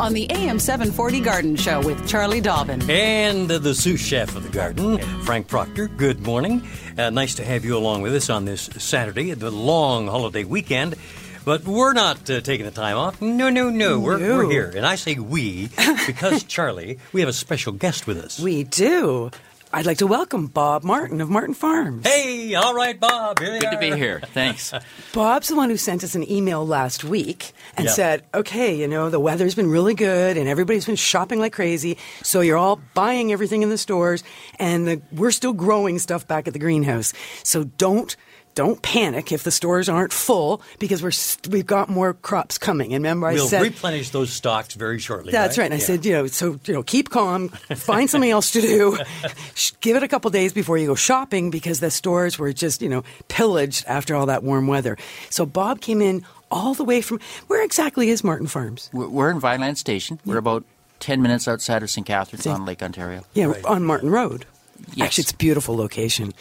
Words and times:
On 0.00 0.14
the 0.14 0.26
AM 0.32 0.58
740 0.58 1.20
Garden 1.20 1.56
Show 1.56 1.80
with 1.84 2.08
Charlie 2.08 2.40
Dobbin. 2.40 2.80
And 2.90 3.50
uh, 3.52 3.58
the 3.58 3.74
sous 3.74 4.00
chef 4.00 4.34
of 4.34 4.42
the 4.42 4.48
garden, 4.48 4.96
Frank 5.24 5.46
Proctor. 5.46 5.88
Good 5.88 6.20
morning. 6.24 6.66
Uh, 6.96 7.10
nice 7.10 7.34
to 7.34 7.44
have 7.44 7.66
you 7.66 7.76
along 7.76 8.00
with 8.00 8.14
us 8.14 8.30
on 8.30 8.46
this 8.46 8.62
Saturday, 8.78 9.32
the 9.34 9.50
long 9.50 10.06
holiday 10.06 10.44
weekend. 10.44 10.96
But 11.44 11.64
we're 11.64 11.92
not 11.92 12.28
uh, 12.30 12.40
taking 12.40 12.64
the 12.64 12.72
time 12.72 12.96
off. 12.96 13.20
No, 13.20 13.50
no, 13.50 13.68
no. 13.68 14.00
We're, 14.00 14.16
No. 14.18 14.38
we're 14.38 14.50
here. 14.50 14.72
And 14.74 14.86
I 14.86 14.94
say 14.94 15.16
we 15.16 15.68
because, 16.06 16.44
Charlie, 16.48 16.98
we 17.12 17.20
have 17.20 17.28
a 17.28 17.34
special 17.34 17.72
guest 17.74 18.06
with 18.06 18.16
us. 18.18 18.40
We 18.40 18.64
do. 18.64 19.30
I'd 19.72 19.86
like 19.86 19.98
to 19.98 20.06
welcome 20.08 20.48
Bob 20.48 20.82
Martin 20.82 21.20
of 21.20 21.30
Martin 21.30 21.54
Farms. 21.54 22.04
Hey, 22.04 22.54
all 22.56 22.74
right, 22.74 22.98
Bob. 22.98 23.38
Here 23.38 23.52
they 23.52 23.60
Good 23.60 23.70
to 23.70 23.78
be 23.78 23.92
here. 23.96 24.20
Thanks. 24.34 24.72
Bob's 25.12 25.46
the 25.46 25.54
one 25.54 25.70
who 25.70 25.76
sent 25.76 26.02
us 26.02 26.16
an 26.16 26.28
email 26.28 26.66
last 26.66 27.04
week 27.04 27.52
and 27.76 27.86
Yeah. 27.86 27.92
said, 27.92 28.24
okay, 28.34 28.74
you 28.74 28.88
know, 28.88 29.10
the 29.10 29.20
weather's 29.20 29.54
been 29.54 29.70
really 29.70 29.94
good 29.94 30.36
and 30.36 30.48
everybody's 30.48 30.86
been 30.86 30.96
shopping 30.96 31.38
like 31.38 31.52
crazy. 31.52 31.98
So 32.24 32.40
you're 32.40 32.58
all 32.58 32.80
buying 32.94 33.30
everything 33.30 33.62
in 33.62 33.68
the 33.68 33.78
stores 33.78 34.24
and 34.58 34.88
the, 34.88 35.02
we're 35.12 35.30
still 35.30 35.52
growing 35.52 36.00
stuff 36.00 36.26
back 36.26 36.48
at 36.48 36.52
the 36.52 36.58
greenhouse. 36.58 37.12
So 37.44 37.62
don't. 37.62 38.16
Don't 38.54 38.82
panic 38.82 39.32
if 39.32 39.42
the 39.44 39.50
stores 39.50 39.88
aren't 39.88 40.12
full 40.12 40.60
because 40.78 41.02
we're 41.02 41.10
st- 41.12 41.52
we've 41.52 41.66
got 41.66 41.88
more 41.88 42.14
crops 42.14 42.58
coming. 42.58 42.94
And 42.94 43.02
remember, 43.04 43.28
I 43.28 43.34
We'll 43.34 43.46
said 43.46 43.62
replenish 43.62 44.10
those 44.10 44.30
stocks 44.30 44.74
very 44.74 44.98
shortly. 44.98 45.32
That's 45.32 45.56
right. 45.56 45.66
And 45.66 45.74
I 45.74 45.78
said, 45.78 46.04
you 46.04 46.12
know, 46.12 46.26
so 46.26 46.58
you 46.64 46.74
know, 46.74 46.82
keep 46.82 47.10
calm, 47.10 47.48
find 47.48 48.10
something 48.10 48.30
else 48.30 48.50
to 48.52 48.60
do. 48.60 48.98
Give 49.80 49.96
it 49.96 50.02
a 50.02 50.08
couple 50.08 50.30
days 50.30 50.52
before 50.52 50.78
you 50.78 50.86
go 50.88 50.94
shopping 50.94 51.50
because 51.50 51.80
the 51.80 51.90
stores 51.90 52.38
were 52.38 52.52
just, 52.52 52.82
you 52.82 52.88
know, 52.88 53.04
pillaged 53.28 53.84
after 53.86 54.14
all 54.14 54.26
that 54.26 54.42
warm 54.42 54.66
weather. 54.66 54.96
So 55.30 55.46
Bob 55.46 55.80
came 55.80 56.02
in 56.02 56.24
all 56.50 56.74
the 56.74 56.84
way 56.84 57.00
from 57.00 57.20
where 57.46 57.64
exactly 57.64 58.10
is 58.10 58.24
Martin 58.24 58.46
Farms? 58.48 58.90
We're 58.92 59.08
we're 59.08 59.30
in 59.30 59.40
Vineland 59.40 59.78
Station. 59.78 60.18
We're 60.26 60.38
about 60.38 60.64
10 60.98 61.22
minutes 61.22 61.48
outside 61.48 61.82
of 61.82 61.90
St. 61.90 62.06
Catharines 62.06 62.46
on 62.46 62.64
Lake 62.64 62.82
Ontario. 62.82 63.22
Yeah, 63.34 63.54
on 63.64 63.84
Martin 63.84 64.10
Road. 64.10 64.44
Yes. 64.94 65.06
Actually, 65.06 65.22
it's 65.22 65.32
a 65.32 65.36
beautiful 65.36 65.76
location. 65.76 66.32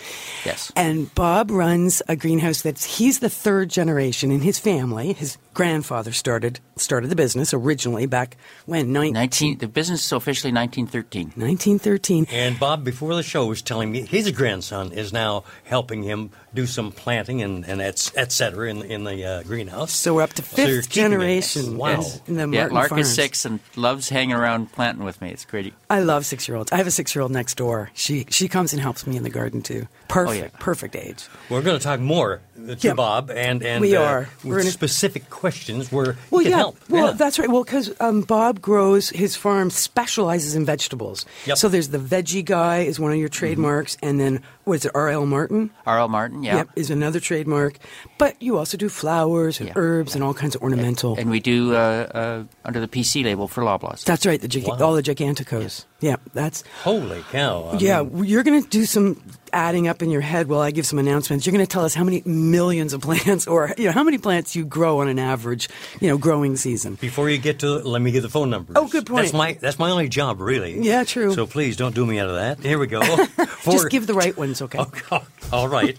Yes. 0.45 0.71
And 0.75 1.13
Bob 1.15 1.51
runs 1.51 2.01
a 2.07 2.15
greenhouse 2.15 2.61
that's 2.61 2.97
he's 2.97 3.19
the 3.19 3.29
third 3.29 3.69
generation 3.69 4.31
in 4.31 4.41
his 4.41 4.59
family. 4.59 5.13
His 5.13 5.37
grandfather 5.63 6.13
started 6.13 6.57
started 6.77 7.09
the 7.09 7.15
business 7.17 7.53
originally 7.53 8.05
back 8.05 8.37
when 8.65 8.93
19, 8.93 9.11
19, 9.13 9.57
the 9.57 9.67
business 9.67 10.05
is 10.05 10.11
officially 10.13 10.53
1913. 10.53 11.33
1913. 11.35 12.27
And 12.31 12.57
Bob, 12.57 12.85
before 12.85 13.13
the 13.13 13.23
show, 13.23 13.45
was 13.45 13.61
telling 13.61 13.91
me 13.91 14.03
his 14.05 14.31
grandson 14.31 14.93
is 14.93 15.11
now 15.11 15.43
helping 15.65 16.01
him 16.03 16.29
do 16.53 16.65
some 16.65 16.93
planting 16.93 17.41
and, 17.41 17.65
and 17.65 17.81
et, 17.81 18.09
et 18.15 18.31
cetera 18.31 18.69
in, 18.69 18.83
in 18.83 19.03
the 19.03 19.25
uh, 19.25 19.43
greenhouse. 19.43 19.91
So 19.91 20.13
we're 20.15 20.21
up 20.21 20.31
to 20.33 20.41
fifth 20.41 20.55
keeping 20.57 20.77
it. 20.79 20.89
generation 20.89 21.77
Wow. 21.77 21.99
in- 22.27 22.37
in 22.39 22.51
the 22.51 22.55
Yeah, 22.57 22.61
Martin 22.61 22.75
Lark 22.75 22.89
Farms. 22.89 23.07
is 23.09 23.13
six 23.13 23.43
and 23.43 23.59
loves 23.75 24.07
hanging 24.07 24.35
around 24.35 24.71
planting 24.71 25.03
with 25.03 25.21
me. 25.21 25.29
It's 25.31 25.43
great. 25.43 25.73
I 25.89 25.99
love 25.99 26.25
six 26.25 26.47
year 26.47 26.55
olds. 26.55 26.71
I 26.71 26.77
have 26.77 26.87
a 26.87 26.91
six 26.91 27.13
year 27.13 27.21
old 27.23 27.31
next 27.33 27.55
door. 27.57 27.91
She 27.93 28.25
she 28.29 28.47
comes 28.47 28.71
and 28.71 28.81
helps 28.81 29.05
me 29.05 29.17
in 29.17 29.23
the 29.23 29.29
garden 29.29 29.61
too. 29.61 29.87
Perfect, 30.07 30.39
Oh, 30.39 30.43
yeah. 30.45 30.49
perfect 30.59 30.95
age. 30.95 31.27
We're 31.49 31.61
going 31.61 31.77
to 31.77 31.83
talk 31.83 31.99
more 31.99 32.39
to 32.55 32.77
Yeah. 32.79 32.93
Bob 32.93 33.29
and 33.29 33.61
and 33.61 33.81
We 33.81 33.95
uh, 33.97 34.01
are. 34.03 34.29
We're 34.43 34.55
with 34.55 34.63
gonna- 34.63 34.71
specific 34.71 35.29
questions 35.51 35.91
where 35.91 36.15
Well, 36.31 36.39
he 36.39 36.45
can 36.45 36.51
yeah. 36.51 36.57
help. 36.57 36.77
Well, 36.89 37.07
Yeah. 37.07 37.13
that's 37.13 37.39
right. 37.39 37.49
Well, 37.49 37.63
because 37.63 37.91
um, 37.99 38.21
Bob 38.21 38.61
grows 38.61 39.09
his 39.09 39.35
farm 39.35 39.69
specializes 39.69 40.55
in 40.55 40.65
vegetables. 40.65 41.25
Yep. 41.45 41.57
So 41.57 41.69
there's 41.69 41.89
the 41.89 41.97
veggie 41.97 42.45
guy 42.45 42.79
is 42.79 42.99
one 42.99 43.11
of 43.11 43.17
your 43.17 43.29
trademarks, 43.29 43.97
and 44.03 44.19
then 44.19 44.41
what 44.65 44.75
is 44.75 44.85
it? 44.85 44.91
R. 44.93 45.09
L. 45.09 45.25
Martin. 45.25 45.71
R.L. 45.87 46.07
Martin, 46.07 46.43
yeah. 46.43 46.57
Yep, 46.57 46.69
is 46.75 46.89
another 46.91 47.19
trademark. 47.19 47.77
But 48.17 48.39
you 48.41 48.57
also 48.57 48.77
do 48.77 48.89
flowers 48.89 49.59
and 49.59 49.69
Yeah. 49.69 49.73
herbs 49.75 50.13
and 50.15 50.23
all 50.23 50.33
kinds 50.33 50.55
of 50.55 50.61
ornamental. 50.61 51.15
And 51.17 51.29
we 51.31 51.39
do 51.39 51.73
uh, 51.75 51.77
uh, 52.13 52.43
under 52.65 52.79
the 52.79 52.87
PC 52.87 53.23
label 53.23 53.47
for 53.47 53.63
Loblaws. 53.63 54.03
that's 54.03 54.25
right. 54.25 54.39
The 54.39 54.47
gig- 54.47 54.67
Wow. 54.67 54.77
all 54.81 54.93
the 54.93 55.01
giganticos. 55.03 55.85
Yeah, 56.01 56.15
that's 56.33 56.63
Holy 56.83 57.23
cow! 57.31 57.71
I 57.73 57.77
Yeah, 57.77 58.03
mean, 58.03 58.23
you're 58.25 58.43
going 58.43 58.61
to 58.63 58.69
do 58.69 58.85
some 58.85 59.21
adding 59.53 59.87
up 59.87 60.01
in 60.01 60.09
your 60.09 60.21
head 60.21 60.47
while 60.47 60.59
I 60.61 60.71
give 60.71 60.85
some 60.85 60.99
announcements. 60.99 61.45
You're 61.45 61.53
going 61.53 61.65
to 61.65 61.69
tell 61.71 61.85
us 61.85 61.93
how 61.93 62.03
many 62.03 62.21
millions 62.25 62.93
of 62.93 63.01
plants, 63.07 63.47
or 63.47 63.73
you 63.77 63.85
know, 63.85 63.91
how 63.91 64.03
many 64.03 64.17
plants 64.17 64.55
you 64.55 64.65
grow 64.65 64.99
on 65.01 65.07
an 65.07 65.19
average, 65.19 65.69
you 65.99 66.07
know, 66.07 66.17
growing 66.17 66.55
season. 66.55 66.95
Before 66.95 67.29
you 67.29 67.37
get 67.37 67.59
to, 67.59 67.79
let 67.79 68.01
me 68.01 68.11
give 68.11 68.23
the 68.23 68.29
phone 68.29 68.49
numbers. 68.49 68.75
Oh, 68.77 68.87
good 68.87 69.05
point. 69.05 69.23
That's 69.23 69.33
my 69.33 69.53
that's 69.53 69.79
my 69.79 69.89
only 69.91 70.09
job, 70.09 70.39
really. 70.41 70.79
Yeah, 70.79 71.03
true. 71.03 71.33
So 71.33 71.45
please 71.47 71.77
don't 71.77 71.95
do 71.95 72.05
me 72.05 72.19
out 72.19 72.29
of 72.29 72.35
that. 72.35 72.59
Here 72.59 72.77
we 72.79 72.87
go. 72.87 73.01
For- 73.25 73.71
Just 73.73 73.89
give 73.89 74.07
the 74.07 74.13
right 74.13 74.35
ones, 74.37 74.61
okay? 74.61 74.79
Oh, 75.11 75.25
All 75.51 75.67
right. 75.67 75.95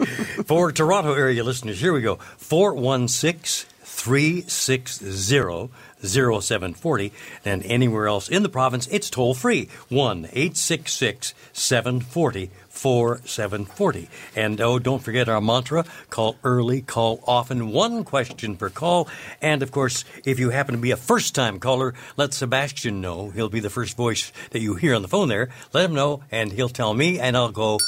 For 0.47 0.73
Toronto 0.73 1.13
area 1.15 1.45
listeners, 1.45 1.81
here 1.81 1.93
we 1.93 2.01
go. 2.01 2.17
416 2.39 3.69
360 3.83 5.71
0740. 6.03 7.13
And 7.45 7.63
anywhere 7.65 8.07
else 8.07 8.29
in 8.29 8.43
the 8.43 8.49
province, 8.49 8.87
it's 8.89 9.11
toll 9.11 9.35
free 9.35 9.69
1 9.89 10.27
866 10.33 11.35
740 11.53 12.51
4740. 12.81 14.09
And 14.35 14.59
oh, 14.61 14.79
don't 14.79 15.03
forget 15.03 15.29
our 15.29 15.41
mantra 15.41 15.85
call 16.09 16.37
early, 16.43 16.81
call 16.81 17.23
often, 17.27 17.73
one 17.73 18.05
question 18.05 18.57
per 18.57 18.71
call. 18.71 19.07
And 19.43 19.63
of 19.63 19.71
course, 19.71 20.05
if 20.25 20.39
you 20.39 20.51
happen 20.51 20.75
to 20.75 20.81
be 20.81 20.91
a 20.91 20.97
first 20.97 21.35
time 21.35 21.61
caller, 21.61 21.93
let 22.17 22.33
Sebastian 22.33 23.03
know. 23.03 23.29
He'll 23.31 23.51
be 23.51 23.61
the 23.61 23.69
first 23.69 23.97
voice 23.97 24.33
that 24.53 24.61
you 24.61 24.77
hear 24.77 24.95
on 24.95 25.03
the 25.03 25.09
phone 25.09 25.29
there. 25.29 25.51
Let 25.75 25.85
him 25.85 25.95
know, 25.95 26.23
and 26.31 26.53
he'll 26.53 26.71
tell 26.71 26.95
me, 26.95 27.21
and 27.21 27.37
I'll 27.37 27.53
go. 27.53 27.79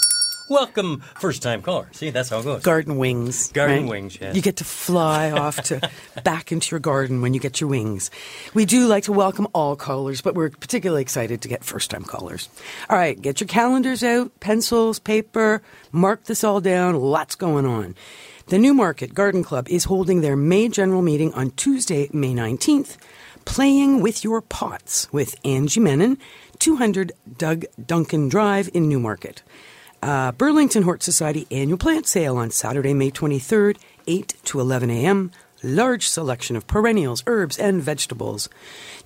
Welcome, 0.49 1.01
first 1.19 1.43
time 1.43 1.63
caller. 1.63 1.89
See, 1.93 2.11
that's 2.11 2.29
how 2.29 2.41
it 2.41 2.45
goes. 2.45 2.63
Garden 2.63 2.97
wings. 2.97 3.53
Garden 3.53 3.83
right? 3.85 3.91
wings, 3.91 4.19
yes. 4.21 4.35
You 4.35 4.43
get 4.43 4.57
to 4.57 4.65
fly 4.65 5.31
off 5.31 5.57
to 5.65 5.81
back 6.25 6.53
into 6.53 6.73
your 6.73 6.81
garden 6.81 7.23
when 7.23 7.33
you 7.33 7.41
get 7.41 7.61
your 7.61 7.71
wings. 7.71 8.11
We 8.53 8.65
do 8.65 8.87
like 8.87 9.05
to 9.05 9.13
welcome 9.13 9.49
all 9.55 9.77
callers, 9.77 10.21
but 10.21 10.35
we're 10.35 10.51
particularly 10.51 11.03
excited 11.03 11.43
to 11.43 11.49
get 11.49 11.65
first 11.65 11.91
time 11.91 12.05
callers. 12.05 12.49
All 12.91 12.97
right, 12.97 13.21
get 13.21 13.41
your 13.41 13.49
calendars 13.49 14.03
out, 14.03 14.39
pencils, 14.41 14.99
paper, 14.99 15.63
mark 15.91 16.25
this 16.25 16.45
all 16.45 16.61
down. 16.61 16.97
Lots 16.97 17.35
going 17.35 17.65
on. 17.67 17.95
The 18.49 18.59
Newmarket 18.59 19.15
Garden 19.15 19.45
Club 19.45 19.69
is 19.69 19.85
holding 19.85 20.21
their 20.21 20.37
May 20.37 20.69
general 20.69 21.03
meeting 21.03 21.33
on 21.35 21.53
Tuesday, 21.53 22.09
May 22.13 22.35
19th. 22.35 22.97
Playing 23.45 24.03
with 24.03 24.23
Your 24.23 24.41
Pots 24.41 25.13
with 25.13 25.35
Angie 25.45 25.81
Menon, 25.81 26.19
200 26.59 27.13
Doug 27.39 27.65
Duncan 27.85 28.29
Drive 28.29 28.71
in 28.73 28.89
Newmarket. 28.89 29.43
Uh, 30.03 30.33
Burlington 30.33 30.83
Hort 30.83 31.03
Society 31.03 31.47
annual 31.51 31.79
plant 31.79 32.07
sale 32.07 32.37
on 32.37 32.51
Saturday, 32.51 32.93
May 32.93 33.11
23rd, 33.11 33.79
8 34.09 34.35
to 34.45 34.59
11 34.61 34.91
a.m. 34.91 35.31
Large 35.63 36.09
selection 36.09 36.57
of 36.57 36.67
perennials, 36.67 37.23
herbs, 37.29 37.57
and 37.57 37.81
vegetables. 37.81 38.49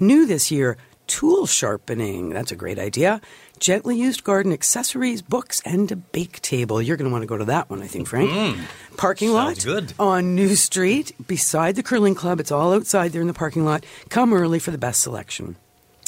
New 0.00 0.25
this 0.25 0.50
year, 0.50 0.78
tool 1.06 1.44
sharpening. 1.44 2.31
That's 2.31 2.50
a 2.50 2.56
great 2.56 2.78
idea. 2.78 3.20
Gently 3.58 3.94
used 3.98 4.25
garden 4.25 4.52
accessories, 4.54 5.20
books, 5.20 5.60
and 5.66 5.93
a 5.93 5.96
bake 5.96 6.40
table. 6.40 6.81
You're 6.81 6.96
going 6.96 7.10
to 7.10 7.12
want 7.12 7.22
to 7.22 7.28
go 7.28 7.37
to 7.37 7.44
that 7.44 7.69
one, 7.69 7.82
I 7.82 7.87
think, 7.87 8.08
Frank. 8.08 8.58
Parking 8.96 9.32
lot 9.32 9.62
good. 9.62 9.92
on 9.99 10.34
New 10.34 10.56
Street 10.56 11.12
beside 11.26 11.76
the 11.76 11.82
curling 11.82 12.14
club. 12.14 12.40
It's 12.40 12.50
all 12.52 12.72
outside 12.72 13.12
there 13.12 13.20
in 13.20 13.28
the 13.28 13.34
parking 13.34 13.66
lot. 13.66 13.84
Come 14.08 14.32
early 14.32 14.58
for 14.58 14.70
the 14.70 14.78
best 14.78 15.02
selection. 15.02 15.56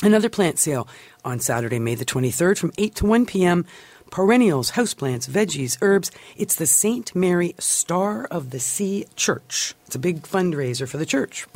Another 0.03 0.29
plant 0.29 0.59
sale 0.59 0.87
on 1.25 1.41
Saturday, 1.41 1.79
May 1.79 1.95
the 1.97 2.05
23rd 2.05 2.57
from 2.57 2.73
8 2.79 2.95
to 2.97 3.07
1 3.07 3.27
p.m. 3.27 3.67
Perennials, 4.11 4.73
houseplants, 4.73 5.29
veggies, 5.29 5.77
herbs. 5.83 6.11
It's 6.37 6.55
the 6.55 6.67
St. 6.67 7.15
Mary 7.15 7.55
Star 7.59 8.25
of 8.25 8.51
the 8.51 8.61
Sea 8.61 9.07
Church. 9.17 9.75
It's 9.89 9.97
a 9.97 9.99
big 9.99 10.21
fundraiser 10.25 10.87
for 10.87 10.99
the 10.99 11.07
church. 11.07 11.47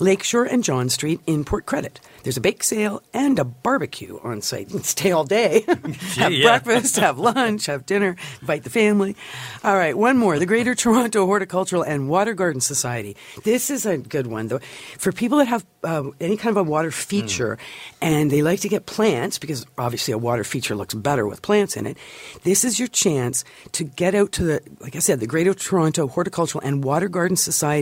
Lakeshore 0.00 0.44
and 0.44 0.64
John 0.64 0.88
Street 0.88 1.20
in 1.26 1.44
Port 1.44 1.66
Credit. 1.66 2.00
There's 2.22 2.38
a 2.38 2.40
bake 2.40 2.64
sale 2.64 3.02
and 3.12 3.38
a 3.38 3.44
barbecue 3.44 4.18
on 4.24 4.40
site. 4.40 4.68
You 4.68 4.76
can 4.76 4.84
stay 4.84 5.12
all 5.12 5.24
day, 5.24 5.64
have 6.16 6.32
yeah. 6.32 6.44
breakfast, 6.46 6.96
have 6.96 7.18
lunch, 7.18 7.66
have 7.66 7.84
dinner, 7.84 8.16
invite 8.40 8.64
the 8.64 8.70
family. 8.70 9.16
All 9.62 9.76
right, 9.76 9.94
one 9.98 10.16
more. 10.16 10.38
The 10.38 10.46
Greater 10.46 10.74
Toronto 10.74 11.26
Horticultural 11.26 11.82
and 11.82 12.08
Water 12.08 12.32
Garden 12.32 12.62
Society. 12.62 13.18
This 13.44 13.68
is 13.68 13.84
a 13.84 13.98
good 13.98 14.28
one, 14.28 14.48
though. 14.48 14.60
For 14.96 15.12
people 15.12 15.36
that 15.36 15.48
have 15.48 15.66
uh, 15.82 16.04
any 16.20 16.38
kind 16.38 16.56
of 16.56 16.66
a 16.66 16.70
water 16.70 16.90
feature 16.90 17.58
and 18.00 18.30
they 18.30 18.40
like 18.40 18.60
to 18.60 18.70
get 18.70 18.86
plants, 18.86 19.38
because 19.38 19.66
obviously 19.76 20.12
a 20.12 20.18
water 20.18 20.44
feature 20.44 20.74
looks 20.74 20.94
better 20.94 21.26
with 21.26 21.42
plants 21.42 21.76
in 21.76 21.86
it, 21.86 21.98
this 22.44 22.64
is 22.64 22.78
your 22.78 22.88
chance 22.88 23.44
to 23.72 23.84
get 23.84 24.14
out 24.14 24.32
to 24.32 24.44
the, 24.44 24.62
like 24.80 24.96
I 24.96 25.00
said, 25.00 25.20
the 25.20 25.26
Greater 25.26 25.52
Toronto 25.52 26.06
Horticultural 26.08 26.64
and 26.64 26.82
Water 26.82 27.10
Garden 27.10 27.36
Society 27.36 27.73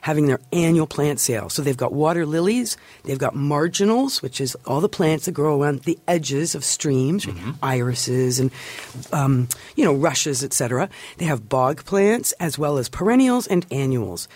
having 0.00 0.26
their 0.26 0.40
annual 0.52 0.86
plant 0.86 1.20
sale. 1.20 1.48
So 1.48 1.62
they've 1.62 1.76
got 1.76 1.92
water 1.92 2.26
lilies, 2.26 2.76
they've 3.04 3.18
got 3.18 3.34
marginals, 3.34 4.22
which 4.22 4.40
is 4.40 4.56
all 4.66 4.80
the 4.80 4.88
plants 4.88 5.26
that 5.26 5.32
grow 5.32 5.60
around 5.60 5.82
the 5.82 5.98
edges 6.06 6.54
of 6.54 6.64
streams, 6.64 7.26
irises 7.62 8.40
and 8.40 8.50
um, 9.12 9.48
you 9.76 9.84
know 9.84 9.94
rushes, 9.94 10.42
etc. 10.44 10.88
They 11.18 11.26
have 11.26 11.48
bog 11.48 11.84
plants 11.84 12.32
as 12.32 12.58
well 12.58 12.78
as 12.78 12.88
perennials 12.88 13.46
and 13.46 13.66
annuals. 13.70 14.28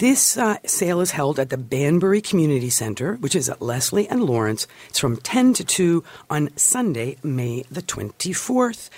This 0.00 0.38
uh, 0.38 0.56
sale 0.64 1.02
is 1.02 1.10
held 1.10 1.38
at 1.38 1.50
the 1.50 1.58
Banbury 1.58 2.22
Community 2.22 2.70
Center, 2.70 3.16
which 3.16 3.34
is 3.34 3.50
at 3.50 3.60
Leslie 3.60 4.08
and 4.08 4.24
Lawrence. 4.24 4.66
It's 4.88 4.98
from 4.98 5.18
10 5.18 5.52
to 5.52 5.62
2 5.62 6.02
on 6.30 6.48
Sunday, 6.56 7.18
May 7.22 7.64
the 7.70 7.82
24th. 7.82 8.88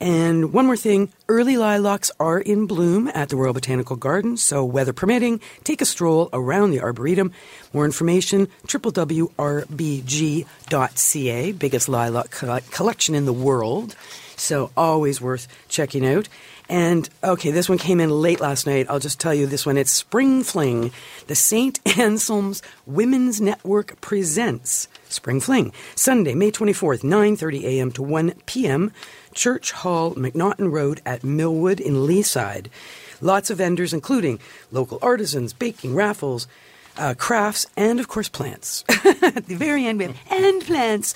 And 0.00 0.52
one 0.52 0.66
more 0.66 0.76
thing 0.76 1.10
early 1.28 1.56
lilacs 1.56 2.10
are 2.18 2.38
in 2.38 2.66
bloom 2.66 3.08
at 3.14 3.28
the 3.28 3.36
Royal 3.36 3.54
Botanical 3.54 3.96
Gardens, 3.96 4.42
so 4.42 4.64
weather 4.64 4.92
permitting, 4.92 5.40
take 5.62 5.80
a 5.80 5.86
stroll 5.86 6.28
around 6.32 6.72
the 6.72 6.80
Arboretum. 6.80 7.32
More 7.72 7.84
information 7.84 8.48
www.rbg.ca, 8.66 9.32
biggest 11.52 11.88
lilac 11.88 12.30
coll- 12.30 12.60
collection 12.70 13.14
in 13.14 13.24
the 13.24 13.32
world. 13.32 13.96
So 14.36 14.70
always 14.76 15.20
worth 15.20 15.46
checking 15.68 16.04
out. 16.04 16.28
And 16.68 17.08
okay, 17.22 17.50
this 17.50 17.68
one 17.68 17.78
came 17.78 18.00
in 18.00 18.10
late 18.10 18.40
last 18.40 18.66
night. 18.66 18.86
I'll 18.88 18.98
just 18.98 19.20
tell 19.20 19.34
you 19.34 19.46
this 19.46 19.66
one. 19.66 19.76
It's 19.76 19.90
Spring 19.90 20.42
Fling. 20.42 20.92
The 21.26 21.34
St. 21.34 21.78
Anselm's 21.98 22.62
Women's 22.86 23.40
Network 23.40 24.00
presents 24.00 24.88
Spring 25.14 25.40
Fling. 25.40 25.72
Sunday, 25.94 26.34
May 26.34 26.50
24th, 26.50 27.02
9.30 27.02 27.62
a.m. 27.62 27.92
to 27.92 28.02
1 28.02 28.34
p.m. 28.46 28.92
Church 29.32 29.72
Hall, 29.72 30.14
McNaughton 30.14 30.70
Road 30.70 31.00
at 31.06 31.24
Millwood 31.24 31.80
in 31.80 31.94
Leaside. 31.94 32.66
Lots 33.20 33.48
of 33.48 33.58
vendors, 33.58 33.94
including 33.94 34.40
local 34.72 34.98
artisans, 35.00 35.52
baking, 35.52 35.94
raffles, 35.94 36.46
uh, 36.96 37.14
crafts, 37.16 37.66
and 37.76 38.00
of 38.00 38.08
course 38.08 38.28
plants. 38.28 38.84
At 39.04 39.46
the 39.46 39.56
very 39.56 39.86
end, 39.86 39.98
we 39.98 40.06
have 40.06 40.16
and 40.30 40.62
plants. 40.62 41.14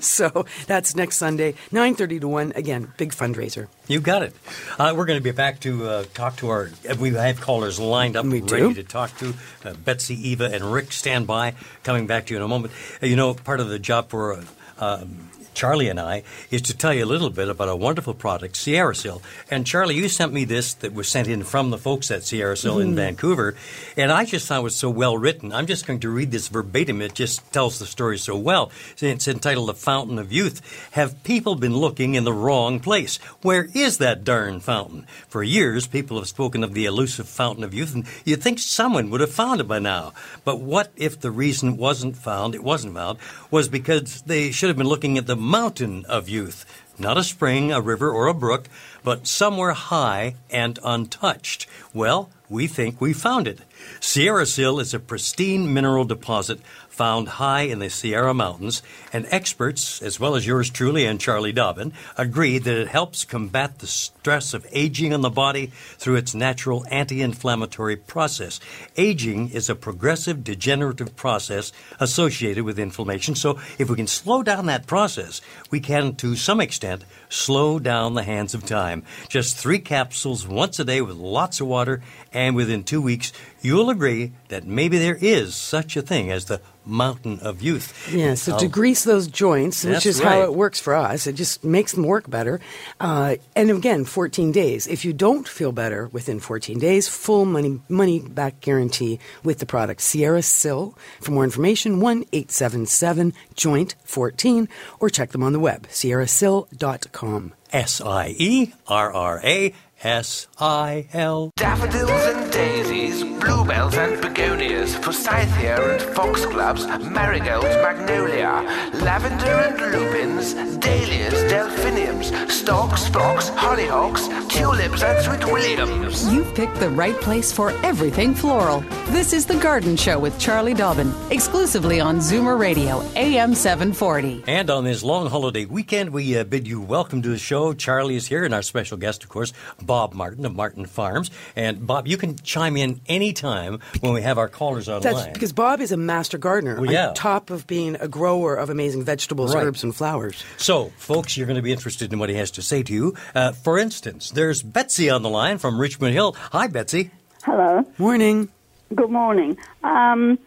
so 0.06 0.46
that's 0.66 0.94
next 0.94 1.16
Sunday, 1.16 1.52
9.30 1.72 2.20
to 2.20 2.28
1. 2.28 2.52
Again, 2.54 2.92
big 2.96 3.12
fundraiser. 3.12 3.68
You 3.88 4.00
got 4.00 4.22
it. 4.22 4.34
Uh, 4.78 4.94
we're 4.96 5.06
going 5.06 5.18
to 5.18 5.22
be 5.24 5.30
back 5.30 5.60
to 5.60 5.86
uh, 5.88 6.04
talk 6.14 6.36
to 6.36 6.48
our. 6.48 6.70
We 6.98 7.10
have 7.12 7.40
callers 7.40 7.78
lined 7.78 8.16
up, 8.16 8.24
We 8.24 8.40
ready 8.40 8.68
do. 8.68 8.74
to 8.74 8.82
talk 8.84 9.16
to. 9.18 9.34
Uh, 9.64 9.74
Betsy, 9.74 10.30
Eva, 10.30 10.46
and 10.52 10.72
Rick 10.72 10.92
stand 10.92 11.26
by. 11.26 11.54
Coming 11.82 12.06
back 12.06 12.26
to 12.26 12.34
you 12.34 12.38
in 12.38 12.42
a 12.42 12.48
moment. 12.48 12.72
Uh, 13.02 13.06
you 13.06 13.16
know, 13.16 13.34
part 13.34 13.60
of 13.60 13.68
the 13.68 13.78
job 13.78 14.08
for 14.08 14.34
uh, 14.34 14.44
um, 14.78 15.30
Charlie 15.56 15.88
and 15.88 15.98
I 15.98 16.22
is 16.50 16.60
to 16.62 16.76
tell 16.76 16.92
you 16.92 17.02
a 17.02 17.06
little 17.06 17.30
bit 17.30 17.48
about 17.48 17.70
a 17.70 17.74
wonderful 17.74 18.12
product, 18.12 18.56
Sierra 18.56 18.94
Sil. 18.94 19.24
And 19.50 19.66
Charlie, 19.66 19.94
you 19.94 20.06
sent 20.10 20.30
me 20.30 20.44
this 20.44 20.74
that 20.74 20.92
was 20.92 21.08
sent 21.08 21.28
in 21.28 21.44
from 21.44 21.70
the 21.70 21.78
folks 21.78 22.10
at 22.10 22.24
Sierra 22.24 22.58
Sil 22.60 22.76
in 22.78 22.88
mm-hmm. 22.88 22.96
Vancouver, 22.96 23.54
and 23.96 24.12
I 24.12 24.26
just 24.26 24.46
thought 24.46 24.60
it 24.60 24.64
was 24.64 24.76
so 24.76 24.90
well 24.90 25.16
written. 25.16 25.54
I'm 25.54 25.66
just 25.66 25.86
going 25.86 26.00
to 26.00 26.10
read 26.10 26.30
this 26.30 26.48
verbatim. 26.48 27.00
It 27.00 27.14
just 27.14 27.50
tells 27.54 27.78
the 27.78 27.86
story 27.86 28.18
so 28.18 28.36
well. 28.36 28.70
It's 28.98 29.26
entitled 29.26 29.70
"The 29.70 29.74
Fountain 29.74 30.18
of 30.18 30.30
Youth." 30.30 30.60
Have 30.90 31.22
people 31.24 31.54
been 31.54 31.74
looking 31.74 32.16
in 32.16 32.24
the 32.24 32.34
wrong 32.34 32.78
place? 32.78 33.16
Where 33.40 33.68
is 33.72 33.96
that 33.96 34.24
darn 34.24 34.60
fountain? 34.60 35.06
For 35.26 35.42
years, 35.42 35.86
people 35.86 36.18
have 36.18 36.28
spoken 36.28 36.64
of 36.64 36.74
the 36.74 36.84
elusive 36.84 37.30
fountain 37.30 37.64
of 37.64 37.72
youth, 37.72 37.94
and 37.94 38.04
you'd 38.26 38.42
think 38.42 38.58
someone 38.58 39.08
would 39.08 39.22
have 39.22 39.32
found 39.32 39.62
it 39.62 39.68
by 39.68 39.78
now. 39.78 40.12
But 40.44 40.60
what 40.60 40.92
if 40.96 41.18
the 41.18 41.30
reason 41.30 41.78
wasn't 41.78 42.18
found? 42.18 42.54
It 42.54 42.62
wasn't 42.62 42.94
found 42.94 43.18
was 43.50 43.70
because 43.70 44.20
they 44.22 44.50
should 44.50 44.68
have 44.68 44.76
been 44.76 44.86
looking 44.86 45.16
at 45.16 45.26
the 45.26 45.45
mountain 45.46 46.04
of 46.06 46.28
youth, 46.28 46.66
not 46.98 47.16
a 47.16 47.22
spring, 47.22 47.70
a 47.70 47.80
river, 47.80 48.10
or 48.10 48.26
a 48.26 48.34
brook, 48.34 48.68
but 49.04 49.28
somewhere 49.28 49.72
high 49.72 50.34
and 50.50 50.78
untouched. 50.82 51.66
Well, 51.94 52.30
we 52.48 52.66
think 52.66 53.00
we 53.00 53.12
found 53.12 53.46
it. 53.46 53.60
Sierra 54.00 54.46
Sil 54.46 54.80
is 54.80 54.94
a 54.94 55.00
pristine 55.00 55.72
mineral 55.72 56.04
deposit 56.04 56.60
found 56.96 57.28
high 57.28 57.60
in 57.60 57.78
the 57.78 57.90
Sierra 57.90 58.32
Mountains, 58.32 58.82
and 59.12 59.26
experts, 59.30 60.00
as 60.00 60.18
well 60.18 60.34
as 60.34 60.46
yours 60.46 60.70
truly 60.70 61.04
and 61.04 61.20
Charlie 61.20 61.52
Dobbin, 61.52 61.92
agree 62.16 62.56
that 62.56 62.74
it 62.74 62.88
helps 62.88 63.22
combat 63.22 63.80
the 63.80 63.86
stress 63.86 64.54
of 64.54 64.66
aging 64.72 65.12
on 65.12 65.20
the 65.20 65.28
body 65.28 65.66
through 65.98 66.16
its 66.16 66.34
natural 66.34 66.86
anti 66.90 67.20
inflammatory 67.20 67.96
process. 67.96 68.60
Aging 68.96 69.50
is 69.50 69.68
a 69.68 69.74
progressive 69.74 70.42
degenerative 70.42 71.14
process 71.16 71.70
associated 72.00 72.64
with 72.64 72.78
inflammation, 72.78 73.34
so 73.34 73.58
if 73.78 73.90
we 73.90 73.96
can 73.96 74.06
slow 74.06 74.42
down 74.42 74.64
that 74.64 74.86
process, 74.86 75.42
we 75.70 75.80
can, 75.80 76.14
to 76.16 76.34
some 76.34 76.62
extent, 76.62 77.04
slow 77.28 77.78
down 77.78 78.14
the 78.14 78.22
hands 78.22 78.54
of 78.54 78.64
time. 78.64 79.02
Just 79.28 79.58
three 79.58 79.80
capsules 79.80 80.48
once 80.48 80.78
a 80.78 80.84
day 80.84 81.02
with 81.02 81.16
lots 81.16 81.60
of 81.60 81.66
water, 81.66 82.00
and 82.32 82.56
within 82.56 82.84
two 82.84 83.02
weeks, 83.02 83.34
you'll 83.62 83.90
agree 83.90 84.32
that 84.48 84.64
maybe 84.66 84.98
there 84.98 85.18
is 85.20 85.54
such 85.54 85.96
a 85.96 86.02
thing 86.02 86.30
as 86.30 86.44
the 86.46 86.60
mountain 86.84 87.40
of 87.40 87.60
youth. 87.60 88.12
Yeah, 88.14 88.34
so 88.34 88.54
Oh, 88.54 88.58
to 88.58 88.68
grease 88.68 89.02
those 89.02 89.26
joints, 89.26 89.82
which 89.84 90.06
is 90.06 90.20
how 90.20 90.42
it 90.42 90.54
works 90.54 90.78
for 90.78 90.94
us, 90.94 91.26
it 91.26 91.32
just 91.32 91.64
makes 91.64 91.90
them 91.92 92.04
work 92.04 92.30
better. 92.30 92.60
Uh, 93.00 93.36
and 93.56 93.70
again, 93.72 94.04
14 94.04 94.52
days. 94.52 94.86
If 94.86 95.04
you 95.04 95.12
don't 95.12 95.48
feel 95.48 95.72
better 95.72 96.06
within 96.12 96.38
14 96.38 96.78
days, 96.78 97.08
full 97.08 97.44
money 97.44 97.80
money 97.88 98.20
back 98.20 98.60
guarantee 98.60 99.18
with 99.42 99.58
the 99.58 99.66
product 99.66 100.00
Sierra 100.00 100.42
Sil. 100.46 100.94
For 101.20 101.32
more 101.32 101.42
information, 101.44 101.98
1 101.98 102.24
877 102.32 103.32
Joint 103.54 103.96
14 104.04 104.68
or 105.00 105.10
check 105.10 105.30
them 105.32 105.42
on 105.42 105.52
the 105.52 105.58
web, 105.60 105.88
sierrasil.com. 105.88 107.52
S 107.72 108.00
I 108.00 108.34
E 108.38 108.72
R 108.86 109.12
R 109.12 109.40
A 109.42 109.74
S 110.02 110.46
I 110.58 111.08
L. 111.14 111.52
Daffodils 111.56 112.10
and 112.10 112.52
daisies, 112.52 113.24
bluebells 113.40 113.94
and 113.94 114.20
begonias, 114.20 114.94
forsythia 114.96 115.80
and 115.80 116.14
foxgloves, 116.14 116.86
marigolds, 116.86 117.66
magnolia, 117.66 118.62
lavender 119.02 119.46
and 119.46 119.92
lupins, 119.92 120.54
dahlias, 120.78 121.32
delphiniums, 121.50 122.52
stalks, 122.52 123.08
phlox, 123.08 123.48
hollyhocks, 123.50 124.28
tulips 124.50 125.02
and 125.02 125.24
sweet 125.24 125.52
williams. 125.52 126.30
You've 126.32 126.54
picked 126.54 126.76
the 126.76 126.90
right 126.90 127.18
place 127.22 127.50
for 127.50 127.70
everything 127.82 128.34
floral. 128.34 128.80
This 129.08 129.32
is 129.32 129.46
The 129.46 129.56
Garden 129.56 129.96
Show 129.96 130.18
with 130.18 130.38
Charlie 130.38 130.74
Dobbin, 130.74 131.12
exclusively 131.30 132.00
on 132.00 132.18
Zoomer 132.18 132.58
Radio, 132.58 133.02
AM 133.14 133.54
740. 133.54 134.44
And 134.46 134.68
on 134.68 134.84
this 134.84 135.02
long 135.02 135.28
holiday 135.30 135.64
weekend, 135.64 136.10
we 136.10 136.36
uh, 136.36 136.44
bid 136.44 136.68
you 136.68 136.80
welcome 136.82 137.22
to 137.22 137.28
the 137.28 137.38
show. 137.38 137.72
Charlie 137.72 138.16
is 138.16 138.26
here, 138.26 138.44
and 138.44 138.52
our 138.52 138.62
special 138.62 138.98
guest, 138.98 139.22
of 139.22 139.30
course, 139.30 139.52
Bob 139.86 140.12
Martin 140.14 140.44
of 140.44 140.54
Martin 140.54 140.84
Farms. 140.86 141.30
And 141.54 141.86
Bob, 141.86 142.06
you 142.08 142.16
can 142.16 142.36
chime 142.36 142.76
in 142.76 143.00
anytime 143.06 143.80
when 144.00 144.12
we 144.12 144.22
have 144.22 144.36
our 144.38 144.48
callers 144.48 144.88
online. 144.88 145.14
That's 145.14 145.26
because 145.32 145.52
Bob 145.52 145.80
is 145.80 145.92
a 145.92 145.96
master 145.96 146.36
gardener 146.38 146.80
Well, 146.80 146.90
yeah. 146.92 147.08
on 147.08 147.14
top 147.14 147.50
of 147.50 147.66
being 147.66 147.96
a 148.00 148.08
grower 148.08 148.54
of 148.56 148.68
amazing 148.70 149.04
vegetables, 149.04 149.54
Right. 149.54 149.64
herbs, 149.66 149.82
and 149.84 149.94
flowers. 149.94 150.44
So, 150.56 150.92
folks, 150.98 151.36
you're 151.36 151.46
going 151.46 151.56
to 151.56 151.62
be 151.62 151.72
interested 151.72 152.12
in 152.12 152.18
what 152.18 152.28
he 152.28 152.34
has 152.36 152.50
to 152.52 152.62
say 152.62 152.82
to 152.82 152.92
you. 152.92 153.14
Uh, 153.34 153.52
for 153.52 153.78
instance, 153.78 154.30
there's 154.30 154.62
Betsy 154.62 155.08
on 155.08 155.22
the 155.22 155.30
line 155.30 155.58
from 155.58 155.80
Richmond 155.80 156.12
Hill. 156.14 156.34
Hi, 156.52 156.66
Betsy. 156.66 157.10
Hello. 157.44 157.84
Morning. 157.98 158.48
Good 158.94 159.10
morning. 159.10 159.56
Um, 159.84 160.38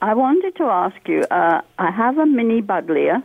I 0.00 0.14
wanted 0.14 0.56
to 0.56 0.64
ask 0.64 0.96
you. 1.08 1.22
Uh, 1.30 1.60
I 1.78 1.90
have 1.92 2.18
a 2.18 2.26
mini 2.26 2.60
buddleia, 2.60 3.22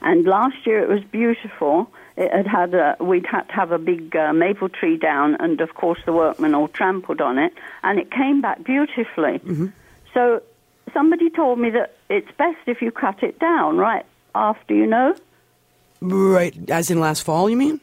and 0.00 0.26
last 0.26 0.56
year 0.66 0.82
it 0.82 0.88
was 0.88 1.02
beautiful. 1.04 1.90
It 2.20 2.32
had 2.32 2.46
had 2.48 2.74
a, 2.74 2.96
we'd 3.00 3.26
had 3.26 3.42
to 3.48 3.52
have 3.54 3.70
a 3.70 3.78
big 3.78 4.16
uh, 4.16 4.32
maple 4.32 4.68
tree 4.68 4.96
down, 4.96 5.36
and 5.38 5.60
of 5.60 5.74
course 5.74 6.00
the 6.04 6.12
workmen 6.12 6.52
all 6.52 6.66
trampled 6.66 7.20
on 7.20 7.38
it, 7.38 7.52
and 7.84 7.98
it 7.98 8.10
came 8.10 8.40
back 8.40 8.64
beautifully. 8.64 9.40
So 10.12 10.42
somebody 10.92 11.30
told 11.30 11.60
me 11.60 11.70
that 11.70 11.94
it's 12.10 12.30
best 12.36 12.58
if 12.66 12.82
you 12.82 12.90
cut 12.90 13.22
it 13.22 13.38
down 13.38 13.76
right 13.78 14.04
after, 14.34 14.74
you 14.74 14.86
know. 14.86 15.14
Right, 16.00 16.54
as 16.68 16.90
in 16.90 16.98
last 16.98 17.22
fall, 17.22 17.48
you 17.48 17.56
mean? 17.56 17.80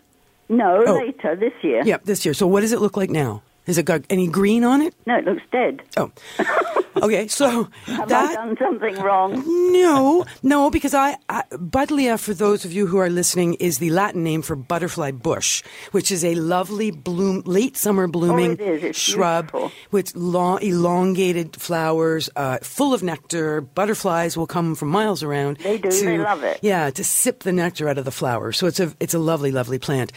No, 0.50 0.84
Oh. 0.86 0.94
later 0.96 1.36
this 1.38 1.54
year. 1.62 1.82
Yep, 1.86 2.04
this 2.04 2.26
year. 2.26 2.34
So 2.34 2.46
what 2.46 2.60
does 2.62 2.74
it 2.74 2.82
look 2.82 2.98
like 2.98 3.10
now? 3.10 3.42
Has 3.66 3.78
it 3.78 3.84
got 3.86 4.04
any 4.10 4.28
green 4.28 4.64
on 4.64 4.82
it? 4.82 4.94
No, 5.06 5.18
it 5.18 5.26
looks 5.26 5.42
dead. 5.52 5.82
Oh. 5.98 6.12
Okay, 7.02 7.28
so 7.30 7.68
Have 7.86 8.10
that 8.10 8.32
I 8.32 8.34
done 8.46 8.58
something 8.58 8.96
wrong? 9.02 9.44
No, 9.74 10.24
no, 10.44 10.70
because 10.70 10.94
I, 10.94 11.18
I 11.30 11.44
Buddleia, 11.52 12.20
for 12.20 12.34
those 12.34 12.64
of 12.64 12.72
you 12.74 12.86
who 12.88 12.98
are 12.98 13.10
listening, 13.10 13.56
is 13.56 13.80
the 13.80 13.90
Latin 13.90 14.24
name 14.24 14.42
for 14.42 14.56
butterfly 14.56 15.12
bush, 15.12 15.64
which 15.92 16.12
is 16.12 16.24
a 16.24 16.36
lovely 16.36 16.92
bloom, 16.92 17.42
late 17.46 17.76
summer 17.76 18.08
blooming 18.08 18.52
Oh, 18.52 18.54
it 18.54 18.62
is. 18.62 18.84
It's 18.84 19.00
shrub 19.00 19.52
beautiful. 19.52 19.72
with 19.92 20.16
long, 20.16 20.62
elongated 20.62 21.56
flowers, 21.56 22.30
uh, 22.36 22.60
full 22.62 22.94
of 22.94 23.04
nectar. 23.04 23.62
Butterflies 23.62 24.38
will 24.38 24.48
come 24.48 24.76
from 24.76 24.90
miles 24.90 25.24
around. 25.24 25.58
They 25.58 25.78
do. 25.78 25.90
To, 25.90 26.06
They 26.06 26.18
love 26.18 26.44
it. 26.44 26.60
Yeah, 26.62 26.90
to 26.92 27.04
sip 27.04 27.40
the 27.44 27.52
nectar 27.52 27.90
out 27.90 27.98
of 27.98 28.06
the 28.06 28.12
flower. 28.12 28.52
So 28.52 28.68
it's 28.68 28.80
a 28.80 28.94
it's 29.00 29.14
a 29.14 29.20
lovely, 29.20 29.52
lovely 29.52 29.80
plant. 29.80 30.12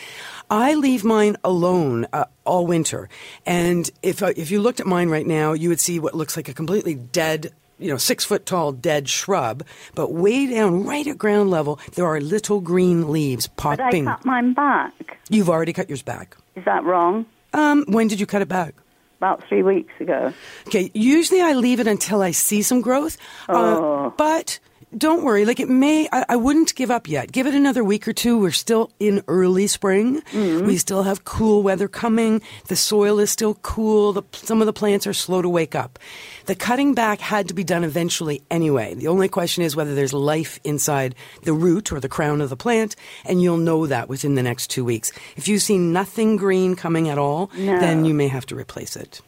I 0.50 0.75
leave 0.75 1.05
mine 1.05 1.37
alone 1.45 2.07
uh, 2.12 2.25
all 2.45 2.67
winter, 2.67 3.09
and 3.45 3.90
if 4.02 4.23
uh, 4.23 4.33
if 4.37 4.50
you 4.50 4.61
looked 4.61 4.81
at 4.81 4.87
mine 4.87 5.11
right 5.11 5.26
now, 5.26 5.52
you 5.52 5.69
would 5.69 5.81
see 5.81 5.99
what 5.99 6.14
looks 6.14 6.37
like 6.37 6.49
a 6.49 6.55
completely 6.55 6.95
dead. 6.95 7.52
You 7.78 7.90
know, 7.90 7.97
six 7.97 8.25
foot 8.25 8.45
tall 8.45 8.73
dead 8.73 9.09
shrub, 9.09 9.62
but 9.95 10.12
way 10.12 10.49
down, 10.49 10.85
right 10.85 11.07
at 11.07 11.17
ground 11.17 11.50
level, 11.50 11.78
there 11.95 12.07
are 12.07 12.21
little 12.21 12.61
green 12.61 13.12
leaves 13.12 13.47
popping. 13.47 14.07
But 14.07 14.11
I 14.11 14.17
cut 14.17 14.25
mine 14.25 14.52
back. 14.52 15.19
You've 15.28 15.49
already 15.49 15.73
cut 15.73 15.88
yours 15.88 16.02
back. 16.02 16.37
Is 16.57 16.64
that 16.64 16.83
wrong? 16.83 17.25
Um, 17.52 17.85
when 17.87 18.09
did 18.09 18.19
you 18.19 18.26
cut 18.26 18.43
it 18.43 18.49
back? 18.49 18.75
About 19.19 19.47
three 19.49 19.62
weeks 19.62 19.93
ago. 20.00 20.33
Okay, 20.67 20.90
usually 20.95 21.40
I 21.40 21.52
leave 21.52 21.78
it 21.78 21.87
until 21.87 22.21
I 22.23 22.33
see 22.33 22.62
some 22.62 22.81
growth. 22.81 23.17
Uh, 23.49 24.11
but 24.11 24.59
don't 24.97 25.23
worry, 25.25 25.45
like 25.45 25.61
it 25.61 25.68
may, 25.68 26.09
I, 26.12 26.25
I 26.30 26.37
wouldn't 26.37 26.75
give 26.75 26.90
up 26.90 27.09
yet. 27.09 27.30
Give 27.30 27.47
it 27.47 27.54
another 27.54 27.85
week 27.85 28.09
or 28.09 28.12
two. 28.12 28.38
We're 28.38 28.50
still 28.52 28.90
in 28.99 29.23
early 29.28 29.66
spring. 29.66 30.23
Mm-hmm. 30.33 30.66
We 30.66 30.78
still 30.78 31.02
have 31.02 31.25
cool 31.25 31.62
weather 31.62 31.88
coming. 31.88 32.40
The 32.68 32.76
soil 32.76 33.18
is 33.18 33.30
still 33.30 33.54
cool. 33.57 34.12
The, 34.12 34.23
some 34.33 34.61
of 34.62 34.66
the 34.66 34.73
plants 34.73 35.07
are 35.07 35.12
slow 35.12 35.42
to 35.42 35.49
wake 35.49 35.75
up. 35.75 35.99
The 36.47 36.54
cutting 36.54 36.95
back 36.95 37.21
had 37.21 37.49
to 37.49 37.54
be 37.54 37.64
done 37.64 37.85
eventually 37.85 38.42
anyway. 38.50 38.95
The 38.95 39.09
only 39.09 39.28
question 39.28 39.62
is 39.62 39.76
whether 39.76 39.95
there's 39.95 40.14
life 40.14 40.59
inside 40.64 41.14
the 41.42 41.52
root 41.52 41.92
or 41.92 42.00
the 42.00 42.09
crown 42.09 42.40
of 42.40 42.49
the 42.49 42.57
plant, 42.57 42.97
and 43.25 43.42
you'll 43.42 43.59
know 43.59 43.87
that 43.87 44.09
within 44.09 44.35
the 44.35 44.42
next 44.42 44.68
two 44.68 44.85
weeks. 44.85 45.12
If 45.37 45.49
you 45.49 45.59
see 45.59 45.76
nothing 45.78 46.37
green 46.37 46.76
coming 46.76 47.09
at 47.09 47.18
all, 47.18 47.50
No. 47.57 47.78
then 47.78 48.04
you 48.04 48.14
may 48.14 48.28
have 48.28 48.47
to 48.47 48.57
replace 48.57 48.97
it. 48.97 49.21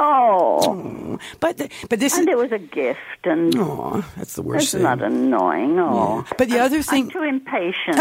Oh, 0.00 1.18
But 1.40 1.58
th- 1.58 1.70
but 1.88 1.98
this 1.98 2.16
and 2.16 2.28
is 2.28 2.32
it 2.32 2.38
was 2.38 2.52
a 2.52 2.58
gift, 2.58 3.00
and 3.24 3.52
oh, 3.58 4.04
that's 4.16 4.34
the 4.34 4.42
worst 4.42 4.72
thing. 4.72 4.82
that 4.84 5.02
annoying? 5.02 5.78
Oh, 5.78 6.24
Yeah. 6.24 6.32
But 6.38 6.48
the 6.50 6.60
other 6.60 6.82
thing, 6.82 7.04
I'm 7.04 7.10
too 7.10 7.22
impatient. 7.22 7.96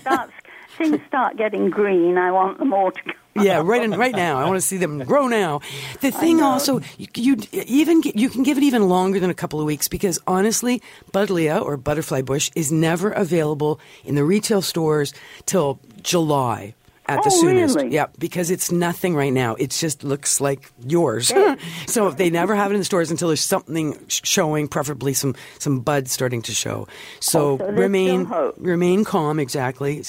Starts, 0.00 0.32
things 0.78 0.98
start 1.08 1.36
getting 1.36 1.70
green. 1.70 2.18
I 2.18 2.30
want 2.32 2.58
them 2.58 2.72
all 2.74 2.90
to 2.90 3.00
go. 3.02 3.12
yeah, 3.42 3.62
right 3.64 3.82
in, 3.82 3.92
right 3.92 4.14
now. 4.14 4.38
I 4.38 4.44
want 4.44 4.56
to 4.56 4.60
see 4.66 4.76
them 4.76 4.98
grow 5.04 5.26
now. 5.26 5.60
The 6.02 6.10
thing 6.10 6.42
also, 6.42 6.80
you, 6.98 7.06
you 7.16 7.36
even 7.52 8.02
get, 8.02 8.14
you 8.16 8.28
can 8.28 8.42
give 8.42 8.58
it 8.58 8.62
even 8.64 8.88
longer 8.90 9.18
than 9.18 9.30
a 9.30 9.34
couple 9.34 9.58
of 9.58 9.64
weeks 9.64 9.88
because 9.88 10.18
honestly, 10.26 10.82
Buddleia 11.12 11.62
or 11.62 11.78
butterfly 11.78 12.20
bush 12.20 12.50
is 12.54 12.70
never 12.70 13.10
available 13.10 13.80
in 14.04 14.16
the 14.16 14.24
retail 14.24 14.60
stores 14.60 15.14
till 15.46 15.80
July. 16.02 16.74
At 17.18 17.22
the 17.24 17.30
Oh, 17.32 17.40
soonest, 17.40 17.76
really? 17.76 17.90
yeah, 17.94 18.06
because 18.18 18.50
it's 18.50 18.70
nothing 18.72 19.14
right 19.14 19.32
now. 19.32 19.54
It 19.56 19.70
just 19.70 20.04
looks 20.04 20.40
like 20.40 20.70
yours. 20.86 21.32
so 21.86 22.10
they 22.10 22.30
never 22.30 22.54
have 22.54 22.70
it 22.70 22.74
in 22.74 22.80
the 22.80 22.84
stores 22.84 23.10
until 23.10 23.28
there's 23.28 23.40
something 23.40 23.98
showing, 24.08 24.68
preferably 24.68 25.12
some 25.14 25.34
some 25.58 25.80
buds 25.80 26.10
starting 26.12 26.42
to 26.42 26.52
show. 26.52 26.86
So, 27.20 27.52
Oh, 27.52 27.58
so 27.58 27.66
remain 27.72 28.30
remain 28.58 29.04
calm. 29.04 29.38
Exactly. 29.38 30.02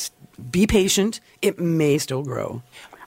Be 0.51 0.65
patient. 0.67 1.19
It 1.41 1.59
may 1.59 1.97
still 1.99 2.23
grow. 2.23 2.61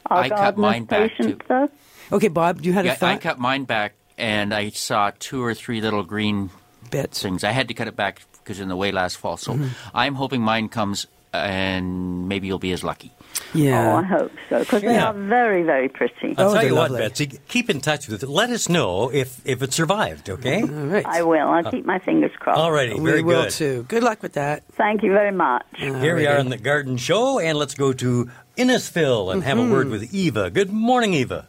Our 0.06 0.22
I 0.24 0.28
cut 0.28 0.56
mine 0.56 0.84
back, 0.84 1.10
too. 1.16 1.36
though. 1.48 1.68
Okay, 2.12 2.28
Bob, 2.28 2.60
you 2.64 2.72
had 2.72 2.84
a 2.84 2.88
Yeah, 2.88 2.98
I 3.02 3.16
cut 3.16 3.38
mine 3.40 3.64
back, 3.64 3.94
and 4.16 4.54
I 4.54 4.70
saw 4.70 5.10
two 5.18 5.42
or 5.42 5.52
three 5.54 5.80
little 5.80 6.04
green 6.04 6.50
Bits. 6.92 7.20
things. 7.20 7.42
I 7.42 7.50
had 7.50 7.66
to 7.68 7.74
cut 7.74 7.88
it 7.88 7.96
back 7.96 8.22
because 8.38 8.60
in 8.60 8.68
the 8.68 8.76
way 8.76 8.92
last 8.92 9.16
fall. 9.16 9.36
So 9.36 9.54
Mm-hmm. 9.54 9.68
I'm 9.92 10.14
hoping 10.14 10.40
mine 10.42 10.68
comes, 10.68 11.08
and 11.32 12.28
maybe 12.28 12.46
you'll 12.46 12.60
be 12.60 12.70
as 12.72 12.84
lucky. 12.84 13.10
Yeah. 13.54 13.92
Oh, 13.94 13.96
I 13.96 14.02
hope 14.02 14.32
so 14.50 14.58
because 14.60 14.82
they 14.82 14.94
Yeah. 14.94 15.06
are 15.10 15.12
very, 15.14 15.62
very 15.62 15.88
pretty. 15.88 16.34
I'll 16.36 16.48
Oh, 16.50 16.52
tell 16.52 16.62
they're 16.62 16.64
you 16.70 16.74
what. 16.74 16.92
Betsy, 16.92 17.26
keep 17.48 17.70
in 17.70 17.80
touch 17.80 18.08
with 18.08 18.22
it. 18.22 18.28
Let 18.28 18.50
us 18.50 18.68
know 18.68 19.10
if, 19.12 19.40
if 19.44 19.62
it 19.62 19.72
survived, 19.72 20.28
okay? 20.30 20.62
All 20.62 20.68
right. 20.68 21.06
I 21.06 21.22
will. 21.22 21.48
I'll 21.48 21.70
keep 21.70 21.84
my 21.86 21.98
fingers 21.98 22.32
crossed. 22.38 22.58
All 22.58 22.72
righty, 22.72 22.94
we 22.94 23.22
will 23.22 23.42
good. 23.44 23.50
too. 23.50 23.82
Good 23.88 24.02
luck 24.02 24.22
with 24.22 24.34
that. 24.34 24.64
Thank 24.72 25.02
you 25.02 25.12
very 25.12 25.32
much. 25.32 25.64
Here 25.76 26.16
we 26.16 26.26
are 26.26 26.36
in 26.38 26.48
the 26.50 26.58
garden 26.58 26.96
show, 26.96 27.38
and 27.38 27.56
let's 27.58 27.74
go 27.74 27.92
to 27.94 28.28
Innisfil 28.58 29.32
and 29.32 29.42
have 29.44 29.58
a 29.58 29.62
Mm-hmm. 29.62 29.72
word 29.72 29.88
with 29.88 30.12
Eva. 30.14 30.50
Good 30.50 30.70
morning, 30.70 31.14
Eva. 31.14 31.46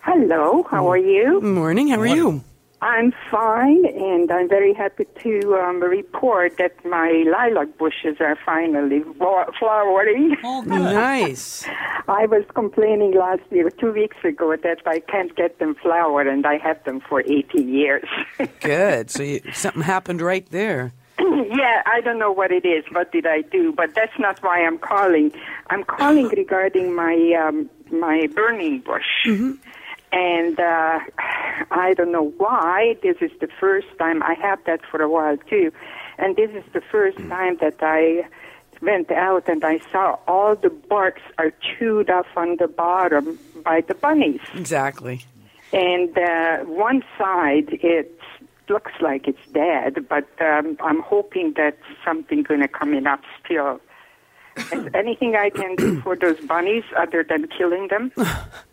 Hello, 0.00 0.62
how 0.70 0.88
are 0.90 0.96
you? 0.98 1.40
Morning. 1.40 1.88
How 1.88 2.00
are 2.00 2.06
you? 2.06 2.44
I'm 2.82 3.12
fine, 3.30 3.86
and 3.86 4.30
I'm 4.30 4.48
very 4.48 4.74
happy 4.74 5.06
to 5.22 5.54
um, 5.54 5.82
report 5.82 6.58
that 6.58 6.84
my 6.84 7.24
lilac 7.26 7.78
bushes 7.78 8.16
are 8.20 8.36
finally 8.44 9.02
flowering. 9.58 10.36
Nice. 10.66 11.66
I 12.08 12.26
was 12.26 12.44
complaining 12.54 13.14
last 13.14 13.42
year, 13.50 13.70
two 13.70 13.92
weeks 13.92 14.16
ago, 14.22 14.54
that 14.56 14.78
I 14.86 15.00
can't 15.00 15.34
get 15.34 15.58
them 15.58 15.74
flowered, 15.74 16.26
and 16.26 16.46
I 16.46 16.58
had 16.58 16.84
them 16.84 17.00
for 17.00 17.20
18 17.20 17.68
years. 17.68 18.08
Good. 18.60 19.10
So 19.10 19.22
you, 19.22 19.40
something 19.52 19.82
happened 19.82 20.20
right 20.20 20.46
there. 20.50 20.92
yeah, 21.18 21.82
I 21.86 22.00
don't 22.02 22.18
know 22.18 22.32
what 22.32 22.52
it 22.52 22.66
is. 22.66 22.84
What 22.92 23.10
did 23.10 23.26
I 23.26 23.40
do? 23.42 23.72
But 23.72 23.94
that's 23.94 24.18
not 24.18 24.42
why 24.42 24.60
I'm 24.64 24.78
calling. 24.78 25.32
I'm 25.70 25.82
calling 25.84 26.28
regarding 26.36 26.94
my 26.94 27.14
um, 27.46 27.70
my 27.90 28.28
burning 28.34 28.80
bush. 28.80 29.04
And 30.12 30.58
uh, 30.58 31.00
I 31.70 31.94
don't 31.96 32.12
know 32.12 32.32
why. 32.38 32.96
This 33.02 33.16
is 33.20 33.30
the 33.40 33.48
first 33.60 33.88
time 33.98 34.22
I 34.22 34.34
have 34.34 34.60
that 34.66 34.80
for 34.90 35.02
a 35.02 35.08
while 35.08 35.36
too, 35.36 35.72
and 36.18 36.36
this 36.36 36.50
is 36.52 36.64
the 36.72 36.80
first 36.80 37.18
time 37.28 37.58
that 37.60 37.76
I 37.80 38.26
went 38.82 39.10
out 39.10 39.48
and 39.48 39.64
I 39.64 39.78
saw 39.90 40.18
all 40.28 40.54
the 40.54 40.70
barks 40.70 41.22
are 41.38 41.50
chewed 41.60 42.10
off 42.10 42.26
on 42.36 42.56
the 42.58 42.68
bottom 42.68 43.38
by 43.64 43.80
the 43.80 43.94
bunnies 43.94 44.40
Exactly. 44.54 45.24
and 45.72 46.16
uh, 46.18 46.58
one 46.64 47.02
side 47.18 47.68
it 47.82 48.20
looks 48.68 48.92
like 49.00 49.28
it's 49.28 49.46
dead, 49.52 50.06
but 50.08 50.28
um, 50.40 50.76
I'm 50.80 51.00
hoping 51.00 51.54
that 51.56 51.78
something 52.04 52.42
going 52.42 52.60
to 52.60 52.68
come 52.68 52.92
in 52.94 53.06
up 53.06 53.22
still. 53.44 53.80
Is 54.72 54.88
anything 54.94 55.36
I 55.36 55.50
can 55.50 55.76
do 55.76 56.00
for 56.00 56.16
those 56.16 56.38
bunnies 56.40 56.84
other 56.96 57.22
than 57.22 57.46
killing 57.48 57.88
them? 57.88 58.12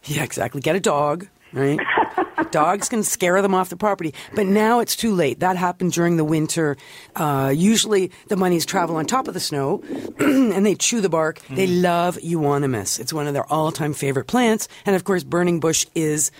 Yeah, 0.06 0.24
exactly. 0.24 0.60
Get 0.60 0.76
a 0.76 0.82
dog, 0.82 1.28
right? 1.54 1.80
Dogs 2.52 2.90
can 2.90 3.04
scare 3.04 3.42
them 3.42 3.56
off 3.56 3.70
the 3.70 3.78
property. 3.78 4.14
But 4.36 4.48
now 4.48 4.82
it's 4.82 4.98
too 4.98 5.14
late. 5.16 5.40
That 5.40 5.56
happened 5.56 5.94
during 5.94 6.18
the 6.18 6.26
winter. 6.26 6.76
Uh, 7.16 7.54
usually 7.56 8.12
the 8.28 8.36
bunnies 8.36 8.66
travel 8.66 8.98
on 8.98 9.06
top 9.06 9.30
of 9.30 9.34
the 9.34 9.40
snow 9.40 9.82
and 10.20 10.66
they 10.66 10.76
chew 10.76 11.00
the 11.00 11.08
bark. 11.08 11.40
They 11.50 11.68
love 11.68 12.20
euonymus. 12.22 13.00
It's 13.00 13.14
one 13.14 13.28
of 13.28 13.34
their 13.34 13.50
all 13.52 13.72
time 13.72 13.94
favorite 13.94 14.28
plants. 14.28 14.68
And 14.86 14.94
of 14.94 15.06
course, 15.06 15.24
burning 15.24 15.62
bush 15.62 15.86
is 15.96 16.32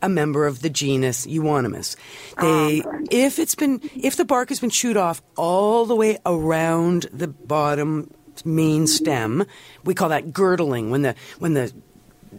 a 0.00 0.08
member 0.08 0.46
of 0.46 0.62
the 0.62 0.70
genus 0.70 1.26
Euonymus. 1.26 1.96
They, 2.40 2.82
if 3.10 3.40
it's 3.40 3.56
been, 3.56 3.80
if 3.96 4.16
the 4.16 4.24
bark 4.24 4.50
has 4.50 4.60
been 4.60 4.70
chewed 4.70 4.96
off 4.96 5.20
all 5.36 5.86
the 5.86 5.96
way 5.96 6.18
around 6.24 7.08
the 7.12 7.26
bottom 7.26 8.12
main 8.46 8.86
stem, 8.86 9.44
we 9.84 9.94
call 9.94 10.08
that 10.08 10.32
girdling. 10.32 10.90
When 10.90 11.02
the 11.02 11.14
when 11.38 11.54
the 11.54 11.72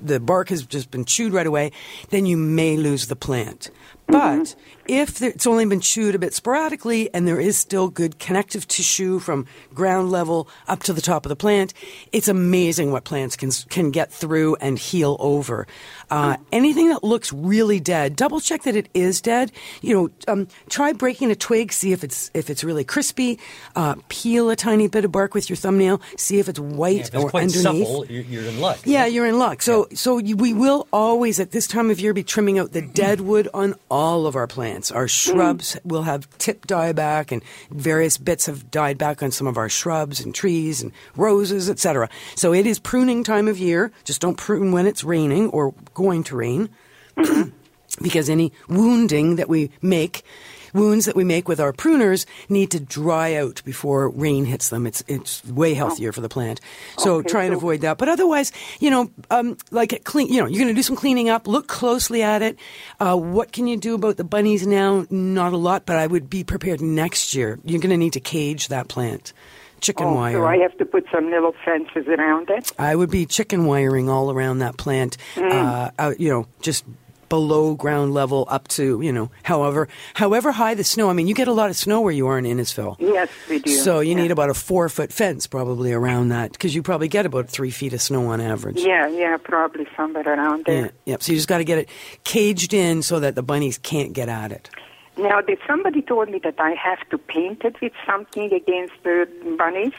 the 0.01 0.20
bark 0.20 0.50
has 0.50 0.65
just 0.65 0.91
been 0.91 1.06
chewed 1.06 1.34
right 1.34 1.48
away, 1.48 1.72
then 2.10 2.25
you 2.25 2.38
may 2.38 2.77
lose 2.77 3.08
the 3.08 3.15
plant. 3.15 3.72
But 4.08 4.56
if 4.88 5.20
there, 5.20 5.29
it's 5.29 5.46
only 5.46 5.65
been 5.65 5.82
chewed 5.82 6.15
a 6.15 6.20
bit 6.20 6.34
sporadically 6.34 7.13
and 7.13 7.27
there 7.27 7.39
is 7.39 7.58
still 7.58 7.89
good 7.89 8.18
connective 8.18 8.68
tissue 8.68 9.20
from 9.20 9.46
ground 9.74 10.10
level 10.10 10.48
up 10.68 10.82
to 10.84 10.94
the 10.94 11.01
top 11.01 11.25
of 11.25 11.29
the 11.29 11.36
plant, 11.36 11.75
it's 12.12 12.27
amazing 12.27 12.91
what 12.91 13.03
plants 13.03 13.36
can 13.36 13.51
can 13.70 13.91
get 13.91 14.12
through 14.12 14.56
and 14.56 14.79
heal 14.79 15.15
over. 15.20 15.68
Uh, 16.10 16.38
anything 16.51 16.89
that 16.89 17.04
looks 17.04 17.32
really 17.32 17.80
dead, 17.80 18.16
double 18.16 18.39
check 18.39 18.63
that 18.63 18.75
it 18.75 18.89
is 18.94 19.22
dead. 19.22 19.51
You 19.82 19.96
know, 19.96 20.10
um, 20.28 20.48
try 20.70 20.94
breaking 20.94 21.32
a 21.32 21.36
twig, 21.36 21.72
see 21.72 21.92
if 21.92 22.04
it's 22.04 22.32
if 22.34 22.50
it's 22.50 22.63
really 22.63 22.84
crispy. 22.84 23.39
Uh, 23.75 23.96
peel 24.10 24.50
a 24.50 24.56
tiny 24.56 24.88
bit 24.88 25.06
of 25.06 25.12
bark 25.12 25.34
with 25.34 25.50
your 25.50 25.58
thumbnail, 25.58 26.01
see 26.18 26.39
if 26.39 26.50
it's 26.50 26.60
white 26.60 27.01
If 27.01 27.08
it's 27.13 27.24
or 27.24 27.30
quite 27.30 27.44
underneath. 27.44 27.88
supple, 27.88 28.06
you're, 28.08 28.24
you're 28.24 28.44
in 28.44 28.60
luck. 28.60 28.80
Yeah, 28.86 29.06
you're 29.06 29.25
in 29.25 29.38
luck. 29.38 29.62
So, 29.62 29.88
so 29.94 30.18
you, 30.18 30.36
we 30.36 30.54
will 30.54 30.88
always 30.92 31.39
at 31.39 31.51
this 31.51 31.68
time 31.68 31.89
of 31.92 32.00
year 32.00 32.13
be 32.13 32.24
trimming 32.24 32.58
out 32.60 32.72
the 32.72 32.82
dead 32.82 33.22
wood 33.22 33.48
on 33.54 33.75
all 33.89 34.25
of 34.25 34.36
our 34.36 34.48
plants. 34.48 34.92
Our 34.92 35.08
shrubs 35.08 35.78
will 35.84 36.04
have 36.04 36.28
tip 36.38 36.66
dieback, 36.68 37.32
and 37.32 37.44
various 37.72 38.18
bits 38.18 38.46
have 38.48 38.72
died 38.72 38.98
back 38.98 39.22
on 39.22 39.32
some 39.32 39.48
of 39.48 39.58
our 39.58 39.70
shrubs 39.70 40.20
and 40.20 40.34
trees 40.34 40.82
and 40.82 40.92
roses, 41.16 41.70
etc. 41.70 42.10
So 42.36 42.54
it 42.54 42.66
is 42.66 42.80
pruning 42.80 43.24
time 43.24 43.48
of 43.48 43.58
year. 43.58 43.92
Just 44.04 44.22
don't 44.22 44.38
prune 44.38 44.72
when 44.72 44.88
it's 44.88 45.04
raining 45.04 45.50
or 45.50 45.74
going 46.03 46.24
to 46.25 46.36
rain. 46.36 46.70
because 48.01 48.29
any 48.29 48.51
wounding 48.70 49.36
that 49.38 49.50
we 49.50 49.70
make 49.82 50.24
wounds 50.72 51.06
that 51.06 51.15
we 51.15 51.24
make 51.24 51.48
with 51.48 51.60
our 51.60 51.74
pruners 51.74 52.25
need 52.48 52.70
to 52.72 52.79
dry 52.79 53.34
out 53.34 53.60
before 53.65 54.08
rain 54.10 54.46
hits 54.46 54.70
them. 54.70 54.86
It's 54.86 55.03
it's 55.08 55.44
way 55.46 55.74
healthier 55.74 56.12
for 56.12 56.22
the 56.22 56.29
plant. 56.29 56.62
So 56.98 57.15
Okay, 57.18 57.29
try 57.29 57.44
and 57.46 57.53
so- 57.53 57.58
avoid 57.58 57.82
that. 57.82 57.98
But 57.98 58.08
otherwise, 58.08 58.51
you 58.79 58.91
know, 58.91 59.10
um, 59.32 59.58
like 59.72 60.03
clean. 60.03 60.27
You 60.32 60.41
know, 60.41 60.48
you're 60.48 60.60
going 60.63 60.74
to 60.74 60.79
do 60.79 60.84
some 60.84 60.96
cleaning 60.96 61.27
up. 61.29 61.48
Look 61.48 61.68
closely 61.68 62.22
at 62.22 62.41
it. 62.41 62.58
Uh, 63.00 63.18
what 63.18 63.51
can 63.51 63.68
you 63.68 63.77
do 63.77 63.96
about 63.96 64.18
the 64.18 64.24
bunnies 64.24 64.65
now? 64.68 65.06
Not 65.10 65.53
a 65.53 65.58
lot, 65.58 65.86
but 65.88 65.98
I 65.98 66.06
would 66.08 66.29
be 66.29 66.44
prepared 66.44 66.82
next 66.82 67.34
year. 67.34 67.60
You're 67.65 67.82
going 67.82 67.89
to 67.89 67.98
need 67.98 68.13
to 68.13 68.22
cage 68.22 68.68
that 68.68 68.88
plant. 68.88 69.34
Chicken 69.82 70.08
Oh, 70.08 70.14
wire. 70.16 70.34
so 70.34 70.46
I 70.46 70.58
have 70.58 70.78
to 70.78 70.86
put 70.86 71.06
some 71.12 71.30
little 71.30 71.54
fences 71.66 72.08
around 72.08 72.50
it. 72.50 72.72
I 72.80 72.96
would 72.96 73.10
be 73.10 73.26
chicken 73.26 73.66
wiring 73.66 74.10
all 74.10 74.32
around 74.32 74.60
that 74.60 74.78
plant, 74.78 75.18
Mm. 75.36 75.52
uh, 75.52 75.92
out, 76.00 76.20
you 76.20 76.30
know, 76.30 76.48
just 76.62 76.86
below 77.30 77.76
ground 77.76 78.12
level 78.12 78.48
up 78.50 78.68
to, 78.68 79.00
you 79.02 79.14
know, 79.14 79.30
however 79.44 79.88
however 80.16 80.52
high 80.52 80.74
the 80.74 80.84
snow. 80.84 81.12
I 81.12 81.14
mean, 81.14 81.28
you 81.28 81.36
get 81.36 81.48
a 81.48 81.54
lot 81.54 81.70
of 81.70 81.76
snow 81.76 82.02
where 82.02 82.12
you 82.12 82.26
are 82.26 82.40
in 82.40 82.46
Innisfil. 82.46 82.96
Yes, 83.00 83.30
we 83.48 83.60
do. 83.60 83.70
So 83.70 84.00
you 84.00 84.16
yeah. 84.16 84.24
need 84.24 84.32
about 84.32 84.50
a 84.50 84.56
four 84.56 84.90
foot 84.90 85.14
fence 85.14 85.46
probably 85.46 85.94
around 85.94 86.30
that 86.30 86.54
because 86.54 86.74
you 86.74 86.82
probably 86.82 87.08
get 87.08 87.28
about 87.28 87.48
three 87.48 87.70
feet 87.70 87.94
of 87.94 88.02
snow 88.02 88.26
on 88.32 88.42
average. 88.42 88.80
Yeah, 88.80 89.08
yeah, 89.10 89.38
probably 89.38 89.88
somewhere 89.96 90.28
around 90.28 90.66
there. 90.66 90.86
Yeah, 90.86 90.92
yep. 91.06 91.22
So 91.24 91.32
you 91.32 91.38
just 91.38 91.48
got 91.48 91.60
to 91.60 91.64
get 91.64 91.78
it 91.78 91.90
caged 92.24 92.74
in 92.74 93.04
so 93.04 93.20
that 93.20 93.36
the 93.36 93.44
bunnies 93.44 93.78
can't 93.78 94.14
get 94.14 94.28
at 94.28 94.52
it. 94.52 94.72
Now, 95.20 95.42
did 95.42 95.60
somebody 95.68 96.02
told 96.02 96.30
me 96.30 96.40
that 96.44 96.56
I 96.60 96.72
have 96.72 97.08
to 97.10 97.18
paint 97.18 97.64
it 97.66 97.80
with 97.82 97.92
something 98.06 98.54
against 98.54 98.94
the 99.04 99.28
bunnies? 99.58 99.92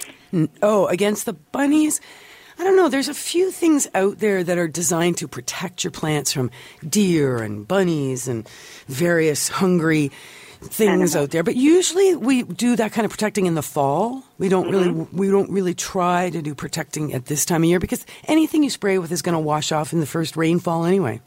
Oh, 0.63 0.87
against 0.87 1.27
the 1.27 1.35
bunnies? 1.35 2.01
I 2.59 2.65
don't 2.65 2.77
know. 2.77 2.89
There's 2.89 3.09
a 3.09 3.15
few 3.15 3.51
things 3.51 3.87
out 3.95 4.19
there 4.19 4.43
that 4.43 4.59
are 4.59 4.69
designed 4.69 5.19
to 5.19 5.29
protect 5.29 5.85
your 5.85 5.91
plants 5.91 6.33
from 6.33 6.51
deer 6.87 7.39
and 7.39 7.67
bunnies 7.67 8.29
and 8.29 8.49
various 8.87 9.49
hungry 9.49 10.11
things 10.61 11.17
out 11.17 11.31
there. 11.31 11.43
But 11.43 11.57
usually 11.57 12.15
we 12.17 12.43
do 12.43 12.77
that 12.77 12.93
kind 12.93 13.05
of 13.05 13.11
protecting 13.11 13.47
in 13.47 13.55
the 13.55 13.63
fall. 13.63 14.23
We 14.39 14.49
don't 14.49 14.71
really 14.71 14.89
mm-hmm. 14.89 15.17
we 15.17 15.31
don't 15.31 15.51
really 15.51 15.75
try 15.75 16.31
to 16.31 16.43
do 16.43 16.55
protecting 16.55 17.15
at 17.15 17.27
this 17.27 17.45
time 17.45 17.63
of 17.63 17.69
year 17.69 17.81
because 17.81 18.05
anything 18.25 18.63
you 18.63 18.71
spray 18.71 18.99
with 18.99 19.11
is 19.11 19.23
going 19.23 19.35
to 19.35 19.41
wash 19.41 19.73
off 19.73 19.93
in 19.93 20.01
the 20.01 20.07
first 20.07 20.37
rainfall 20.37 20.85
anyway. 20.85 21.21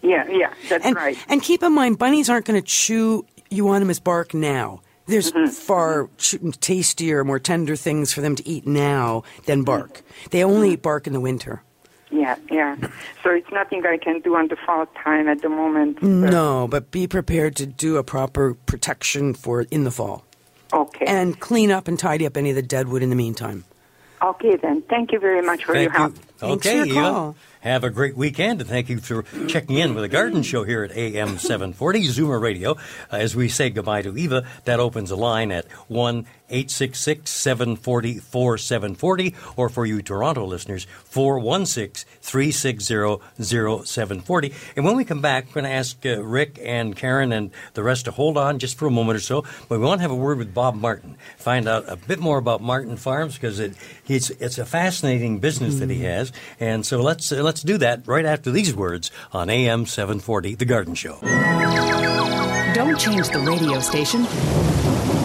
Yeah, 0.00 0.26
yeah, 0.30 0.54
that's 0.68 0.86
And 0.86 0.96
right. 0.96 1.18
and 1.28 1.42
keep 1.42 1.62
in 1.62 1.74
mind 1.74 1.98
bunnies 1.98 2.30
aren't 2.30 2.46
going 2.46 2.60
to 2.60 2.66
chew 2.66 3.26
euonymus 3.50 3.98
bark 4.00 4.34
now. 4.34 4.80
There's 5.06 5.32
Mm-hmm. 5.32 5.46
far 5.50 6.08
tastier, 6.60 7.24
more 7.24 7.38
tender 7.38 7.76
things 7.76 8.12
for 8.12 8.20
them 8.20 8.34
to 8.36 8.46
eat 8.46 8.66
now 8.66 9.22
than 9.46 9.62
bark. 9.64 10.02
They 10.30 10.40
Mm-hmm. 10.40 10.50
only 10.50 10.70
eat 10.72 10.82
bark 10.82 11.06
in 11.06 11.12
the 11.14 11.20
winter. 11.20 11.62
Yeah, 12.10 12.36
yeah. 12.50 12.76
So 13.22 13.30
it's 13.30 13.50
nothing 13.52 13.84
I 13.86 13.98
can 13.98 14.20
do 14.20 14.34
on 14.36 14.48
the 14.48 14.56
fall 14.56 14.86
time 15.02 15.28
at 15.28 15.42
the 15.42 15.48
moment. 15.50 16.02
No, 16.02 16.66
but 16.66 16.90
be 16.90 17.06
prepared 17.06 17.54
to 17.56 17.66
do 17.66 17.96
a 17.98 18.02
proper 18.02 18.54
protection 18.54 19.34
for 19.34 19.62
in 19.70 19.84
the 19.84 19.90
fall. 19.90 20.24
Okay. 20.72 21.04
And 21.06 21.38
clean 21.38 21.70
up 21.70 21.86
and 21.88 21.98
tidy 21.98 22.26
up 22.26 22.36
any 22.36 22.50
of 22.50 22.56
the 22.56 22.62
dead 22.62 22.88
wood 22.88 23.02
in 23.02 23.10
the 23.10 23.16
meantime. 23.16 23.64
okay, 24.22 24.56
then. 24.56 24.82
Thank 24.82 25.12
you 25.12 25.18
very 25.18 25.42
much 25.42 25.64
for 25.64 25.76
your 25.78 25.90
help. 25.90 26.14
you. 26.16 26.37
Thanks 26.38 26.66
okay, 26.66 26.88
Eva. 26.88 27.34
Have 27.60 27.82
a 27.82 27.90
great 27.90 28.16
weekend, 28.16 28.60
and 28.60 28.70
thank 28.70 28.88
you 28.88 28.98
for 28.98 29.24
checking 29.48 29.76
in 29.76 29.92
with 29.92 30.04
the 30.04 30.08
Garden 30.08 30.44
Show 30.44 30.62
here 30.62 30.84
at 30.84 30.92
AM 30.92 31.38
740 31.38 32.04
Zoomer 32.04 32.40
Radio. 32.40 32.72
Uh, 33.12 33.16
as 33.16 33.34
we 33.34 33.48
say 33.48 33.68
goodbye 33.68 34.02
to 34.02 34.16
Eva, 34.16 34.46
that 34.64 34.78
opens 34.78 35.10
a 35.10 35.16
line 35.16 35.50
at 35.50 35.64
1 35.88 36.24
866 36.50 37.30
740 37.30 38.20
4740, 38.20 39.34
or 39.56 39.68
for 39.68 39.84
you 39.84 40.00
Toronto 40.00 40.46
listeners, 40.46 40.86
416 41.04 42.08
360 42.22 43.18
0740. 43.42 44.54
And 44.76 44.84
when 44.84 44.96
we 44.96 45.04
come 45.04 45.20
back, 45.20 45.46
we're 45.46 45.62
going 45.62 45.64
to 45.64 45.70
ask 45.70 46.06
uh, 46.06 46.22
Rick 46.22 46.58
and 46.62 46.96
Karen 46.96 47.32
and 47.32 47.50
the 47.74 47.82
rest 47.82 48.06
to 48.06 48.12
hold 48.12 48.38
on 48.38 48.58
just 48.58 48.78
for 48.78 48.86
a 48.86 48.90
moment 48.90 49.16
or 49.16 49.20
so. 49.20 49.42
But 49.68 49.80
we 49.80 49.84
want 49.84 49.98
to 49.98 50.02
have 50.02 50.10
a 50.10 50.16
word 50.16 50.38
with 50.38 50.54
Bob 50.54 50.74
Martin, 50.74 51.16
find 51.36 51.68
out 51.68 51.84
a 51.88 51.96
bit 51.96 52.18
more 52.18 52.38
about 52.38 52.62
Martin 52.62 52.96
Farms 52.96 53.34
because 53.34 53.58
it, 53.58 53.74
it's, 54.06 54.30
it's 54.30 54.58
a 54.58 54.64
fascinating 54.64 55.40
business 55.40 55.80
that 55.80 55.90
he 55.90 56.02
has. 56.04 56.27
And 56.60 56.84
so 56.84 57.02
let's, 57.02 57.30
uh, 57.32 57.42
let's 57.42 57.62
do 57.62 57.78
that 57.78 58.06
right 58.06 58.24
after 58.24 58.50
these 58.50 58.74
words 58.74 59.10
on 59.32 59.50
AM 59.50 59.86
740, 59.86 60.54
The 60.54 60.64
Garden 60.64 60.94
Show. 60.94 61.18
Don't 62.74 62.98
change 62.98 63.28
the 63.30 63.40
radio 63.40 63.80
station. 63.80 64.26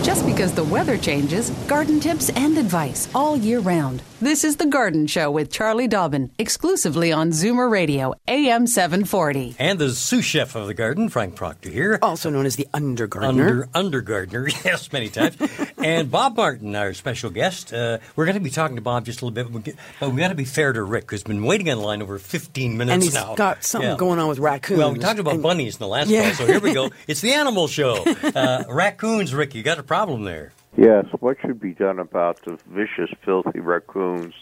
Just 0.03 0.25
because 0.25 0.51
the 0.53 0.63
weather 0.65 0.97
changes, 0.97 1.49
garden 1.65 1.99
tips 1.99 2.29
and 2.31 2.57
advice 2.57 3.07
all 3.15 3.37
year 3.37 3.59
round. 3.59 4.03
This 4.21 4.43
is 4.45 4.55
The 4.57 4.65
Garden 4.65 5.07
Show 5.07 5.31
with 5.31 5.51
Charlie 5.51 5.87
Dobbin, 5.87 6.31
exclusively 6.37 7.11
on 7.11 7.31
Zoomer 7.31 7.69
Radio, 7.69 8.13
AM 8.27 8.67
740. 8.67 9.55
And 9.59 9.79
the 9.79 9.89
sous 9.91 10.23
chef 10.23 10.55
of 10.55 10.67
the 10.67 10.73
garden, 10.73 11.09
Frank 11.09 11.35
Proctor 11.35 11.69
here. 11.69 11.99
Also 12.01 12.29
known 12.29 12.45
as 12.45 12.55
the 12.55 12.67
undergardener. 12.73 13.27
Under 13.43 13.69
undergardener, 13.73 14.47
yes, 14.65 14.91
many 14.93 15.09
times, 15.09 15.35
and 15.77 16.09
Bob 16.11 16.37
Martin, 16.37 16.73
our 16.75 16.93
special 16.93 17.29
guest. 17.29 17.73
Uh, 17.73 17.97
we're 18.15 18.25
going 18.25 18.35
to 18.35 18.41
be 18.41 18.49
talking 18.49 18.75
to 18.77 18.81
Bob 18.81 19.05
just 19.05 19.21
a 19.21 19.25
little 19.25 19.35
bit, 19.35 19.45
but 19.51 19.53
we 19.53 19.61
get- 19.61 19.75
but 19.99 20.11
we 20.11 20.17
got 20.19 20.29
to 20.29 20.35
be 20.35 20.45
fair 20.45 20.71
to 20.73 20.83
Rick, 20.83 21.11
who's 21.11 21.23
been 21.23 21.43
waiting 21.43 21.67
in 21.67 21.79
line 21.79 22.01
over 22.01 22.17
15 22.19 22.77
minutes 22.77 22.93
and 22.93 23.03
he's 23.03 23.13
now. 23.13 23.35
got 23.35 23.63
something 23.63 23.89
Yeah. 23.91 23.97
going 23.97 24.19
on 24.19 24.27
with 24.29 24.39
raccoons. 24.39 24.77
Well, 24.79 24.93
we 24.93 24.99
talked 24.99 25.19
about 25.19 25.33
And- 25.35 25.43
bunnies 25.43 25.75
in 25.75 25.79
the 25.79 25.87
last 25.87 26.09
Yeah. 26.09 26.23
call, 26.29 26.33
so 26.33 26.45
here 26.47 26.59
we 26.61 26.73
go. 26.73 26.91
It's 27.07 27.19
the 27.21 27.33
animal 27.33 27.67
show. 27.67 27.95
Uh, 28.03 28.63
raccoons, 28.69 29.33
Rick, 29.33 29.53
you 29.55 29.63
got 29.63 29.79
a 29.79 29.83
problem 29.93 30.23
there. 30.23 30.51
Yes, 30.75 31.05
what 31.19 31.37
should 31.39 31.59
be 31.59 31.73
done 31.73 31.99
about 31.99 32.41
the 32.45 32.57
vicious, 32.67 33.11
filthy 33.23 33.59
raccoons 33.59 34.33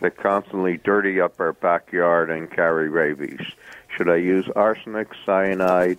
that 0.00 0.16
constantly 0.16 0.78
dirty 0.78 1.20
up 1.20 1.38
our 1.38 1.52
backyard 1.52 2.30
and 2.30 2.50
carry 2.50 2.88
rabies? 2.88 3.46
Should 3.94 4.08
I 4.08 4.16
use 4.16 4.48
arsenic, 4.56 5.08
cyanide, 5.26 5.98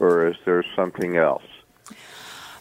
or 0.00 0.26
is 0.26 0.36
there 0.46 0.64
something 0.74 1.18
else? 1.18 1.44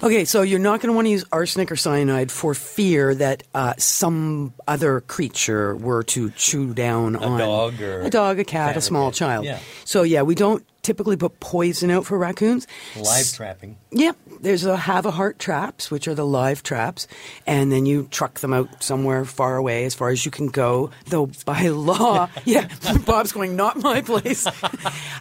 Okay, 0.04 0.26
so 0.26 0.42
you're 0.42 0.60
not 0.60 0.82
going 0.82 0.90
to 0.90 0.94
want 0.94 1.06
to 1.06 1.12
use 1.12 1.24
arsenic 1.32 1.72
or 1.72 1.78
cyanide 1.78 2.30
for 2.30 2.54
fear 2.54 3.16
that 3.16 3.44
uh, 3.54 3.74
some 3.78 4.54
other 4.68 5.00
creature 5.00 5.78
were 5.78 6.04
to 6.04 6.30
chew 6.32 6.74
down 6.74 7.16
on 7.16 7.40
dog 7.40 7.82
or 7.82 8.02
a 8.02 8.10
dog, 8.10 8.38
a 8.40 8.44
cat, 8.44 8.72
cat 8.72 8.78
a 8.78 8.82
small 8.82 9.12
cat. 9.12 9.18
child. 9.18 9.46
Yeah. 9.46 9.60
So 9.86 10.04
yeah, 10.04 10.24
we 10.24 10.36
don't 10.36 10.66
typically 10.86 11.18
put 11.18 11.40
poison 11.40 11.90
out 11.90 12.06
for 12.06 12.18
raccoons. 12.18 12.68
Live 12.96 13.34
trapping. 13.34 13.78
Yep, 13.92 14.18
there's 14.42 14.66
a 14.66 14.78
have 14.78 15.06
a 15.06 15.12
heart 15.12 15.40
traps, 15.40 15.90
which 15.90 16.08
are 16.08 16.14
the 16.14 16.26
live 16.26 16.62
traps, 16.62 17.08
and 17.48 17.72
then 17.72 17.86
you 17.86 18.08
truck 18.12 18.40
them 18.40 18.54
out 18.54 18.84
somewhere 18.84 19.26
far 19.26 19.58
away, 19.58 19.86
as 19.86 19.96
far 19.96 20.10
as 20.10 20.26
you 20.26 20.32
can 20.32 20.48
go. 20.48 20.92
Though 21.08 21.30
by 21.46 21.68
law, 21.70 22.30
yeah, 22.46 22.68
Bob's 23.06 23.32
going 23.32 23.56
not 23.56 23.78
my 23.78 24.02
place. 24.02 24.46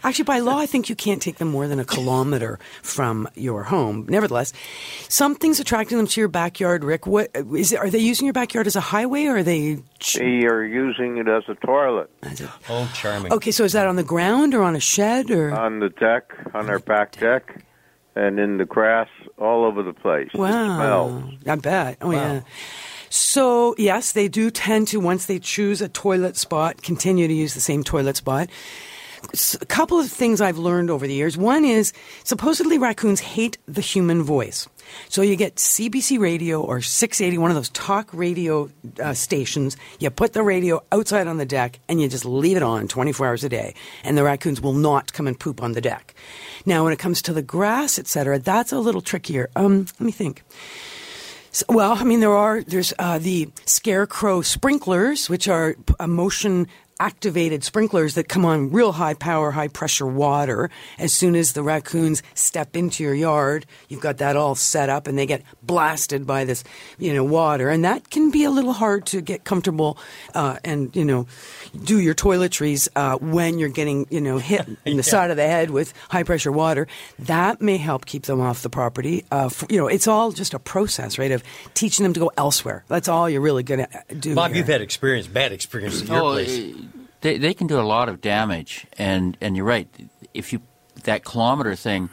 Actually, 0.03 0.25
by 0.25 0.39
law, 0.39 0.57
I 0.59 0.67
think 0.67 0.87
you 0.87 0.95
can't 0.95 1.21
take 1.21 1.37
them 1.37 1.47
more 1.47 1.67
than 1.67 1.79
a 1.79 1.85
kilometer 1.85 2.59
from 2.83 3.27
your 3.35 3.63
home. 3.63 4.05
Nevertheless, 4.07 4.53
something's 5.09 5.59
attracting 5.59 5.97
them 5.97 6.07
to 6.07 6.21
your 6.21 6.27
backyard. 6.27 6.83
Rick, 6.83 7.07
what 7.07 7.31
is 7.33 7.71
it? 7.71 7.79
Are 7.79 7.89
they 7.89 7.97
using 7.99 8.25
your 8.25 8.33
backyard 8.33 8.67
as 8.67 8.75
a 8.75 8.81
highway, 8.81 9.25
or 9.25 9.37
are 9.37 9.43
they? 9.43 9.79
They 10.13 10.45
are 10.45 10.63
using 10.63 11.17
it 11.17 11.27
as 11.27 11.43
a 11.47 11.55
toilet 11.55 12.11
Oh, 12.69 12.91
charming. 12.93 13.33
Okay, 13.33 13.49
so 13.51 13.63
is 13.63 13.73
that 13.73 13.87
on 13.87 13.95
the 13.95 14.03
ground 14.03 14.53
or 14.53 14.61
on 14.61 14.75
a 14.75 14.79
shed 14.79 15.31
or? 15.31 15.54
On 15.55 15.79
the 15.79 15.89
deck, 15.89 16.33
on 16.53 16.69
our 16.69 16.79
back 16.79 17.17
deck, 17.17 17.61
and 18.15 18.39
in 18.39 18.57
the 18.57 18.65
grass 18.65 19.09
all 19.37 19.65
over 19.65 19.83
the 19.83 19.93
place. 19.93 20.29
Wow. 20.33 21.29
I 21.47 21.55
bet. 21.55 21.97
Oh, 22.01 22.07
Wow. 22.07 22.13
yeah. 22.13 22.41
So, 23.09 23.75
yes, 23.77 24.11
they 24.11 24.27
do 24.27 24.49
tend 24.51 24.87
to, 24.89 24.99
once 24.99 25.25
they 25.27 25.39
choose 25.39 25.81
a 25.81 25.87
toilet 25.87 26.35
spot, 26.35 26.81
continue 26.81 27.27
to 27.27 27.33
use 27.33 27.53
the 27.53 27.61
same 27.61 27.83
toilet 27.83 28.17
spot. 28.17 28.49
A 29.61 29.65
couple 29.65 29.99
of 29.99 30.09
things 30.09 30.41
I've 30.41 30.57
learned 30.57 30.89
over 30.89 31.07
the 31.07 31.13
years. 31.13 31.37
One 31.37 31.65
is 31.65 31.93
supposedly 32.23 32.77
raccoons 32.77 33.19
hate 33.19 33.57
the 33.67 33.81
human 33.81 34.23
voice. 34.23 34.67
So 35.09 35.21
you 35.21 35.35
get 35.35 35.55
CBC 35.55 36.19
radio 36.19 36.61
or 36.61 36.81
680, 36.81 37.37
one 37.37 37.51
of 37.51 37.55
those 37.55 37.69
talk 37.69 38.09
radio 38.13 38.69
uh, 39.01 39.13
stations. 39.13 39.77
You 39.99 40.09
put 40.09 40.33
the 40.33 40.43
radio 40.43 40.81
outside 40.91 41.27
on 41.27 41.37
the 41.37 41.45
deck 41.45 41.79
and 41.89 41.99
you 42.01 42.07
just 42.07 42.25
leave 42.25 42.57
it 42.57 42.63
on 42.63 42.87
24 42.87 43.27
hours 43.27 43.43
a 43.43 43.49
day. 43.49 43.73
And 44.03 44.17
the 44.17 44.23
raccoons 44.23 44.61
will 44.61 44.73
not 44.73 45.13
come 45.13 45.27
and 45.27 45.39
poop 45.39 45.61
on 45.61 45.73
the 45.73 45.81
deck. 45.81 46.13
Now, 46.65 46.83
when 46.83 46.93
it 46.93 46.99
comes 46.99 47.21
to 47.23 47.33
the 47.33 47.41
grass, 47.41 47.97
et 47.99 48.07
cetera, 48.07 48.39
that's 48.39 48.71
a 48.71 48.79
little 48.79 49.01
trickier. 49.01 49.49
Um, 49.55 49.87
let 49.99 50.01
me 50.01 50.11
think. 50.11 50.43
So- 51.51 51.65
well, 51.69 51.93
I 51.93 52.03
mean, 52.03 52.19
there 52.19 52.35
are 52.35 52.63
there's 52.63 52.93
uh, 52.99 53.17
the 53.17 53.49
scarecrow 53.65 54.41
sprinklers, 54.41 55.29
which 55.29 55.47
are 55.47 55.75
uh, 55.99 56.05
motion 56.07 56.67
activated 56.99 57.63
sprinklers 57.63 58.15
that 58.15 58.27
come 58.29 58.45
on 58.45 58.71
real 58.71 58.91
high 58.93 59.13
power, 59.13 59.51
high 59.51 59.67
pressure 59.67 60.05
water. 60.07 60.69
As 60.97 61.13
soon 61.13 61.35
as 61.35 61.53
the 61.53 61.63
raccoons 61.63 62.23
step 62.33 62.75
into 62.75 63.03
your 63.03 63.13
yard, 63.13 63.65
you've 63.89 63.99
got 64.01 64.17
that 64.17 64.35
all 64.35 64.55
set 64.55 64.89
up, 64.89 65.07
and 65.07 65.17
they 65.17 65.25
get 65.25 65.41
blasted 65.61 66.25
by 66.25 66.45
this, 66.45 66.63
you 66.97 67.13
know, 67.13 67.23
water, 67.23 67.69
and 67.69 67.83
that 67.83 68.09
can 68.09 68.31
be 68.31 68.43
a 68.43 68.49
little 68.49 68.73
hard 68.73 69.05
to 69.07 69.21
get 69.21 69.43
comfortable 69.43 69.97
uh, 70.33 70.57
and 70.63 70.95
you 70.95 71.03
know 71.05 71.27
do 71.83 71.99
your 71.99 72.15
toiletries 72.15 72.87
uh, 72.95 73.17
when 73.17 73.59
you're 73.59 73.69
getting 73.69 74.07
you 74.09 74.21
know 74.21 74.37
hit 74.37 74.65
in 74.85 74.97
the 74.97 75.03
side 75.03 75.31
of 75.31 75.37
the 75.37 75.47
head 75.47 75.69
with 75.71 75.93
high 76.09 76.23
pressure 76.23 76.51
water. 76.51 76.87
That 77.19 77.61
may 77.61 77.77
help 77.77 78.05
keep 78.05 78.23
them 78.23 78.39
off 78.41 78.61
the 78.61 78.69
property. 78.69 79.25
Uh, 79.31 79.45
f 79.47 79.63
you 79.69 79.77
know, 79.77 79.87
it's 79.87 80.07
all 80.07 80.31
just 80.31 80.53
a 80.53 80.59
process, 80.59 81.17
right, 81.19 81.31
of 81.31 81.43
teaching 81.73 82.03
them 82.03 82.13
to 82.13 82.19
go 82.19 82.31
elsewhere. 82.37 82.83
That's 82.87 83.07
all 83.09 83.29
you're 83.29 83.41
really 83.41 83.63
going 83.63 83.85
to 83.85 84.15
do. 84.15 84.35
Bob, 84.35 84.51
here. 84.51 84.57
you've 84.59 84.67
had 84.67 84.81
experience, 84.81 85.27
bad 85.27 85.51
experience 85.51 86.01
at 86.01 86.07
your 86.07 86.17
Oh, 86.21 86.31
place. 86.33 86.73
They 87.21 87.37
they 87.37 87.53
can 87.53 87.67
do 87.67 87.79
a 87.79 87.83
lot 87.83 88.09
of 88.09 88.21
damage, 88.21 88.85
and 88.97 89.37
and 89.41 89.55
you're 89.55 89.65
right. 89.65 89.87
If 90.33 90.53
you 90.53 90.61
that 91.03 91.23
kilometer 91.25 91.75
thing. 91.75 92.09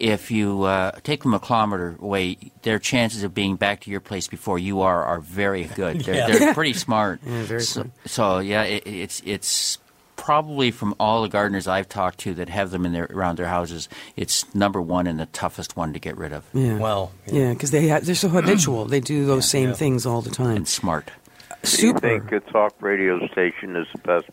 If 0.00 0.32
you 0.32 0.64
uh, 0.64 0.90
take 1.04 1.22
them 1.22 1.34
a 1.34 1.38
kilometer 1.38 1.96
away, 2.00 2.36
their 2.62 2.80
chances 2.80 3.22
of 3.22 3.32
being 3.32 3.54
back 3.54 3.82
to 3.82 3.90
your 3.92 4.00
place 4.00 4.26
before 4.26 4.58
you 4.58 4.80
are 4.80 5.04
are 5.04 5.20
very 5.20 5.64
good. 5.64 6.00
They're, 6.04 6.14
Yeah. 6.16 6.26
they're 6.36 6.52
pretty 6.54 6.72
smart. 6.72 7.20
Yeah, 7.26 7.44
very 7.44 7.60
so, 7.60 7.82
smart. 7.82 7.90
so 8.04 8.38
yeah, 8.40 8.64
it, 8.64 8.82
it's 8.86 9.22
it's 9.24 9.78
probably 10.16 10.72
from 10.72 10.96
all 10.98 11.22
the 11.22 11.28
gardeners 11.28 11.68
I've 11.68 11.88
talked 11.88 12.18
to 12.20 12.34
that 12.34 12.48
have 12.48 12.72
them 12.72 12.84
in 12.84 12.92
their 12.92 13.04
around 13.08 13.38
their 13.38 13.46
houses, 13.46 13.88
it's 14.16 14.52
number 14.52 14.82
one 14.82 15.06
and 15.06 15.18
the 15.18 15.26
toughest 15.26 15.76
one 15.76 15.92
to 15.92 16.00
get 16.00 16.16
rid 16.18 16.32
of. 16.32 16.44
Yeah. 16.52 16.78
Well, 16.78 17.12
Yeah, 17.26 17.52
because 17.52 17.70
they 17.70 17.88
ha- 17.88 18.00
they're 18.02 18.16
so 18.16 18.28
habitual. 18.28 18.86
They 18.86 19.00
do 19.00 19.24
those 19.26 19.48
same 19.48 19.74
things 19.74 20.06
all 20.06 20.22
the 20.22 20.30
time. 20.30 20.56
And 20.56 20.68
smart. 20.68 21.12
Do 21.64 21.86
you 21.86 21.94
think 21.94 22.30
a 22.32 22.40
talk 22.40 22.80
radio 22.80 23.26
station 23.28 23.76
is 23.76 23.86
the 23.92 23.98
best? 23.98 24.28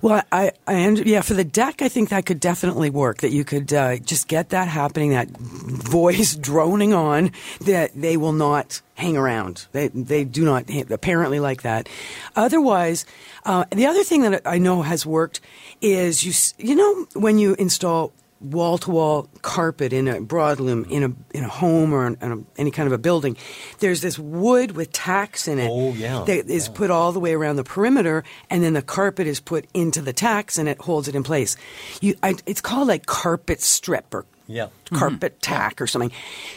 Well, 0.00 0.22
I, 0.32 0.52
I, 0.66 0.88
yeah, 0.88 1.20
for 1.20 1.34
the 1.34 1.44
deck, 1.44 1.82
I 1.82 1.88
think 1.88 2.08
that 2.08 2.24
could 2.24 2.40
definitely 2.40 2.88
work. 2.88 3.18
That 3.18 3.30
you 3.30 3.44
could 3.44 3.72
uh, 3.72 3.96
just 3.98 4.28
get 4.28 4.50
that 4.50 4.68
happening, 4.68 5.10
that 5.10 5.28
voice 5.30 6.34
droning 6.40 6.94
on. 6.94 7.32
That 7.62 7.90
they 7.94 8.16
will 8.16 8.32
not 8.32 8.80
hang 8.94 9.16
around. 9.16 9.66
They, 9.72 9.88
they 9.88 10.24
do 10.24 10.44
not 10.44 10.70
apparently 10.90 11.40
like 11.40 11.62
that. 11.62 11.88
Otherwise, 12.36 13.04
uh, 13.44 13.64
the 13.70 13.86
other 13.86 14.04
thing 14.04 14.22
that 14.22 14.42
I 14.46 14.58
know 14.58 14.82
has 14.82 15.04
worked 15.04 15.40
is 15.80 16.24
you, 16.24 16.32
you 16.64 16.76
know, 16.76 17.06
when 17.14 17.38
you 17.38 17.54
install 17.54 18.12
wall 18.42 18.78
to 18.78 18.90
wall 18.90 19.28
carpet 19.42 19.92
in 19.92 20.08
a 20.08 20.20
broadloom 20.20 20.84
in 20.90 21.02
a 21.04 21.36
in 21.36 21.44
a 21.44 21.48
home 21.48 21.92
or 21.92 22.06
in, 22.06 22.16
in 22.20 22.32
a, 22.32 22.60
any 22.60 22.70
kind 22.70 22.86
of 22.86 22.92
a 22.92 22.98
building, 22.98 23.36
there's 23.78 24.00
this 24.00 24.18
wood 24.18 24.72
with 24.72 24.92
tacks 24.92 25.48
in 25.48 25.58
it 25.58 25.68
Oh, 25.70 25.92
yeah. 25.94 26.24
that 26.26 26.50
is 26.50 26.68
put 26.68 26.90
all 26.90 27.12
the 27.12 27.20
way 27.20 27.34
around 27.34 27.56
the 27.56 27.64
perimeter, 27.64 28.24
and 28.50 28.62
then 28.62 28.72
the 28.72 28.82
carpet 28.82 29.26
is 29.26 29.40
put 29.40 29.66
into 29.74 30.00
the 30.02 30.12
tacks, 30.12 30.58
and 30.58 30.68
it 30.68 30.80
holds 30.80 31.08
it 31.08 31.14
in 31.14 31.22
place. 31.22 31.56
You, 32.00 32.14
I, 32.22 32.34
it's 32.46 32.60
called 32.60 32.88
like 32.88 33.06
carpet 33.06 33.60
strip 33.60 34.12
or 34.12 34.26
Yeah. 34.46 34.66
Mm-hmm. 34.66 34.96
carpet 34.96 35.40
tack 35.40 35.80
or 35.80 35.86
something. 35.86 36.12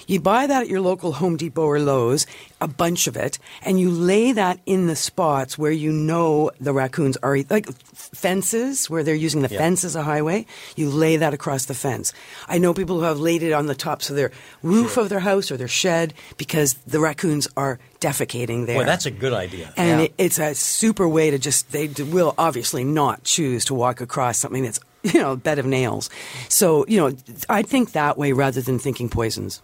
You 0.07 0.19
buy 0.19 0.47
that 0.47 0.63
at 0.63 0.67
your 0.67 0.81
local 0.81 1.13
Home 1.13 1.37
Depot 1.37 1.63
or 1.63 1.79
Lowe's, 1.79 2.25
a 2.59 2.67
bunch 2.67 3.07
of 3.07 3.15
it, 3.15 3.39
and 3.63 3.79
you 3.79 3.89
lay 3.89 4.31
that 4.33 4.59
in 4.65 4.87
the 4.87 4.95
spots 4.95 5.57
where 5.57 5.71
you 5.71 5.91
know 5.91 6.51
the 6.59 6.73
raccoons 6.73 7.15
are, 7.23 7.37
like 7.49 7.67
fences 7.93 8.89
where 8.89 9.03
they're 9.03 9.15
using 9.15 9.41
the 9.41 9.49
Yeah. 9.49 9.59
fence 9.59 9.83
as 9.83 9.95
a 9.95 10.03
highway. 10.03 10.45
You 10.75 10.89
lay 10.89 11.17
that 11.17 11.33
across 11.33 11.65
the 11.65 11.73
fence. 11.73 12.11
I 12.47 12.57
know 12.57 12.73
people 12.73 12.97
who 12.97 13.03
have 13.05 13.19
laid 13.19 13.43
it 13.43 13.51
on 13.53 13.67
the 13.67 13.75
tops 13.75 14.09
of 14.09 14.15
their 14.15 14.31
roof 14.63 14.97
of 14.97 15.09
their 15.09 15.19
house 15.19 15.51
or 15.51 15.57
their 15.57 15.67
shed 15.67 16.13
because 16.37 16.73
the 16.87 16.99
raccoons 16.99 17.47
are 17.55 17.79
defecating 17.99 18.65
there. 18.65 18.77
Well, 18.77 18.85
that's 18.85 19.05
a 19.05 19.11
good 19.11 19.33
idea. 19.33 19.73
And 19.77 19.99
Yeah. 20.01 20.05
it, 20.05 20.13
it's 20.17 20.39
a 20.39 20.53
super 20.55 21.07
way 21.07 21.31
to 21.31 21.39
just, 21.39 21.71
they 21.71 21.87
will 21.87 22.33
obviously 22.37 22.83
not 22.83 23.23
choose 23.23 23.65
to 23.65 23.73
walk 23.73 24.01
across 24.01 24.37
something 24.37 24.63
that's, 24.63 24.79
you 25.13 25.21
know, 25.21 25.33
a 25.33 25.37
bed 25.37 25.59
of 25.59 25.65
nails. 25.65 26.09
So, 26.49 26.85
you 26.87 26.97
know, 26.97 27.15
I 27.49 27.61
think 27.61 27.91
that 27.93 28.17
way 28.17 28.31
rather 28.31 28.61
than 28.61 28.79
thinking 28.79 29.09
poisons. 29.09 29.61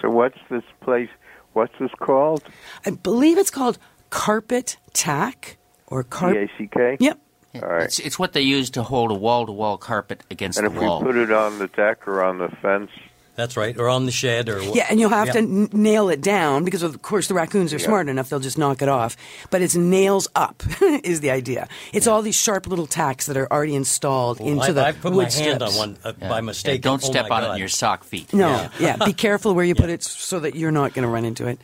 So 0.00 0.10
what's 0.10 0.38
this 0.50 0.64
place? 0.80 1.08
What's 1.54 1.74
this 1.78 1.90
called? 2.00 2.42
I 2.86 2.90
believe 2.90 3.38
it's 3.38 3.50
called 3.50 3.78
carpet 4.10 4.76
tack 4.92 5.58
or 5.86 6.02
C 6.02 6.08
carpet. 6.10 6.50
A 6.50 6.58
C 6.58 6.66
K. 6.72 6.96
Yep. 7.00 7.18
All 7.56 7.60
right. 7.68 7.84
It's, 7.84 7.98
it's 7.98 8.18
what 8.18 8.32
they 8.32 8.40
use 8.40 8.70
to 8.70 8.82
hold 8.82 9.10
a 9.10 9.14
wall 9.14 9.44
to 9.46 9.52
wall 9.52 9.76
carpet 9.76 10.22
against 10.30 10.58
And 10.58 10.66
the 10.66 10.72
if 10.72 10.78
we 10.80 10.86
wall. 10.86 11.02
put 11.02 11.16
it 11.16 11.30
on 11.30 11.58
the 11.58 11.68
deck 11.68 12.08
or 12.08 12.22
on 12.22 12.38
the 12.38 12.48
fence, 12.62 12.90
That's 13.34 13.56
right. 13.56 13.76
Or 13.78 13.88
on 13.88 14.04
the 14.04 14.12
shed 14.12 14.48
or 14.50 14.60
Yeah, 14.62 14.86
and 14.90 15.00
you'll 15.00 15.08
have 15.08 15.28
Yeah. 15.28 15.32
to 15.32 15.38
n- 15.38 15.68
nail 15.72 16.10
it 16.10 16.20
down 16.20 16.64
because, 16.64 16.82
of 16.82 17.00
course, 17.00 17.28
the 17.28 17.34
raccoons 17.34 17.72
are 17.72 17.78
Yeah. 17.78 17.86
smart 17.86 18.08
enough; 18.08 18.28
they'll 18.28 18.40
just 18.40 18.58
knock 18.58 18.82
it 18.82 18.88
off. 18.90 19.16
But 19.50 19.62
it's 19.62 19.74
nails 19.74 20.28
up 20.36 20.62
is 21.02 21.20
the 21.20 21.30
idea. 21.30 21.66
It's 21.94 22.06
all 22.06 22.20
these 22.20 22.34
sharp 22.34 22.66
little 22.66 22.86
tacks 22.86 23.24
that 23.26 23.36
are 23.38 23.50
already 23.50 23.74
installed 23.74 24.38
into 24.40 24.62
I, 24.64 24.70
the 24.72 24.84
I 24.86 24.92
put 24.92 25.12
wood 25.14 25.28
my 25.34 25.42
hand 25.44 25.62
on 25.62 25.74
one 25.74 25.96
uh, 26.04 26.12
Yeah. 26.20 26.28
by 26.28 26.34
Yeah, 26.36 26.40
mistake. 26.42 26.82
don't 26.82 27.02
Oh, 27.02 27.06
step 27.10 27.28
my 27.30 27.36
on 27.42 27.44
it 27.44 27.52
in 27.54 27.56
your 27.58 27.68
sock 27.68 28.04
feet. 28.04 28.32
No, 28.34 28.48
Yeah. 28.48 28.68
yeah. 28.98 29.04
Be 29.04 29.12
careful 29.26 29.54
where 29.54 29.64
you 29.64 29.74
put 29.74 29.88
it 29.88 30.02
so 30.02 30.38
that 30.40 30.54
you're 30.54 30.70
not 30.70 30.92
going 30.92 31.04
to 31.04 31.08
run 31.08 31.24
into 31.24 31.46
it. 31.46 31.58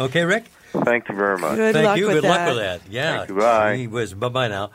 Okay, 0.00 0.24
Rick. 0.24 0.44
thank 0.84 1.06
you 1.08 1.14
very 1.16 1.36
much. 1.36 1.56
Good 1.56 1.74
Thank 1.74 1.84
luck 1.86 1.98
you. 1.98 2.06
with 2.06 2.14
Good 2.16 2.24
that. 2.24 2.28
luck 2.46 2.48
with 2.48 2.56
that. 2.64 2.80
Yeah. 2.88 3.16
Thank 3.18 3.28
you. 3.30 3.34
Bye. 3.36 3.76
Gee 3.76 3.86
whiz. 3.88 4.14
Bye 4.14 4.28
bye 4.28 4.48
now. 4.48 4.70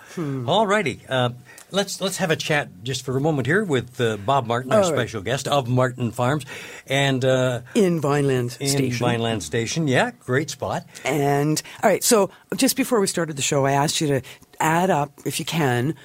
All 0.46 0.68
righty. 0.68 1.00
Uh, 1.10 1.30
let's 1.76 2.02
let's 2.02 2.18
have 2.18 2.32
a 2.32 2.36
chat 2.36 2.70
just 2.84 3.04
for 3.06 3.16
a 3.18 3.22
moment 3.22 3.46
here 3.46 3.64
with 3.64 4.00
uh, 4.02 4.18
Bob 4.18 4.48
Martin, 4.48 4.72
our 4.72 4.82
All 4.82 4.90
right. 4.92 4.98
special 4.98 5.22
guest 5.22 5.48
of 5.48 5.68
Martin 5.68 6.12
Farms, 6.12 6.46
and 6.88 7.24
uh, 7.24 7.62
In 7.76 8.00
Vineland 8.02 8.54
Station. 8.54 8.76
in 8.76 8.78
Station. 8.92 9.06
Vineland 9.06 9.44
Station. 9.44 9.88
Yeah, 9.88 10.12
great 10.22 10.50
spot. 10.50 10.86
And 11.04 11.62
all 11.84 11.90
right, 11.90 12.04
so 12.04 12.32
just 12.56 12.76
before 12.78 13.00
we 13.00 13.08
started 13.08 13.36
the 13.36 13.42
show, 13.44 13.66
I 13.66 13.74
asked 13.74 14.02
you 14.02 14.08
to 14.08 14.22
add 14.60 14.90
up, 14.90 15.12
if 15.26 15.38
you 15.40 15.46
can, 15.46 15.96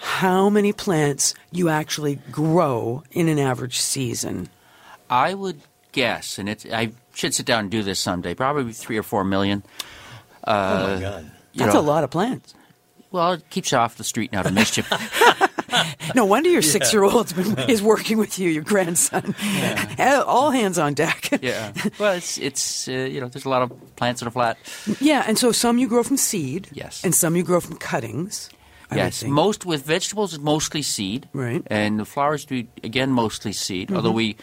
how 0.00 0.48
many 0.50 0.72
plants 0.72 1.34
you 1.52 1.68
actually 1.68 2.16
grow 2.32 3.02
in 3.12 3.28
an 3.28 3.38
average 3.38 3.78
season. 3.78 4.48
I 5.10 5.34
would 5.34 5.60
guess, 5.92 6.38
and 6.38 6.48
it's, 6.48 6.64
I 6.66 6.92
should 7.14 7.34
sit 7.34 7.46
down 7.46 7.60
and 7.60 7.70
do 7.70 7.82
this 7.82 7.98
someday, 7.98 8.34
probably 8.34 8.72
three 8.72 8.96
or 8.98 9.02
four 9.02 9.24
million. 9.24 9.62
oh 10.44 10.52
Uh, 10.52 10.94
my 10.94 11.00
God. 11.00 11.30
That's 11.54 11.74
know, 11.74 11.80
a 11.80 11.82
lot 11.82 12.04
of 12.04 12.10
plants. 12.10 12.54
Well, 13.10 13.32
it 13.32 13.50
keeps 13.50 13.72
you 13.72 13.78
off 13.78 13.96
the 13.96 14.04
street 14.04 14.30
and 14.32 14.40
out 14.40 14.46
of 14.46 14.52
mischief. 14.52 14.90
No 16.14 16.24
wonder 16.24 16.48
your 16.48 16.62
six-year-old 16.62 17.34
is 17.68 17.82
working 17.82 18.16
with 18.16 18.38
you, 18.38 18.48
your 18.48 18.62
grandson. 18.62 19.34
All 19.98 20.50
hands 20.50 20.78
on 20.78 20.94
deck. 20.94 21.28
yeah. 21.42 21.72
Well, 21.98 22.14
it's 22.14 22.38
it's 22.38 22.88
uh, 22.88 22.92
you 22.92 23.20
know 23.20 23.28
there's 23.28 23.44
a 23.44 23.48
lot 23.48 23.62
of 23.62 23.96
plants 23.96 24.22
in 24.22 24.28
a 24.28 24.30
flat. 24.30 24.56
Yeah, 25.00 25.24
and 25.26 25.38
so 25.38 25.52
some 25.52 25.78
you 25.78 25.86
grow 25.86 26.02
from 26.02 26.16
seed. 26.16 26.68
Yes. 26.72 27.04
And 27.04 27.14
some 27.14 27.36
you 27.36 27.42
grow 27.42 27.60
from 27.60 27.76
cuttings. 27.76 28.48
I 28.90 28.96
yes, 28.96 29.22
most 29.24 29.66
with 29.66 29.84
vegetables 29.84 30.32
it's 30.32 30.42
mostly 30.42 30.80
seed. 30.80 31.28
Right. 31.34 31.62
And 31.66 32.00
the 32.00 32.06
flowers 32.06 32.46
do 32.46 32.66
again 32.82 33.10
mostly 33.10 33.52
seed. 33.52 33.92
Although 33.92 34.12
we, 34.12 34.36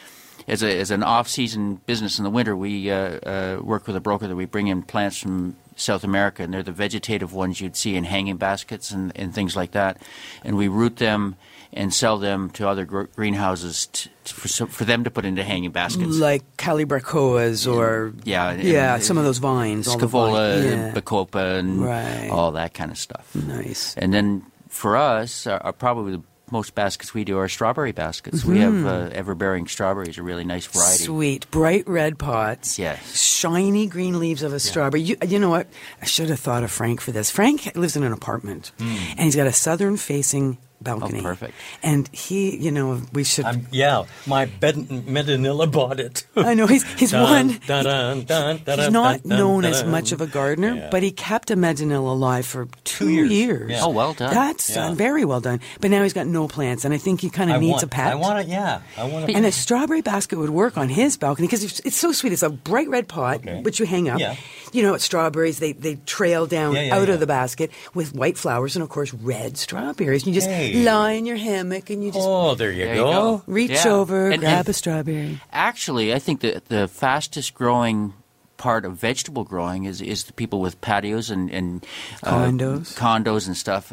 as 0.47 0.61
a 0.61 0.79
as 0.79 0.91
an 0.91 1.01
off 1.01 1.27
season 1.27 1.81
business 1.87 2.19
in 2.19 2.23
the 2.23 2.29
winter, 2.29 2.55
we 2.55 2.91
uh, 2.91 2.95
uh, 2.95 3.59
work 3.63 3.87
with 3.87 3.95
a 3.95 4.01
broker 4.01 4.27
that 4.27 4.35
we 4.35 4.45
bring 4.45 4.67
in 4.67 4.83
plants 4.83 5.17
from 5.17 5.55
South 5.75 6.03
America, 6.03 6.41
and 6.43 6.53
they're 6.53 6.63
the 6.63 6.71
vegetative 6.71 7.33
ones 7.33 7.59
you'd 7.61 7.75
see 7.75 7.95
in 7.95 8.03
hanging 8.05 8.37
baskets 8.37 8.91
and, 8.91 9.11
and 9.15 9.33
things 9.33 9.55
like 9.55 9.71
that. 9.71 9.97
And 10.43 10.55
we 10.57 10.67
root 10.67 10.97
them 10.97 11.35
and 11.73 11.93
sell 11.93 12.17
them 12.17 12.49
to 12.51 12.67
other 12.69 12.85
gr- 12.85 13.03
greenhouses 13.15 13.87
t- 13.87 14.09
t- 14.23 14.33
for 14.33 14.47
so- 14.47 14.65
for 14.67 14.85
them 14.85 15.03
to 15.03 15.11
put 15.11 15.25
into 15.25 15.43
hanging 15.43 15.71
baskets. 15.71 16.15
like 16.17 16.43
calibrachoas 16.57 17.71
or 17.71 18.13
Yeah, 18.23 18.51
and- 18.51 18.63
yeah, 18.63 18.95
and- 18.95 19.03
some 19.03 19.17
of 19.17 19.25
those 19.25 19.39
vines, 19.39 19.85
vine- 19.87 19.99
yeah. 19.99 20.93
Bacopa, 20.93 21.59
and 21.59 21.81
Right. 21.83 22.29
all 22.31 22.53
that 22.53 22.73
kind 22.73 22.91
of 22.91 22.97
stuff. 22.97 23.35
Nice. 23.35 23.93
And 23.97 24.13
then 24.13 24.43
for 24.69 24.95
us, 24.95 25.45
uh, 25.47 25.59
uh, 25.61 25.71
probably 25.73 26.13
the 26.13 26.21
most 26.51 26.75
baskets 26.75 27.13
we 27.13 27.23
do 27.23 27.37
are 27.37 27.49
strawberry 27.49 27.91
baskets. 27.91 28.45
We 28.45 28.59
have 28.59 28.85
uh, 28.85 29.09
ever-bearing 29.11 29.67
strawberries, 29.67 30.17
a 30.17 30.23
really 30.23 30.43
nice 30.43 30.65
variety. 30.65 31.03
Mm-hmm. 31.03 31.13
Sweet, 31.13 31.51
bright 31.51 31.87
red 31.87 32.19
pots. 32.19 32.77
Yes. 32.77 33.19
Shiny 33.19 33.87
green 33.87 34.19
leaves 34.19 34.43
of 34.43 34.53
a 34.53 34.59
strawberry. 34.59 35.01
You, 35.01 35.17
you 35.27 35.39
know 35.39 35.49
what? 35.49 35.67
I 36.01 36.05
should 36.05 36.29
have 36.29 36.39
thought 36.39 36.63
of 36.63 36.71
Frank 36.71 37.01
for 37.01 37.11
this. 37.11 37.31
Frank 37.31 37.75
lives 37.75 37.95
in 37.95 38.03
an 38.03 38.13
apartment, 38.13 38.71
and 38.79 39.19
he's 39.19 39.35
got 39.35 39.47
a 39.47 39.53
southern 39.53 39.97
facing 39.97 40.57
balcony. 40.81 41.19
Oh, 41.19 41.23
perfect. 41.23 41.53
And 41.83 42.07
he, 42.13 42.55
you 42.57 42.71
know, 42.71 43.01
we 43.13 43.23
should. 43.23 43.45
I'm, 43.45 43.67
yeah, 43.71 44.05
my 44.27 44.45
bed 44.45 44.75
Medinilla 44.75 45.71
bought 45.71 45.99
it. 45.99 46.25
I 46.35 46.53
know 46.53 46.67
he's 46.67 46.83
he's 46.99 47.11
Dun, 47.11 47.23
one. 47.23 47.59
dun, 47.67 47.83
dun, 47.85 48.21
dun, 48.23 48.57
dun, 48.65 48.77
He's 48.77 48.85
dun, 48.85 48.93
not 48.93 49.23
dun, 49.23 49.37
known 49.37 49.61
dun, 49.63 49.71
as 49.71 49.81
dun. 49.81 49.91
much 49.91 50.11
of 50.11 50.21
a 50.21 50.27
gardener, 50.27 50.73
Yeah. 50.75 50.89
but 50.91 51.03
he 51.03 51.11
kept 51.11 51.51
a 51.51 51.55
Medinilla 51.55 52.11
alive 52.11 52.45
for 52.45 52.67
two, 52.83 53.09
years. 53.25 53.71
Yeah. 53.71 53.83
Oh, 53.83 53.89
well 53.89 54.13
done. 54.13 54.33
That's 54.33 54.69
Yeah. 54.75 54.89
uh, 54.89 54.93
very 54.93 55.25
well 55.25 55.41
done. 55.41 55.59
But 55.81 55.91
now 55.91 56.03
he's 56.03 56.13
got 56.13 56.27
no 56.27 56.47
plants, 56.47 56.85
and 56.85 56.93
I 56.93 56.97
think 56.97 57.21
he 57.21 57.29
kind 57.29 57.51
of 57.51 57.61
needs 57.61 57.71
want, 57.73 57.83
a 57.83 57.87
pet. 57.87 58.07
I 58.11 58.15
want 58.15 58.39
it. 58.39 58.47
Yeah, 58.47 58.81
I 58.97 59.03
want 59.05 59.29
it. 59.29 59.35
And 59.35 59.45
a 59.45 59.51
strawberry 59.51 60.01
basket 60.01 60.37
would 60.39 60.49
work 60.49 60.77
on 60.77 60.89
his 60.89 61.17
balcony 61.17 61.47
because 61.47 61.63
it's, 61.63 61.79
it's 61.81 61.97
so 61.97 62.11
sweet. 62.11 62.33
It's 62.33 62.43
a 62.43 62.49
bright 62.49 62.89
red 62.89 63.07
pot, 63.07 63.37
Okay. 63.37 63.61
which 63.61 63.79
you 63.79 63.85
hang 63.85 64.09
up. 64.09 64.19
Yeah. 64.19 64.35
You 64.71 64.83
know, 64.83 64.97
strawberries, 64.97 65.59
they, 65.59 65.73
they 65.73 65.95
trail 66.05 66.47
down 66.47 66.73
Yeah, 66.75 66.81
yeah, 66.83 66.95
out 66.95 67.07
yeah. 67.07 67.13
of 67.13 67.19
the 67.19 67.27
basket 67.27 67.71
with 67.93 68.13
white 68.15 68.37
flowers 68.37 68.75
and, 68.75 68.83
of 68.83 68.89
course, 68.89 69.13
red 69.13 69.57
strawberries. 69.57 70.23
And 70.25 70.33
you 70.33 70.41
just 70.41 70.49
Hey. 70.51 70.83
lie 70.83 71.11
in 71.11 71.25
your 71.25 71.37
hammock 71.37 71.89
and 71.89 72.03
you 72.03 72.11
just 72.11 72.25
Oh, 72.27 72.55
there 72.55 72.71
you 72.71 72.85
There 72.85 72.95
you 72.95 73.01
go. 73.01 73.11
go. 73.37 73.43
reach 73.47 73.71
Yeah. 73.71 73.87
over, 73.89 74.31
And- 74.31 74.41
grab 74.41 74.59
and- 74.61 74.69
a 74.69 74.73
strawberry. 74.73 75.39
Actually, 75.51 76.13
I 76.13 76.19
think 76.19 76.41
that 76.41 76.65
the 76.69 76.87
fastest 76.87 77.53
growing 77.53 78.13
part 78.57 78.85
of 78.85 78.93
vegetable 78.93 79.43
growing 79.43 79.83
is, 79.83 80.01
is 80.01 80.23
the 80.23 80.33
people 80.33 80.59
with 80.61 80.79
patios 80.81 81.29
and, 81.29 81.49
and 81.51 81.85
uh, 82.23 82.45
Condos. 82.45 82.95
condos 82.95 83.47
and 83.47 83.55
stuff. 83.57 83.91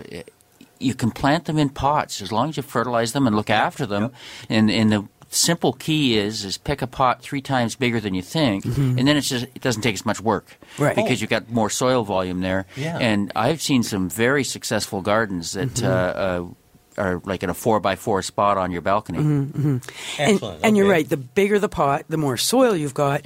You 0.79 0.95
can 0.95 1.11
plant 1.11 1.45
them 1.45 1.59
in 1.59 1.69
pots 1.69 2.23
as 2.23 2.33
long 2.33 2.49
as 2.49 2.57
you 2.57 2.63
fertilize 2.63 3.13
them 3.13 3.27
and 3.27 3.37
look 3.37 3.51
after 3.51 3.87
them. 3.87 4.13
And, 4.49 4.71
and 4.71 4.91
the 4.93 5.05
simple 5.35 5.73
key 5.73 6.17
is 6.19 6.45
is 6.45 6.59
pick 6.59 6.83
a 6.83 6.87
pot 6.87 7.23
three 7.23 7.41
times 7.41 7.75
bigger 7.75 7.99
than 8.01 8.13
you 8.15 8.23
think, 8.23 8.65
and 8.65 8.99
then 9.09 9.17
it's 9.17 9.29
just 9.29 9.45
it 9.55 9.61
doesn't 9.63 9.83
take 9.83 9.95
as 9.95 10.05
much 10.07 10.21
work 10.21 10.59
Mm-hmm. 10.73 10.83
Right. 10.85 10.97
because 10.97 11.21
you've 11.21 11.31
got 11.31 11.51
more 11.51 11.71
soil 11.71 12.05
volume 12.05 12.41
there. 12.41 12.67
Yeah. 12.77 12.99
And 12.99 13.33
I've 13.35 13.61
seen 13.63 13.83
some 13.83 14.09
very 14.09 14.45
successful 14.45 15.01
gardens 15.03 15.53
that 15.53 15.69
Mm-hmm. 15.75 15.87
uh, 15.87 15.91
uh, 15.91 16.45
are 16.99 17.21
like 17.25 17.43
in 17.43 17.51
a 17.51 17.55
four 17.55 17.81
by 17.81 17.97
four 17.97 18.23
spot 18.23 18.59
on 18.59 18.71
your 18.71 18.83
balcony. 18.83 19.19
And, 19.19 19.83
Excellent. 20.19 20.61
and 20.65 20.77
you're 20.77 20.89
right. 20.89 21.09
The 21.09 21.17
bigger 21.17 21.59
the 21.59 21.69
pot, 21.69 22.05
the 22.09 22.17
more 22.17 22.37
soil 22.37 22.77
you've 22.77 22.95
got. 22.95 23.23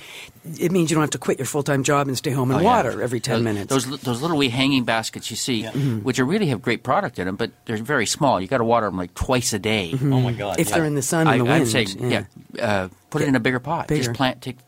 It 0.61 0.71
means 0.71 0.91
you 0.91 0.95
don't 0.95 1.03
have 1.03 1.11
to 1.11 1.19
quit 1.19 1.39
your 1.39 1.47
full 1.47 1.65
time 1.65 1.83
job 1.83 2.07
and 2.07 2.17
stay 2.17 2.31
home 2.31 2.51
and 2.53 2.61
Oh, 2.61 2.63
yeah. 2.63 2.69
water 2.69 3.03
every 3.03 3.19
ten 3.21 3.37
Those- 3.37 3.45
minutes. 3.45 3.69
Those 3.87 4.01
those 4.03 4.23
little 4.23 4.37
wee 4.37 4.49
hanging 4.49 4.85
baskets 4.85 5.31
you 5.31 5.37
see, 5.37 5.63
Mm-hmm. 5.65 5.99
which 6.01 6.19
are 6.21 6.25
really 6.25 6.47
have 6.47 6.63
great 6.63 6.83
product 6.85 7.19
in 7.19 7.27
them, 7.27 7.35
but 7.37 7.51
they're 7.65 7.77
very 7.79 8.07
small. 8.07 8.41
You 8.41 8.47
got 8.47 8.59
to 8.59 8.65
water 8.65 8.87
them 8.87 8.97
like 8.97 9.15
twice 9.15 9.53
a 9.53 9.59
day. 9.59 9.93
Oh 10.01 10.21
my 10.21 10.33
God. 10.33 10.61
if 10.61 10.69
yeah. 10.69 10.77
they're 10.77 10.85
in 10.85 10.95
the 10.95 11.03
sun 11.03 11.23
and 11.23 11.31
I, 11.31 11.39
the 11.39 11.45
I'd 11.45 11.59
wind. 11.61 11.69
say, 11.69 11.83
yeah, 11.99 12.25
uh, 12.63 12.89
put 13.11 13.23
it 13.23 13.29
in 13.29 13.35
a 13.35 13.41
bigger 13.41 13.59
pot. 13.59 13.89
Bigger. 13.89 14.05
Just 14.05 14.17
plant, 14.17 14.41
take, 14.43 14.59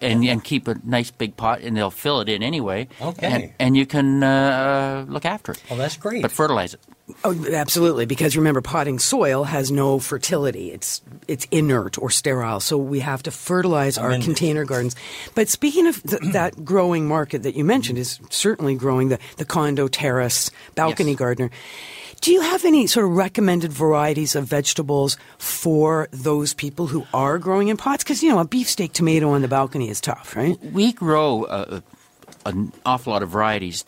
and 0.00 0.24
and 0.24 0.42
keep 0.42 0.68
a 0.68 0.76
nice 0.84 1.10
big 1.10 1.36
pot, 1.36 1.60
and 1.60 1.76
they'll 1.76 1.90
fill 1.90 2.20
it 2.22 2.28
in 2.30 2.42
anyway. 2.42 2.88
Okay. 3.00 3.26
and, 3.26 3.52
and 3.58 3.76
you 3.76 3.84
can 3.86 4.22
uh, 4.22 5.04
look 5.08 5.24
after 5.26 5.52
it. 5.52 5.62
Oh, 5.70 5.76
that's 5.76 5.96
great. 5.98 6.22
But 6.22 6.32
fertilize 6.32 6.72
it. 6.74 6.80
Oh, 7.24 7.46
absolutely. 7.52 8.04
Because 8.04 8.36
remember, 8.36 8.60
potting 8.60 8.98
soil 8.98 9.44
has 9.44 9.70
no 9.70 9.98
fertility. 10.00 10.72
It's 10.72 11.02
it's 11.28 11.44
inert 11.52 11.98
or 12.02 12.10
sterile. 12.10 12.58
So 12.60 12.76
we 12.76 12.98
have 13.00 13.22
to 13.24 13.30
fertilize 13.30 13.96
our 13.96 14.18
container 14.18 14.64
gardens. 14.64 14.96
But 15.34 15.48
speaking 15.48 15.86
of 15.86 16.02
th- 16.02 16.32
that 16.32 16.64
growing 16.64 17.06
market 17.06 17.44
that 17.44 17.54
you 17.54 17.64
mentioned, 17.64 17.98
is 17.98 18.18
certainly 18.30 18.74
growing 18.74 19.08
the 19.08 19.18
the 19.36 19.44
condo 19.44 19.86
terrace 19.88 20.50
balcony 20.74 21.10
Yes. 21.12 21.18
gardener. 21.18 21.50
Do 22.22 22.32
you 22.32 22.40
have 22.40 22.64
any 22.64 22.86
sort 22.88 23.06
of 23.06 23.12
recommended 23.12 23.72
varieties 23.72 24.34
of 24.34 24.44
vegetables 24.46 25.16
for 25.38 26.08
those 26.12 26.54
people 26.54 26.86
who 26.88 27.06
are 27.14 27.38
growing 27.38 27.68
in 27.68 27.76
pots? 27.76 28.02
Because 28.02 28.22
you 28.22 28.30
know, 28.30 28.40
a 28.40 28.44
beefsteak 28.44 28.92
tomato 28.94 29.28
on 29.30 29.42
the 29.42 29.48
balcony 29.48 29.90
is 29.90 30.00
tough, 30.00 30.34
right? 30.34 30.58
We 30.72 30.92
grow 30.92 31.44
uh, 31.44 31.80
an 32.46 32.72
awful 32.84 33.12
lot 33.12 33.22
of 33.22 33.28
varieties 33.28 33.84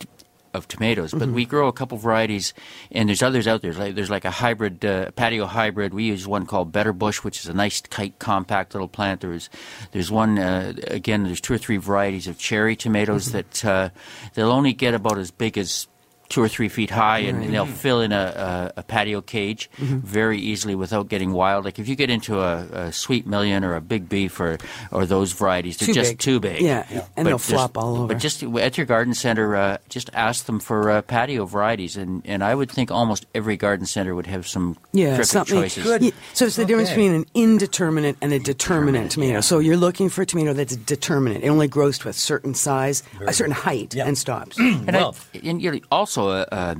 of 0.53 0.67
tomatoes, 0.67 1.13
but 1.13 1.29
we 1.29 1.45
grow 1.45 1.67
a 1.67 1.73
couple 1.73 1.97
varieties, 1.97 2.53
and 2.91 3.09
there's 3.09 3.21
others 3.21 3.47
out 3.47 3.61
there. 3.61 3.73
Like, 3.73 3.95
there's 3.95 4.09
like 4.09 4.25
a 4.25 4.31
hybrid, 4.31 4.83
uh, 4.83 5.11
patio 5.11 5.45
hybrid. 5.45 5.93
We 5.93 6.05
use 6.05 6.27
one 6.27 6.45
called 6.45 6.71
Better 6.71 6.93
Bush, 6.93 7.23
which 7.23 7.39
is 7.39 7.47
a 7.47 7.53
nice, 7.53 7.81
tight, 7.81 8.17
compact 8.19 8.73
little 8.73 8.87
plant. 8.87 9.21
There's, 9.21 9.49
there's 9.91 10.11
one 10.11 10.39
uh, 10.39 10.73
again. 10.87 11.23
There's 11.23 11.41
two 11.41 11.53
or 11.53 11.57
three 11.57 11.77
varieties 11.77 12.27
of 12.27 12.37
cherry 12.37 12.75
tomatoes 12.75 13.31
that 13.31 13.65
uh, 13.65 13.89
they'll 14.33 14.51
only 14.51 14.73
get 14.73 14.93
about 14.93 15.17
as 15.17 15.31
big 15.31 15.57
as 15.57 15.87
two 16.29 16.41
or 16.41 16.47
three 16.47 16.69
feet 16.69 16.91
high, 16.91 17.19
and, 17.19 17.43
and 17.43 17.53
they'll 17.53 17.65
fill 17.65 18.01
in 18.01 18.11
a, 18.11 18.71
a, 18.75 18.79
a 18.81 18.83
patio 18.83 19.19
cage 19.21 19.69
very 19.79 20.39
easily 20.39 20.75
without 20.75 21.09
getting 21.09 21.33
wild. 21.33 21.65
Like 21.65 21.79
if 21.79 21.87
you 21.87 21.95
get 21.95 22.09
into 22.11 22.39
a, 22.39 22.57
a 22.71 22.91
sweet 22.93 23.25
million 23.25 23.63
or 23.63 23.75
a 23.75 23.81
big 23.81 24.07
beef 24.07 24.39
or, 24.39 24.57
or 24.91 25.05
those 25.07 25.31
varieties, 25.31 25.77
they're 25.77 25.87
Too 25.87 25.93
just 25.93 26.11
big. 26.11 26.19
too 26.19 26.39
big. 26.39 26.61
Yeah, 26.61 26.85
Yeah. 26.91 27.05
and 27.17 27.27
they'll 27.27 27.37
just- 27.39 27.49
flop 27.49 27.77
all 27.77 27.97
over. 27.97 28.07
But 28.13 28.19
just 28.19 28.43
at 28.43 28.77
your 28.77 28.85
garden 28.85 29.13
center, 29.15 29.55
uh, 29.55 29.77
just 29.89 30.09
ask 30.13 30.45
them 30.45 30.59
for 30.59 30.91
uh, 30.91 31.01
patio 31.01 31.45
varieties, 31.45 31.97
and, 31.97 32.21
and 32.25 32.43
I 32.43 32.53
would 32.53 32.69
think 32.71 32.91
almost 32.91 33.25
every 33.33 33.57
garden 33.57 33.85
center 33.87 34.13
would 34.13 34.27
have 34.27 34.47
some 34.47 34.77
Yeah, 34.93 35.07
terrific 35.15 35.25
something. 35.25 35.61
choices. 35.61 35.85
Yeah, 36.01 36.11
so 36.33 36.45
it's 36.45 36.55
the 36.57 36.65
difference 36.65 36.89
between 36.89 37.13
an 37.13 37.25
indeterminate 37.33 38.17
and 38.21 38.31
a 38.33 38.39
determinate 38.39 39.11
tomato. 39.11 39.41
So 39.41 39.59
you're 39.59 39.77
looking 39.77 40.09
for 40.09 40.21
a 40.21 40.25
tomato 40.25 40.53
that's 40.53 40.75
determinate. 40.75 41.43
It 41.43 41.49
only 41.49 41.67
grows 41.67 41.97
to 41.99 42.09
a 42.09 42.13
certain 42.13 42.53
size, 42.53 43.01
a 43.25 43.33
certain 43.33 43.53
height, 43.53 43.95
Yeah. 43.95 44.05
and 44.05 44.15
stops. 44.17 44.57
And, 44.59 44.95
I- 44.95 44.99
Well- 45.01 45.15
and 45.43 45.61
you 45.61 45.71
know, 45.71 45.79
also 46.19 46.29
uh, 46.31 46.45
uh, 46.51 46.75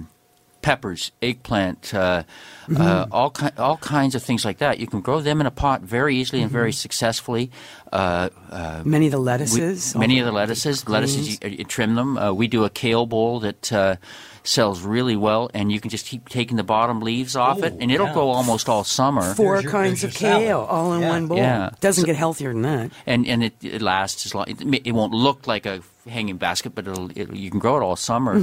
peppers, 0.62 1.12
eggplant, 1.22 1.94
uh, 1.94 2.24
Mm-hmm. 2.70 2.82
uh, 2.84 3.06
all 3.12 3.32
ki- 3.32 3.48
all 3.58 3.78
kinds 3.78 4.14
of 4.14 4.22
things 4.22 4.46
like 4.46 4.60
that. 4.60 4.78
You 4.80 4.86
can 4.86 5.02
grow 5.02 5.22
them 5.22 5.42
in 5.42 5.48
a 5.48 5.52
pot 5.52 5.82
very 5.82 6.16
easily 6.18 6.44
and 6.44 6.50
Mm-hmm. 6.52 6.58
very 6.60 6.72
successfully. 6.72 7.50
Uh, 7.92 8.30
uh, 8.52 8.84
Many 8.86 9.08
of 9.08 9.12
the 9.12 9.18
lettuces. 9.18 9.96
all 9.96 10.00
many 10.00 10.20
of 10.20 10.28
the 10.28 10.32
lettuces, 10.32 10.88
lettuces 10.88 11.42
you, 11.44 11.50
you 11.50 11.64
trim 11.64 11.96
them. 11.96 12.16
Uh, 12.16 12.32
we 12.32 12.48
do 12.48 12.66
a 12.66 12.70
kale 12.70 13.08
bowl 13.08 13.40
that 13.40 13.74
uh, 13.74 13.96
sells 14.44 14.84
really 14.84 15.16
well, 15.16 15.50
and 15.56 15.72
you 15.72 15.80
can 15.80 15.90
just 15.90 16.06
keep 16.06 16.30
taking 16.30 16.58
the 16.58 16.64
bottom 16.64 17.00
leaves 17.02 17.36
off 17.36 17.64
it, 17.64 17.74
and 17.80 17.90
it'll 17.92 18.06
yeah. 18.06 18.14
go 18.14 18.30
almost 18.30 18.70
all 18.70 18.84
summer. 18.84 19.34
Four 19.34 19.62
your- 19.62 19.72
kinds 19.72 20.04
of 20.04 20.14
salad. 20.14 20.44
kale 20.46 20.60
all 20.70 20.94
in 20.94 21.02
Yeah. 21.02 21.10
one 21.10 21.26
bowl. 21.26 21.38
Yeah. 21.38 21.72
Doesn't 21.82 22.06
get 22.06 22.18
healthier 22.18 22.54
than 22.54 22.62
that. 22.62 22.92
and 23.08 23.26
and 23.26 23.44
it, 23.46 23.54
it 23.64 23.82
lasts 23.82 24.28
as 24.28 24.36
long. 24.36 24.46
It, 24.48 24.82
it 24.86 24.92
won't 24.92 25.14
look 25.14 25.48
like 25.48 25.66
a 25.66 25.82
hanging 26.10 26.38
basket, 26.38 26.76
but 26.76 26.88
it'll, 26.88 27.10
it'll 27.18 27.36
you 27.36 27.50
can 27.50 27.60
grow 27.60 27.78
it 27.78 27.84
all 27.84 27.96
summer. 27.96 28.34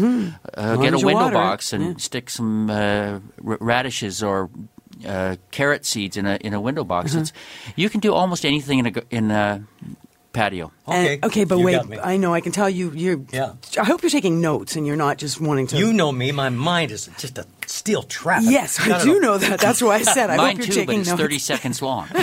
Uh, 0.55 0.77
get 0.77 0.95
a 0.95 0.99
window 0.99 1.15
water 1.25 1.35
it, 1.37 1.39
box 1.39 1.73
and 1.73 1.85
yeah. 1.85 1.95
stick 1.99 2.31
some 2.31 2.71
uh, 2.71 3.21
r- 3.47 3.59
radishes 3.61 4.23
or 4.23 4.49
uh, 5.07 5.37
carrot 5.51 5.85
seeds 5.85 6.17
in 6.17 6.27
a 6.27 6.37
in 6.37 6.55
a 6.55 6.61
window 6.61 6.85
box. 6.85 7.15
It's, 7.15 7.33
you 7.77 7.91
can 7.91 8.01
do 8.01 8.15
almost 8.15 8.45
anything 8.47 8.79
in 8.79 8.87
a 8.87 8.91
g- 8.91 9.03
in 9.11 9.31
a 9.31 9.63
patio. 10.33 10.71
Okay. 10.87 11.15
And- 11.15 11.25
okay, 11.25 11.45
but 11.45 11.59
You 11.59 11.65
wait. 11.65 11.81
I 12.03 12.17
know. 12.19 12.35
I 12.35 12.41
can 12.41 12.53
tell 12.53 12.69
you. 12.71 12.91
You. 12.93 13.27
Yeah. 13.33 13.55
I 13.81 13.85
hope 13.85 14.03
you're 14.03 14.11
taking 14.11 14.41
notes 14.41 14.77
and 14.77 14.87
you're 14.87 14.97
not 14.97 15.17
just 15.19 15.41
wanting 15.41 15.67
to. 15.69 15.77
You 15.79 15.93
know 15.93 16.13
me. 16.13 16.31
My 16.33 16.51
mind 16.51 16.91
is 16.93 17.09
just 17.19 17.39
a 17.39 17.47
steel 17.67 18.03
trap. 18.03 18.43
Yes, 18.45 18.79
I 18.81 19.03
do 19.03 19.19
know 19.21 19.39
that. 19.39 19.61
That's 19.61 19.81
why 19.83 19.97
I 19.97 20.03
said 20.03 20.31
I 20.31 20.37
Mine 20.37 20.57
hope 20.57 20.67
you're 20.67 20.75
too, 20.75 20.81
but 20.83 20.87
taking 20.93 21.01
it's 21.01 21.09
notes. 21.11 21.21
thirty 21.23 21.39
seconds 21.39 21.81
long. 21.83 22.09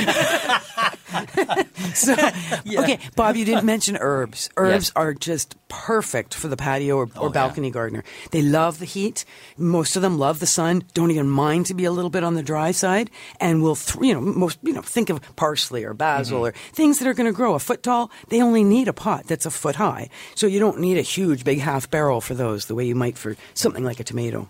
So, 1.94 2.14
okay, 2.14 2.98
Bob, 3.16 3.36
you 3.36 3.46
didn't 3.46 3.66
mention 3.66 3.98
herbs. 4.00 4.50
Herbs 4.58 4.86
Yes. 4.88 4.92
are 4.96 5.14
just 5.14 5.56
perfect 5.68 6.34
for 6.34 6.48
the 6.48 6.58
patio 6.58 6.96
or, 6.96 7.04
or 7.04 7.10
Oh, 7.18 7.24
yeah. 7.26 7.32
balcony 7.34 7.70
gardener. 7.72 8.04
They 8.32 8.42
love 8.42 8.80
the 8.80 8.86
heat. 8.86 9.26
Most 9.58 9.96
of 9.96 10.02
them 10.02 10.18
love 10.18 10.40
the 10.40 10.48
sun. 10.48 10.84
Don't 10.94 11.12
even 11.12 11.30
mind 11.30 11.68
to 11.68 11.74
be 11.74 11.86
a 11.86 11.92
little 11.92 12.10
bit 12.10 12.24
on 12.24 12.34
the 12.36 12.42
dry 12.44 12.72
side, 12.72 13.12
and 13.40 13.62
will 13.62 13.76
th- 13.76 14.04
you 14.04 14.14
know 14.14 14.22
most 14.22 14.58
you 14.64 14.74
know 14.74 14.82
think 14.82 15.10
of 15.10 15.20
parsley 15.36 15.84
or 15.84 15.94
basil 15.94 16.40
Mm-hmm. 16.42 16.58
or 16.58 16.74
things 16.74 17.00
that 17.00 17.08
are 17.08 17.14
going 17.14 17.28
to 17.32 17.36
grow 17.36 17.54
a 17.54 17.60
foot 17.60 17.84
tall. 17.84 18.10
They 18.30 18.42
only 18.42 18.64
need 18.64 18.88
a 18.88 18.94
pot 18.94 19.26
that's 19.28 19.46
a 19.46 19.52
foot 19.52 19.76
high, 19.76 20.10
so 20.36 20.48
you 20.48 20.60
don't 20.60 20.80
need 20.80 20.98
a 20.98 21.02
huge 21.02 21.44
big 21.44 21.60
half 21.60 21.90
barrel 21.92 22.22
for 22.22 22.34
those 22.34 22.66
the 22.66 22.76
way 22.76 22.86
you 22.86 22.96
might 22.96 23.18
for 23.18 23.36
something 23.54 23.84
like 23.84 24.00
a 24.00 24.04
tomato. 24.04 24.50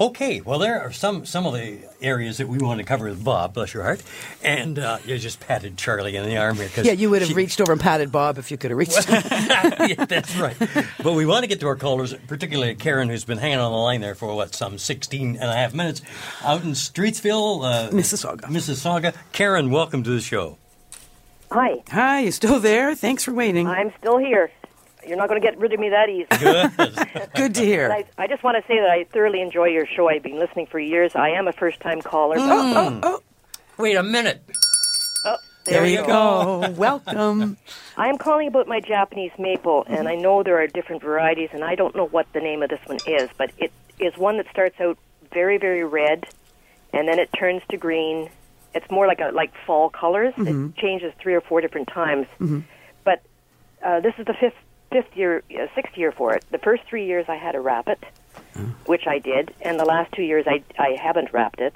Okay, 0.00 0.40
well, 0.40 0.58
there 0.58 0.80
are 0.80 0.92
some 0.92 1.26
some 1.26 1.44
of 1.44 1.52
the 1.52 1.78
areas 2.00 2.38
that 2.38 2.48
we 2.48 2.56
want 2.56 2.78
to 2.78 2.84
cover 2.84 3.04
with 3.04 3.22
Bob, 3.22 3.52
bless 3.52 3.74
your 3.74 3.82
heart. 3.82 4.02
And 4.42 4.78
uh, 4.78 4.96
you 5.04 5.18
just 5.18 5.40
patted 5.40 5.76
Charlie 5.76 6.16
in 6.16 6.24
the 6.24 6.38
arm 6.38 6.56
here. 6.56 6.70
'cause 6.74 6.86
Yeah, 6.86 6.92
you 6.92 7.10
would 7.10 7.20
have 7.20 7.28
she- 7.28 7.34
reached 7.34 7.60
over 7.60 7.72
and 7.72 7.80
patted 7.80 8.10
Bob 8.10 8.38
if 8.38 8.50
you 8.50 8.56
could 8.56 8.70
have 8.70 8.78
reached. 8.78 9.04
him. 9.04 9.22
yeah, 9.30 10.06
that's 10.06 10.34
right. 10.36 10.56
But 11.02 11.12
we 11.12 11.26
want 11.26 11.42
to 11.42 11.48
get 11.48 11.60
to 11.60 11.66
our 11.66 11.76
callers, 11.76 12.14
particularly 12.28 12.74
Karen, 12.76 13.10
who's 13.10 13.26
been 13.26 13.36
hanging 13.36 13.58
on 13.58 13.72
the 13.72 13.76
line 13.78 14.00
there 14.00 14.14
for, 14.14 14.34
what, 14.34 14.54
some 14.54 14.78
16 14.78 15.36
and 15.36 15.44
a 15.50 15.52
half 15.54 15.74
minutes 15.74 16.00
out 16.42 16.62
in 16.64 16.70
Streetsville, 16.70 17.62
uh, 17.64 17.90
Mississauga. 17.90 18.44
Mississauga. 18.44 19.14
Karen, 19.32 19.70
welcome 19.70 20.02
to 20.04 20.10
the 20.10 20.20
show. 20.22 20.56
Hi, 21.52 21.82
Hi, 21.90 22.20
you 22.20 22.30
still 22.32 22.58
there? 22.60 22.94
Thanks 22.94 23.24
for 23.24 23.34
waiting. 23.34 23.66
I'm 23.66 23.92
still 23.98 24.16
here. 24.16 24.50
You're 25.06 25.16
not 25.16 25.28
going 25.28 25.40
to 25.40 25.46
get 25.46 25.58
rid 25.58 25.72
of 25.72 25.80
me 25.80 25.90
that 25.90 26.08
easy. 26.08 26.26
Good. 26.38 27.30
Good 27.34 27.54
to 27.56 27.64
hear. 27.64 27.90
I, 27.90 28.04
I 28.18 28.26
just 28.26 28.42
want 28.42 28.62
to 28.62 28.68
say 28.68 28.78
that 28.78 28.90
I 28.90 29.04
thoroughly 29.04 29.40
enjoy 29.40 29.66
your 29.66 29.86
show. 29.86 30.08
I've 30.08 30.22
been 30.22 30.38
listening 30.38 30.66
for 30.66 30.78
years. 30.78 31.14
I 31.14 31.30
am 31.30 31.48
a 31.48 31.52
first-time 31.52 32.02
caller. 32.02 32.36
Mm. 32.36 32.48
Oh, 32.48 32.74
oh, 32.76 33.00
oh, 33.02 33.22
Wait 33.78 33.96
a 33.96 34.02
minute. 34.02 34.42
Oh, 35.24 35.38
there 35.64 35.86
you 35.86 36.04
go. 36.04 36.70
Welcome. 36.76 37.56
I 37.96 38.08
am 38.08 38.18
calling 38.18 38.48
about 38.48 38.68
my 38.68 38.80
Japanese 38.80 39.32
maple, 39.38 39.84
and 39.86 40.08
I 40.08 40.16
know 40.16 40.42
there 40.42 40.60
are 40.60 40.66
different 40.66 41.02
varieties, 41.02 41.50
and 41.52 41.64
I 41.64 41.74
don't 41.74 41.94
know 41.96 42.06
what 42.06 42.30
the 42.32 42.40
name 42.40 42.62
of 42.62 42.70
this 42.70 42.80
one 42.86 42.98
is, 43.06 43.30
but 43.38 43.50
it 43.58 43.72
is 43.98 44.16
one 44.16 44.36
that 44.36 44.46
starts 44.50 44.80
out 44.80 44.98
very, 45.32 45.58
very 45.58 45.84
red, 45.84 46.26
and 46.92 47.08
then 47.08 47.18
it 47.18 47.30
turns 47.38 47.62
to 47.70 47.76
green. 47.76 48.30
It's 48.74 48.90
more 48.90 49.06
like 49.06 49.20
a 49.20 49.30
like 49.32 49.52
fall 49.66 49.90
colors. 49.90 50.34
Mm-hmm. 50.34 50.66
It 50.66 50.76
changes 50.76 51.12
three 51.20 51.34
or 51.34 51.40
four 51.40 51.60
different 51.60 51.88
times. 51.88 52.26
Mm-hmm. 52.40 52.60
But 53.04 53.22
uh, 53.82 54.00
this 54.00 54.14
is 54.18 54.26
the 54.26 54.34
fifth 54.34 54.54
fifth 54.90 55.16
year, 55.16 55.42
uh, 55.54 55.66
sixth 55.74 55.96
year 55.96 56.12
for 56.12 56.34
it. 56.34 56.44
The 56.50 56.58
first 56.58 56.82
three 56.88 57.06
years 57.06 57.26
I 57.28 57.36
had 57.36 57.52
to 57.52 57.60
wrap 57.60 57.88
it, 57.88 58.02
which 58.86 59.06
I 59.06 59.18
did, 59.18 59.54
and 59.62 59.78
the 59.78 59.84
last 59.84 60.12
two 60.12 60.22
years 60.22 60.44
I 60.46 60.62
I 60.78 60.96
haven't 61.00 61.32
wrapped 61.32 61.60
it, 61.60 61.74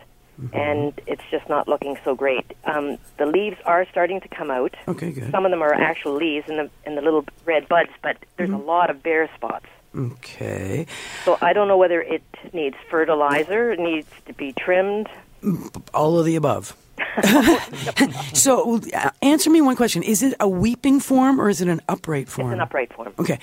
and 0.52 0.92
it's 1.06 1.22
just 1.30 1.48
not 1.48 1.68
looking 1.68 1.96
so 2.04 2.14
great. 2.14 2.52
Um, 2.64 2.98
the 3.18 3.26
leaves 3.26 3.56
are 3.64 3.86
starting 3.90 4.20
to 4.20 4.28
come 4.28 4.50
out. 4.50 4.74
Okay, 4.88 5.12
good. 5.12 5.30
Some 5.30 5.44
of 5.44 5.50
them 5.50 5.62
are 5.62 5.72
actual 5.72 6.14
leaves 6.14 6.48
in 6.48 6.56
the 6.56 6.70
in 6.86 6.94
the 6.96 7.02
little 7.02 7.24
red 7.44 7.68
buds, 7.68 7.90
but 8.02 8.16
there's 8.36 8.50
a 8.50 8.56
lot 8.56 8.90
of 8.90 9.02
bare 9.02 9.30
spots. 9.36 9.66
Okay. 9.96 10.86
So 11.24 11.38
I 11.40 11.52
don't 11.52 11.68
know 11.68 11.78
whether 11.78 12.00
it 12.00 12.22
needs 12.52 12.76
fertilizer, 12.90 13.72
it 13.72 13.78
needs 13.78 14.08
to 14.26 14.32
be 14.32 14.52
trimmed. 14.52 15.08
All 15.92 16.18
of 16.18 16.24
the 16.24 16.36
above. 16.36 16.76
so, 18.34 18.80
uh, 18.94 19.10
answer 19.22 19.50
me 19.50 19.60
one 19.60 19.76
question: 19.76 20.02
Is 20.02 20.22
it 20.22 20.34
a 20.40 20.48
weeping 20.48 21.00
form 21.00 21.40
or 21.40 21.48
is 21.48 21.60
it 21.60 21.68
an 21.68 21.80
upright 21.88 22.28
form? 22.28 22.50
It's 22.50 22.54
an 22.54 22.60
upright 22.60 22.92
form. 22.92 23.12
Okay. 23.18 23.38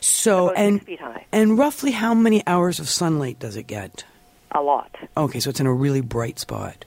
So, 0.00 0.50
and 0.52 0.76
six 0.76 0.86
feet 0.86 1.00
high. 1.00 1.26
and 1.32 1.58
roughly 1.58 1.90
how 1.90 2.14
many 2.14 2.46
hours 2.46 2.80
of 2.80 2.88
sunlight 2.88 3.38
does 3.38 3.56
it 3.56 3.66
get? 3.66 4.04
A 4.52 4.62
lot. 4.62 4.94
Okay, 5.16 5.40
so 5.40 5.50
it's 5.50 5.60
in 5.60 5.66
a 5.66 5.72
really 5.72 6.00
bright 6.00 6.38
spot, 6.38 6.84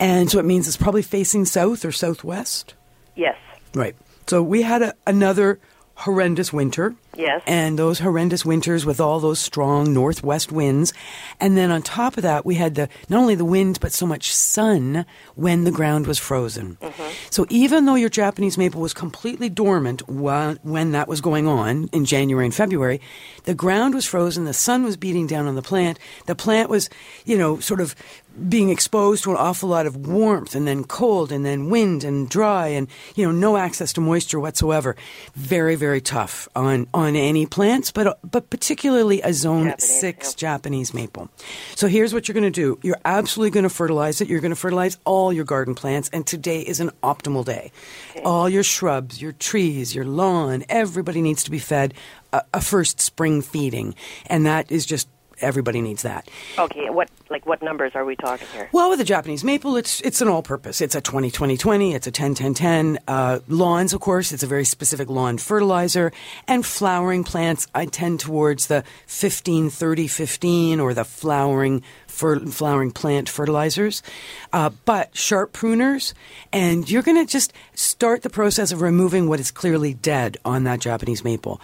and 0.00 0.30
so 0.30 0.38
it 0.38 0.44
means 0.44 0.66
it's 0.66 0.76
probably 0.76 1.02
facing 1.02 1.44
south 1.44 1.84
or 1.84 1.92
southwest. 1.92 2.74
Yes. 3.14 3.36
Right. 3.74 3.94
So 4.26 4.42
we 4.42 4.62
had 4.62 4.82
a, 4.82 4.94
another 5.06 5.60
horrendous 5.94 6.52
winter. 6.52 6.94
Yes. 7.16 7.42
And 7.46 7.78
those 7.78 7.98
horrendous 7.98 8.44
winters 8.44 8.84
with 8.84 9.00
all 9.00 9.20
those 9.20 9.38
strong 9.38 9.92
northwest 9.92 10.52
winds. 10.52 10.92
And 11.40 11.56
then 11.56 11.70
on 11.70 11.82
top 11.82 12.16
of 12.16 12.22
that, 12.22 12.44
we 12.44 12.54
had 12.54 12.74
the, 12.74 12.88
not 13.08 13.20
only 13.20 13.34
the 13.34 13.44
wind, 13.44 13.78
but 13.80 13.92
so 13.92 14.06
much 14.06 14.34
sun 14.34 15.06
when 15.34 15.64
the 15.64 15.70
ground 15.70 16.06
was 16.06 16.18
frozen. 16.18 16.76
Mm-hmm. 16.80 17.12
So 17.30 17.46
even 17.50 17.84
though 17.84 17.94
your 17.94 18.08
Japanese 18.08 18.58
maple 18.58 18.80
was 18.80 18.94
completely 18.94 19.48
dormant 19.48 20.08
while, 20.08 20.56
when 20.62 20.92
that 20.92 21.08
was 21.08 21.20
going 21.20 21.46
on 21.46 21.88
in 21.92 22.04
January 22.04 22.46
and 22.46 22.54
February, 22.54 23.00
the 23.44 23.54
ground 23.54 23.94
was 23.94 24.04
frozen, 24.04 24.44
the 24.44 24.52
sun 24.52 24.84
was 24.84 24.96
beating 24.96 25.26
down 25.26 25.46
on 25.46 25.54
the 25.54 25.62
plant, 25.62 25.98
the 26.26 26.34
plant 26.34 26.70
was, 26.70 26.88
you 27.24 27.36
know, 27.36 27.58
sort 27.60 27.80
of 27.80 27.94
being 28.48 28.70
exposed 28.70 29.24
to 29.24 29.30
an 29.30 29.36
awful 29.36 29.68
lot 29.68 29.86
of 29.86 30.08
warmth 30.08 30.54
and 30.54 30.66
then 30.66 30.82
cold 30.84 31.30
and 31.30 31.46
then 31.46 31.70
wind 31.70 32.02
and 32.02 32.28
dry 32.28 32.66
and 32.66 32.88
you 33.14 33.24
know 33.24 33.30
no 33.30 33.56
access 33.56 33.92
to 33.92 34.00
moisture 34.00 34.40
whatsoever 34.40 34.96
very 35.34 35.76
very 35.76 36.00
tough 36.00 36.48
on 36.56 36.86
on 36.92 37.03
any 37.06 37.46
plants 37.46 37.92
but 37.92 38.18
but 38.28 38.50
particularly 38.50 39.20
a 39.22 39.32
zone 39.32 39.66
Japanese, 39.66 40.00
6 40.00 40.28
yeah. 40.28 40.36
Japanese 40.36 40.94
maple. 40.94 41.30
So 41.74 41.86
here's 41.86 42.14
what 42.14 42.26
you're 42.26 42.34
going 42.34 42.44
to 42.44 42.50
do. 42.50 42.78
You're 42.82 43.00
absolutely 43.04 43.50
going 43.50 43.64
to 43.64 43.70
fertilize 43.70 44.20
it. 44.20 44.28
You're 44.28 44.40
going 44.40 44.50
to 44.50 44.56
fertilize 44.56 44.98
all 45.04 45.32
your 45.32 45.44
garden 45.44 45.74
plants 45.74 46.08
and 46.12 46.26
today 46.26 46.60
is 46.60 46.80
an 46.80 46.90
optimal 47.02 47.44
day. 47.44 47.72
All 48.24 48.48
your 48.48 48.62
shrubs 48.62 49.20
your 49.20 49.32
trees 49.32 49.94
your 49.94 50.04
lawn 50.04 50.64
everybody 50.68 51.20
needs 51.20 51.44
to 51.44 51.50
be 51.50 51.58
fed 51.58 51.94
a, 52.32 52.42
a 52.54 52.60
first 52.60 53.00
spring 53.00 53.42
feeding 53.42 53.94
and 54.26 54.46
that 54.46 54.70
is 54.72 54.86
just 54.86 55.08
everybody 55.44 55.80
needs 55.80 56.02
that 56.02 56.28
Okay, 56.58 56.90
what 56.90 57.08
like 57.30 57.46
what 57.46 57.62
numbers 57.62 57.92
are 57.94 58.04
we 58.04 58.16
talking 58.16 58.46
here? 58.52 58.68
well, 58.72 58.90
with 58.90 58.98
the 58.98 59.04
Japanese 59.04 59.44
maple, 59.44 59.76
it's 59.76 60.00
it's 60.02 60.20
an 60.20 60.28
all-purpose. 60.28 60.80
It's 60.80 60.94
a 60.94 61.00
20-20-20. 61.00 61.94
It's 61.94 62.06
a 62.06 62.12
10-10-10. 62.12 62.98
Uh, 63.08 63.40
lawns, 63.48 63.92
of 63.92 64.00
course, 64.00 64.32
it's 64.32 64.42
a 64.42 64.46
very 64.46 64.64
specific 64.64 65.08
lawn 65.08 65.38
fertilizer. 65.38 66.12
And 66.46 66.64
flowering 66.64 67.24
plants, 67.24 67.66
I 67.74 67.86
tend 67.86 68.20
towards 68.20 68.66
the 68.66 68.84
15-30-15 69.08 70.80
or 70.80 70.94
the 70.94 71.04
flowering 71.04 71.82
fer- 72.14 72.40
flowering 72.40 72.90
plant 72.90 73.28
fertilizers. 73.28 74.02
Uh, 74.52 74.70
but 74.84 75.14
sharp 75.16 75.52
pruners, 75.52 76.14
and 76.52 76.88
you're 76.90 77.02
going 77.02 77.24
to 77.24 77.30
just 77.30 77.52
start 77.74 78.22
the 78.22 78.30
process 78.30 78.72
of 78.72 78.80
removing 78.80 79.28
what 79.28 79.40
is 79.40 79.50
clearly 79.50 79.94
dead 79.94 80.36
on 80.44 80.64
that 80.64 80.80
Japanese 80.80 81.24
maple. 81.24 81.60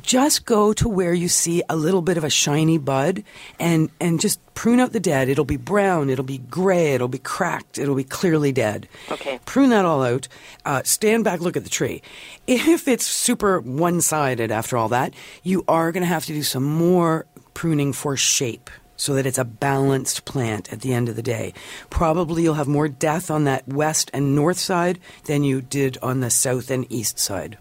Just 0.00 0.44
go 0.44 0.72
to 0.74 0.88
where 0.88 1.14
you 1.14 1.28
see 1.28 1.62
a 1.68 1.76
little 1.76 2.02
bit 2.02 2.16
of 2.16 2.24
a 2.24 2.30
shiny 2.30 2.78
bud 2.78 3.22
and, 3.58 3.90
and 4.00 4.20
just 4.20 4.40
prune 4.54 4.80
out 4.80 4.92
the 4.92 5.00
dead. 5.00 5.28
It'll 5.28 5.44
be 5.44 5.56
brown, 5.56 6.10
it'll 6.10 6.24
be 6.24 6.38
gray, 6.38 6.94
it'll 6.94 7.08
be 7.08 7.18
cracked, 7.18 7.78
it'll 7.78 7.94
be 7.94 8.04
clearly 8.04 8.52
dead. 8.52 8.88
Okay. 9.10 9.38
Prune 9.44 9.70
that 9.70 9.84
all 9.84 10.02
out. 10.02 10.28
Uh, 10.64 10.82
stand 10.84 11.24
back, 11.24 11.40
look 11.40 11.56
at 11.56 11.64
the 11.64 11.70
tree. 11.70 12.02
If 12.46 12.88
it's 12.88 13.06
super 13.06 13.60
one 13.60 14.00
sided 14.00 14.50
after 14.50 14.76
all 14.76 14.88
that, 14.88 15.14
you 15.42 15.64
are 15.68 15.92
going 15.92 16.02
to 16.02 16.08
have 16.08 16.26
to 16.26 16.32
do 16.32 16.42
some 16.42 16.64
more 16.64 17.26
pruning 17.52 17.92
for 17.92 18.16
shape 18.16 18.70
so 19.04 19.12
that 19.14 19.26
it's 19.26 19.36
a 19.38 19.44
balanced 19.44 20.24
plant 20.24 20.72
at 20.72 20.80
the 20.80 20.94
end 20.94 21.08
of 21.10 21.16
the 21.16 21.22
day. 21.22 21.52
Probably 21.90 22.42
you'll 22.44 22.54
have 22.54 22.66
more 22.68 22.88
death 22.88 23.30
on 23.30 23.44
that 23.44 23.68
west 23.68 24.10
and 24.14 24.34
north 24.34 24.58
side 24.58 24.98
than 25.26 25.44
you 25.44 25.60
did 25.60 25.98
on 26.02 26.20
the 26.20 26.30
south 26.30 26.70
and 26.70 26.86
east 26.90 27.18
side. 27.18 27.58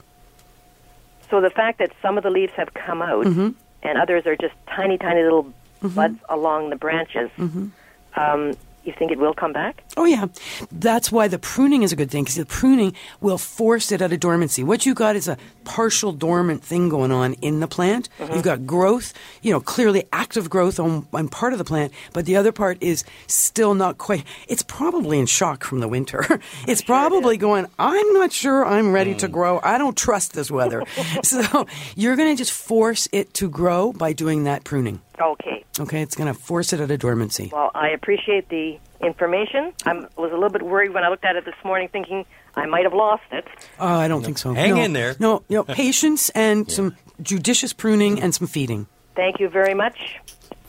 So 1.30 1.42
the 1.42 1.50
fact 1.50 1.80
that 1.80 1.92
some 2.02 2.18
of 2.18 2.24
the 2.24 2.30
leaves 2.30 2.54
have 2.54 2.74
come 2.74 3.02
out 3.02 3.26
Mm-hmm. 3.26 3.50
and 3.84 3.98
others 3.98 4.26
are 4.26 4.36
just 4.38 4.54
tiny, 4.68 4.98
tiny 4.98 5.22
little 5.24 5.52
buds 5.82 6.20
along 6.30 6.70
the 6.70 6.76
branches, 6.78 7.30
Mm-hmm. 7.38 7.68
um, 8.16 8.54
you 8.86 8.94
think 8.98 9.12
it 9.12 9.20
will 9.20 9.34
come 9.34 9.54
back? 9.54 9.84
Oh, 9.98 10.06
yeah. 10.06 10.26
That's 10.72 11.12
why 11.12 11.28
the 11.28 11.40
pruning 11.40 11.84
is 11.84 11.92
a 11.92 11.96
good 11.96 12.12
thing 12.12 12.24
because 12.24 12.36
the 12.36 12.46
pruning 12.46 12.94
will 13.22 13.38
force 13.38 13.92
it 13.92 14.02
out 14.02 14.12
of 14.12 14.20
dormancy. 14.20 14.64
What 14.64 14.86
you 14.86 14.94
got 14.94 15.16
is 15.16 15.28
a 15.28 15.38
partial 15.64 16.12
dormant 16.12 16.64
thing 16.64 16.90
going 16.90 17.12
on 17.12 17.34
in 17.36 17.60
the 17.60 17.68
plant. 17.68 18.10
Mm-hmm. 18.20 18.34
You've 18.34 18.44
got 18.44 18.66
growth, 18.66 19.14
you 19.42 19.52
know, 19.52 19.62
clearly 19.62 20.06
active 20.12 20.50
growth 20.50 20.80
on, 20.80 21.08
on 21.14 21.30
part 21.30 21.54
of 21.54 21.60
the 21.60 21.66
plant, 21.66 21.94
but 22.14 22.26
the 22.26 22.36
other 22.36 22.52
part 22.52 22.78
is 22.82 23.04
still 23.28 23.74
not 23.74 23.98
quite. 23.98 24.24
It's 24.48 24.64
probably 24.64 25.20
in 25.20 25.26
shock 25.26 25.64
from 25.64 25.80
the 25.80 25.88
winter. 25.88 26.26
it's 26.68 26.82
probably 26.94 27.38
going, 27.38 27.68
I'm 27.80 28.14
not 28.14 28.32
sure 28.32 28.66
I'm 28.66 28.92
ready 28.92 29.16
to 29.16 29.28
mm. 29.28 29.32
grow. 29.32 29.60
I 29.64 29.78
don't 29.78 29.98
trust 29.98 30.34
this 30.34 30.52
weather. 30.52 30.84
so 31.24 31.68
you're 31.96 32.16
going 32.16 32.36
to 32.36 32.38
just 32.38 32.52
force 32.52 33.08
it 33.12 33.34
to 33.36 33.50
grow 33.50 33.94
by 33.94 34.14
doing 34.14 34.44
that 34.46 34.64
pruning. 34.64 35.02
Okay. 35.24 35.64
Okay, 35.80 36.02
it's 36.02 36.16
going 36.16 36.28
to 36.34 36.40
force 36.40 36.74
it 36.74 36.82
out 36.82 36.92
of 36.92 37.00
dormancy. 37.00 37.50
Well, 37.54 37.72
I 37.74 37.90
appreciate 37.90 38.50
the 38.50 38.78
information. 39.02 39.74
I 39.86 39.94
was 40.18 40.32
a 40.32 40.36
little 40.36 40.50
bit 40.50 40.62
worried 40.64 40.94
when 40.94 41.04
I 41.04 41.10
looked 41.10 41.26
at 41.26 41.36
it 41.36 41.46
this 41.46 41.56
morning, 41.64 41.88
thinking 41.92 42.26
I 42.56 42.66
might 42.66 42.84
have 42.84 42.94
lost 42.94 43.24
it. 43.32 43.46
Oh, 43.80 43.88
I 43.88 44.08
don't 44.08 44.24
think 44.24 44.38
so. 44.38 44.54
Hang 44.54 44.76
No. 44.76 44.82
in 44.82 44.94
there. 44.94 45.16
No, 45.20 45.44
no, 45.50 45.64
patience 45.64 46.30
and 46.32 46.70
some 46.72 46.96
judicious 47.22 47.74
pruning 47.74 48.22
and 48.22 48.34
some 48.36 48.48
feeding. 48.48 48.88
Thank 49.16 49.40
you 49.40 49.50
very 49.50 49.74
much. 49.74 50.18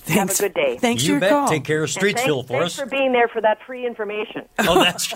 Thanks. 0.05 0.39
Have 0.39 0.51
a 0.51 0.53
good 0.53 0.55
day. 0.55 0.79
Thanks 0.79 1.03
you 1.03 1.09
for 1.09 1.13
your 1.13 1.21
bet. 1.21 1.31
call. 1.31 1.49
Take 1.49 1.65
care 1.65 1.83
of 1.83 1.91
And 1.91 2.01
thanks, 2.01 2.21
Streetsville 2.23 2.47
for 2.47 2.49
thanks 2.49 2.67
us. 2.67 2.77
Thanks 2.77 2.91
for 2.93 2.97
being 2.97 3.13
there 3.13 3.29
for 3.29 3.41
that 3.41 3.59
free 3.67 3.87
information. 3.87 4.43
oh, 4.61 4.85
that's 4.85 5.15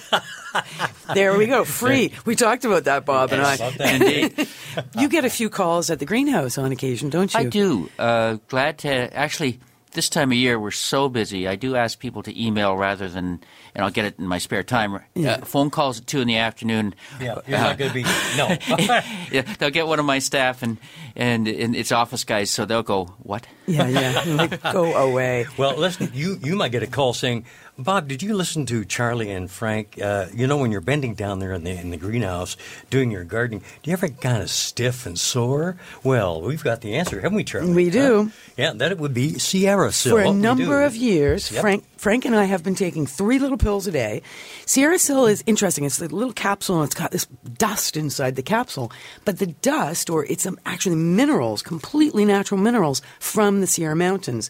There 1.15 1.37
we 1.37 1.47
go. 1.47 1.65
Free. 1.65 2.13
We 2.25 2.35
talked 2.37 2.65
about 2.65 2.85
that, 2.85 3.05
Bob 3.05 3.33
and 3.33 3.43
I. 3.43 3.57
Indeed. 3.95 4.49
You 4.99 5.09
get 5.09 5.25
a 5.25 5.31
few 5.31 5.51
calls 5.51 5.91
at 5.91 5.99
the 5.99 6.07
greenhouse 6.07 6.57
on 6.57 6.71
occasion, 6.71 7.11
don't 7.11 7.33
you? 7.35 7.41
I 7.41 7.45
do. 7.45 7.91
Uh, 7.99 8.39
glad 8.49 8.79
to 8.79 8.89
actually. 9.15 9.59
This 9.93 10.09
time 10.09 10.31
of 10.31 10.37
year, 10.39 10.59
we're 10.61 10.71
so 10.71 11.09
busy. 11.09 11.49
I 11.49 11.57
do 11.57 11.75
ask 11.75 11.99
people 11.99 12.23
to 12.25 12.43
email 12.43 12.77
rather 12.77 13.09
than, 13.09 13.41
and 13.75 13.85
I'll 13.85 13.91
get 13.91 14.05
it 14.05 14.19
in 14.19 14.27
my 14.27 14.39
spare 14.39 14.63
time. 14.63 15.01
Yeah. 15.15 15.33
Uh, 15.33 15.45
phone 15.45 15.71
calls 15.71 16.01
at 16.01 16.07
two 16.07 16.21
in 16.21 16.29
the 16.29 16.37
afternoon. 16.37 16.95
yeah. 17.21 17.39
You're 17.47 17.59
not 17.59 17.79
going 17.79 17.91
to 17.91 17.95
be 17.95 18.03
no. 18.37 18.49
yeah, 19.33 19.43
they'll 19.59 19.71
get 19.71 19.87
one 19.87 19.99
of 19.99 20.05
my 20.05 20.19
staff 20.19 20.63
and, 20.63 20.77
and 21.17 21.49
and 21.49 21.75
it's 21.75 21.91
office 21.91 22.25
guys, 22.25 22.51
so 22.51 22.65
they'll 22.67 22.83
go, 22.83 23.07
"What?" 23.23 23.47
Yeah, 23.67 23.89
yeah. 23.89 24.23
Like, 24.27 24.63
go 24.63 24.95
away. 25.09 25.47
Well, 25.57 25.77
listen, 25.77 26.11
you, 26.13 26.39
you 26.43 26.55
might 26.57 26.71
get 26.73 26.83
a 26.83 26.87
call 26.87 27.13
saying, 27.15 27.45
Bob, 27.81 28.09
did 28.09 28.25
you 28.25 28.35
listen 28.35 28.67
to 28.67 28.85
Charlie 28.85 29.31
and 29.31 29.49
Frank? 29.49 30.01
Uh, 30.03 30.27
you 30.35 30.49
know, 30.49 30.57
when 30.57 30.73
you're 30.73 30.81
bending 30.81 31.15
down 31.15 31.39
there 31.39 31.53
in 31.53 31.63
the, 31.63 31.71
in 31.71 31.91
the 31.91 31.97
greenhouse 31.97 32.57
doing 32.91 33.13
your 33.13 33.23
gardening, 33.23 33.61
do 33.83 33.91
you 33.91 33.93
ever 33.93 34.09
get 34.09 34.21
kind 34.21 34.43
of 34.43 34.51
stiff 34.51 35.07
and 35.07 35.17
sore? 35.17 35.77
Well, 36.03 36.43
we've 36.43 36.65
got 36.65 36.81
the 36.81 36.97
answer, 36.97 37.21
haven't 37.21 37.37
we, 37.37 37.45
Charlie? 37.45 37.73
We 37.73 37.91
do. 37.91 38.25
Huh? 38.25 38.31
Yeah, 38.57 38.73
that 38.73 38.91
it 38.91 38.99
would 38.99 39.15
be 39.15 39.35
SierraSil. 39.35 40.11
For 40.11 40.21
a 40.21 40.33
number 40.33 40.83
of 40.83 40.97
years, 40.97 41.53
Yep. 41.53 41.61
Frank 41.61 41.85
Frank 41.99 42.25
and 42.25 42.35
I 42.35 42.45
have 42.45 42.63
been 42.63 42.75
taking 42.77 43.07
three 43.07 43.39
little 43.41 43.59
pills 43.59 43.87
a 43.87 43.93
day. 43.93 44.23
SierraSil 44.67 45.31
is 45.31 45.43
interesting. 45.47 45.85
It's 45.85 46.01
a 46.01 46.07
little 46.07 46.33
capsule 46.33 46.77
and 46.81 46.87
it's 46.87 46.95
got 46.95 47.11
this 47.11 47.27
dust 47.27 47.97
inside 47.97 48.37
the 48.37 48.43
capsule. 48.43 48.93
But 49.25 49.39
the 49.39 49.47
dust, 49.47 50.09
or 50.09 50.25
it's 50.27 50.47
um, 50.47 50.59
actually 50.65 50.95
minerals, 50.97 51.61
completely 51.63 52.25
natural 52.25 52.61
minerals 52.61 53.03
from 53.19 53.61
the 53.61 53.67
Sierra 53.67 53.97
Mountains. 53.97 54.49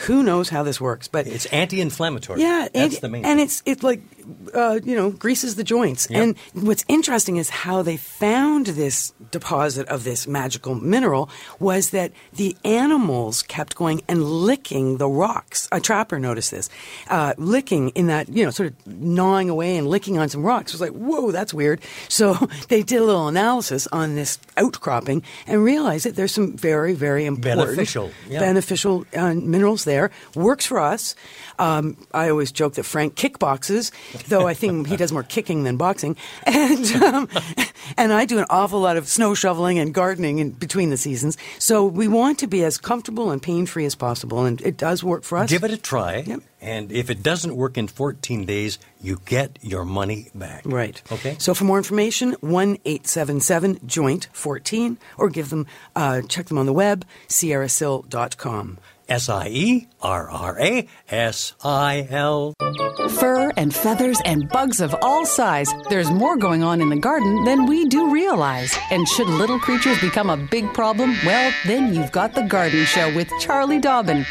Who 0.00 0.22
knows 0.22 0.48
how 0.50 0.62
this 0.62 0.80
works? 0.80 1.08
But 1.08 1.26
It's 1.26 1.46
anti-inflammatory. 1.46 2.40
Yeah, 2.40 2.68
that's 2.72 2.94
and, 2.96 3.02
the 3.02 3.08
main. 3.08 3.24
and 3.24 3.38
thing. 3.38 3.44
it's 3.46 3.62
it's 3.64 3.82
like 3.82 4.02
uh, 4.54 4.80
you 4.84 4.94
know 4.94 5.10
greases 5.10 5.56
the 5.56 5.64
joints. 5.64 6.08
Yep. 6.10 6.22
And 6.22 6.66
what's 6.66 6.84
interesting 6.88 7.36
is 7.36 7.48
how 7.48 7.82
they 7.82 7.96
found 7.96 8.66
this 8.66 9.14
deposit 9.30 9.88
of 9.88 10.04
this 10.04 10.26
magical 10.26 10.74
mineral 10.74 11.30
was 11.58 11.90
that 11.90 12.12
the 12.34 12.56
animals 12.64 13.42
kept 13.42 13.74
going 13.76 14.02
and 14.08 14.22
licking 14.22 14.98
the 14.98 15.08
rocks. 15.08 15.68
A 15.72 15.80
trapper 15.80 16.18
noticed 16.18 16.50
this, 16.50 16.68
uh, 17.08 17.34
licking 17.38 17.90
in 17.90 18.08
that 18.08 18.28
you 18.28 18.44
know 18.44 18.50
sort 18.50 18.70
of 18.70 18.86
gnawing 18.86 19.48
away 19.48 19.76
and 19.76 19.88
licking 19.88 20.18
on 20.18 20.28
some 20.28 20.42
rocks. 20.42 20.72
It 20.72 20.74
was 20.74 20.80
like 20.82 20.92
whoa, 20.92 21.30
that's 21.30 21.54
weird. 21.54 21.80
So 22.08 22.34
they 22.68 22.82
did 22.82 23.00
a 23.00 23.04
little 23.04 23.28
analysis 23.28 23.86
on 23.92 24.14
this 24.14 24.38
outcropping 24.56 25.22
and 25.46 25.64
realized 25.64 26.04
that 26.04 26.16
there's 26.16 26.32
some 26.32 26.54
very 26.56 26.92
very 26.92 27.24
important 27.24 27.46
Beneficial, 27.46 28.10
yeah. 28.28 28.40
beneficial 28.40 29.06
uh, 29.16 29.34
minerals 29.34 29.85
there. 29.86 30.10
Works 30.34 30.66
for 30.66 30.78
us. 30.78 31.14
Um, 31.58 31.96
I 32.12 32.28
always 32.28 32.52
joke 32.52 32.74
that 32.74 32.82
Frank 32.84 33.14
kickboxes, 33.14 33.90
though 34.28 34.46
I 34.46 34.52
think 34.52 34.88
he 34.88 34.96
does 34.98 35.12
more 35.12 35.22
kicking 35.22 35.64
than 35.64 35.78
boxing. 35.78 36.16
And 36.46 36.86
um, 37.02 37.28
and 37.96 38.12
I 38.12 38.24
do 38.24 38.38
an 38.38 38.46
awful 38.50 38.80
lot 38.80 38.96
of 38.96 39.08
snow 39.08 39.34
shoveling 39.34 39.78
and 39.78 39.94
gardening 39.94 40.38
in 40.38 40.50
between 40.50 40.90
the 40.90 40.96
seasons. 40.96 41.38
So 41.58 41.86
we 41.86 42.08
want 42.08 42.38
to 42.40 42.46
be 42.46 42.64
as 42.64 42.78
comfortable 42.78 43.30
and 43.30 43.42
pain 43.42 43.66
free 43.66 43.84
as 43.84 43.94
possible, 43.94 44.44
and 44.44 44.60
it 44.62 44.76
does 44.76 45.04
work 45.04 45.22
for 45.22 45.38
us. 45.38 45.50
Give 45.50 45.64
it 45.64 45.70
a 45.70 45.76
try. 45.76 46.24
Yep. 46.26 46.42
And 46.60 46.90
if 46.90 47.10
it 47.10 47.22
doesn't 47.22 47.54
work 47.54 47.78
in 47.78 47.86
14 47.86 48.44
days, 48.44 48.78
you 49.00 49.20
get 49.24 49.58
your 49.62 49.84
money 49.84 50.30
back. 50.34 50.62
Right. 50.64 51.00
Okay. 51.12 51.36
So 51.38 51.54
for 51.54 51.64
more 51.64 51.78
information, 51.78 52.32
one 52.40 52.78
eight 52.84 53.06
seven 53.06 53.40
seven 53.40 53.78
joint 53.86 54.28
fourteen, 54.32 54.98
or 55.16 55.28
give 55.28 55.50
them 55.50 55.66
uh, 55.94 56.22
check 56.22 56.46
them 56.46 56.58
on 56.58 56.66
the 56.66 56.72
web 56.72 57.04
sierrasil.com. 57.28 58.78
S 59.08 59.28
I 59.28 59.48
E 59.48 59.88
R 60.02 60.28
R 60.30 60.58
A 60.60 60.88
S 61.08 61.54
I 61.62 62.06
L. 62.10 62.54
Fur 63.18 63.52
and 63.56 63.74
feathers 63.74 64.20
and 64.24 64.48
bugs 64.48 64.80
of 64.80 64.94
all 65.02 65.24
size. 65.24 65.72
There's 65.88 66.10
more 66.10 66.36
going 66.36 66.62
on 66.62 66.80
in 66.80 66.88
the 66.88 66.96
garden 66.96 67.44
than 67.44 67.66
we 67.66 67.86
do 67.86 68.10
realize. 68.10 68.76
And 68.90 69.06
should 69.08 69.28
little 69.28 69.58
creatures 69.58 70.00
become 70.00 70.30
a 70.30 70.36
big 70.36 70.72
problem, 70.74 71.14
well, 71.24 71.52
then 71.66 71.94
you've 71.94 72.12
got 72.12 72.34
The 72.34 72.42
Garden 72.42 72.84
Show 72.84 73.14
with 73.14 73.30
Charlie 73.40 73.80
Dobbin. 73.80 74.26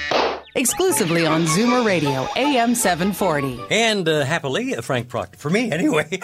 Exclusively 0.58 1.26
on 1.26 1.44
Zoomer 1.48 1.86
Radio, 1.86 2.30
AM 2.38 2.76
740. 2.76 3.60
And 3.70 4.08
uh, 4.08 4.24
happily, 4.24 4.74
uh, 4.74 4.82
Frank 4.82 5.10
Proctor. 5.10 5.38
For 5.38 5.50
me, 5.50 5.70
anyway. 5.70 6.08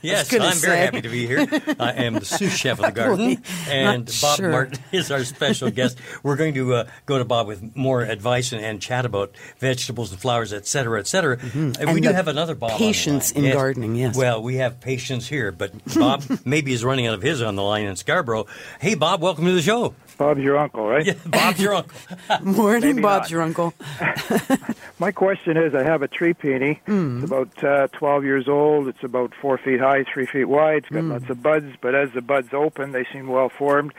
yes, 0.00 0.32
I'm 0.32 0.56
very 0.56 0.78
happy 0.78 1.02
to 1.02 1.08
be 1.10 1.26
here. 1.26 1.46
I 1.78 1.92
am 1.92 2.14
the 2.14 2.24
sous 2.24 2.56
chef 2.56 2.78
of 2.80 2.86
the 2.86 2.92
garden. 2.98 3.42
And 3.68 4.06
Bob 4.22 4.38
sure. 4.38 4.50
Martin 4.50 4.78
is 4.90 5.10
our 5.10 5.22
special 5.24 5.70
guest. 5.70 5.98
We're 6.22 6.36
going 6.36 6.54
to 6.54 6.72
uh, 6.74 6.86
go 7.04 7.18
to 7.18 7.26
Bob 7.26 7.46
with 7.46 7.76
more 7.76 8.00
advice 8.00 8.52
and, 8.52 8.64
and 8.64 8.80
chat 8.80 9.04
about 9.04 9.34
vegetables 9.58 10.12
and 10.12 10.18
flowers, 10.20 10.54
et 10.54 10.66
cetera, 10.66 10.98
et 10.98 11.06
cetera. 11.06 11.36
We 11.36 11.46
Mm-hmm. 11.50 11.88
And 11.88 12.02
do 12.02 12.12
have 12.12 12.28
another 12.28 12.54
Bob. 12.54 12.70
patience 12.78 13.32
in 13.32 13.52
gardening, 13.52 13.96
yes. 13.96 14.16
Well, 14.16 14.42
we 14.42 14.56
have 14.56 14.80
patience 14.80 15.26
here, 15.28 15.52
but 15.52 15.72
Bob 15.94 16.24
maybe 16.46 16.72
is 16.72 16.82
running 16.84 17.06
out 17.06 17.12
of 17.14 17.20
his 17.22 17.42
on 17.42 17.54
the 17.54 17.62
line 17.62 17.84
in 17.84 17.96
Scarborough. 17.96 18.46
Hey, 18.80 18.94
Bob, 18.94 19.20
welcome 19.20 19.44
to 19.44 19.52
the 19.52 19.60
show. 19.62 19.94
Bob's 20.18 20.40
your 20.40 20.56
uncle, 20.58 20.86
right? 20.86 21.04
Yeah, 21.06 21.14
Bob's 21.26 21.60
your 21.60 21.74
uncle. 21.74 21.92
Morning, 22.42 22.80
Maybe 22.96 23.02
Bob. 23.02 23.10
not. 23.12 23.18
Bob's 23.20 23.30
your 23.30 23.42
uncle. 23.42 23.74
My 24.98 25.12
question 25.12 25.56
is, 25.56 25.74
I 25.74 25.82
have 25.82 26.02
a 26.02 26.08
tree 26.08 26.32
peony. 26.34 26.80
Hmm. 26.86 27.18
It's 27.22 27.30
about 27.30 27.64
uh, 27.64 27.88
12 27.88 28.24
years 28.24 28.48
old. 28.48 28.88
It's 28.88 29.02
about 29.04 29.32
four 29.40 29.58
feet 29.58 29.80
high, 29.80 30.04
three 30.04 30.26
feet 30.26 30.46
wide. 30.46 30.78
It's 30.84 30.88
got 30.88 31.00
Hmm. 31.00 31.12
lots 31.12 31.28
of 31.30 31.42
buds, 31.42 31.74
but 31.80 31.94
as 31.94 32.10
the 32.12 32.22
buds 32.22 32.54
open, 32.54 32.92
they 32.92 33.04
seem 33.12 33.26
well 33.28 33.48
formed. 33.50 33.92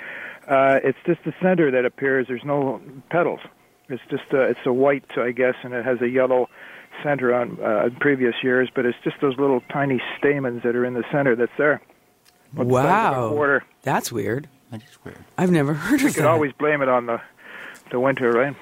Uh, 0.48 0.80
it's 0.84 0.98
just 1.06 1.24
the 1.24 1.34
center 1.42 1.70
that 1.72 1.86
appears. 1.86 2.28
There's 2.28 2.46
no 2.46 2.82
petals. 3.10 3.42
It's 3.90 4.02
just 4.10 4.34
uh, 4.34 4.40
it's 4.42 4.60
a 4.66 4.74
white, 4.74 5.06
I 5.18 5.32
guess, 5.32 5.56
and 5.64 5.74
it 5.74 5.86
has 5.86 6.02
a 6.02 6.10
yellow 6.10 6.50
center 7.04 7.34
on 7.34 7.60
uh, 7.62 7.90
previous 8.00 8.36
years. 8.42 8.70
But 8.74 8.86
it's 8.86 8.98
just 9.04 9.18
those 9.22 9.38
little 9.38 9.62
tiny 9.72 10.02
stamens 10.18 10.64
that 10.64 10.76
are 10.76 10.84
in 10.86 10.94
the 10.94 11.04
center 11.12 11.36
that's 11.36 11.52
there. 11.58 11.82
About 12.54 12.68
the 12.68 12.74
size 12.74 13.36
Wow. 13.36 13.60
That's 13.84 14.12
weird. 14.12 14.48
That 14.72 14.84
is 14.84 14.98
weird. 15.04 15.18
I've 15.38 15.52
never 15.52 15.74
heard 15.74 16.02
You 16.02 16.08
of 16.08 16.16
could 16.16 16.24
that. 16.24 16.30
always 16.30 16.52
blame 16.54 16.82
it 16.82 16.90
on 16.90 17.06
the 17.06 17.22
the 17.90 18.00
winter, 18.00 18.32
right? 18.32 18.56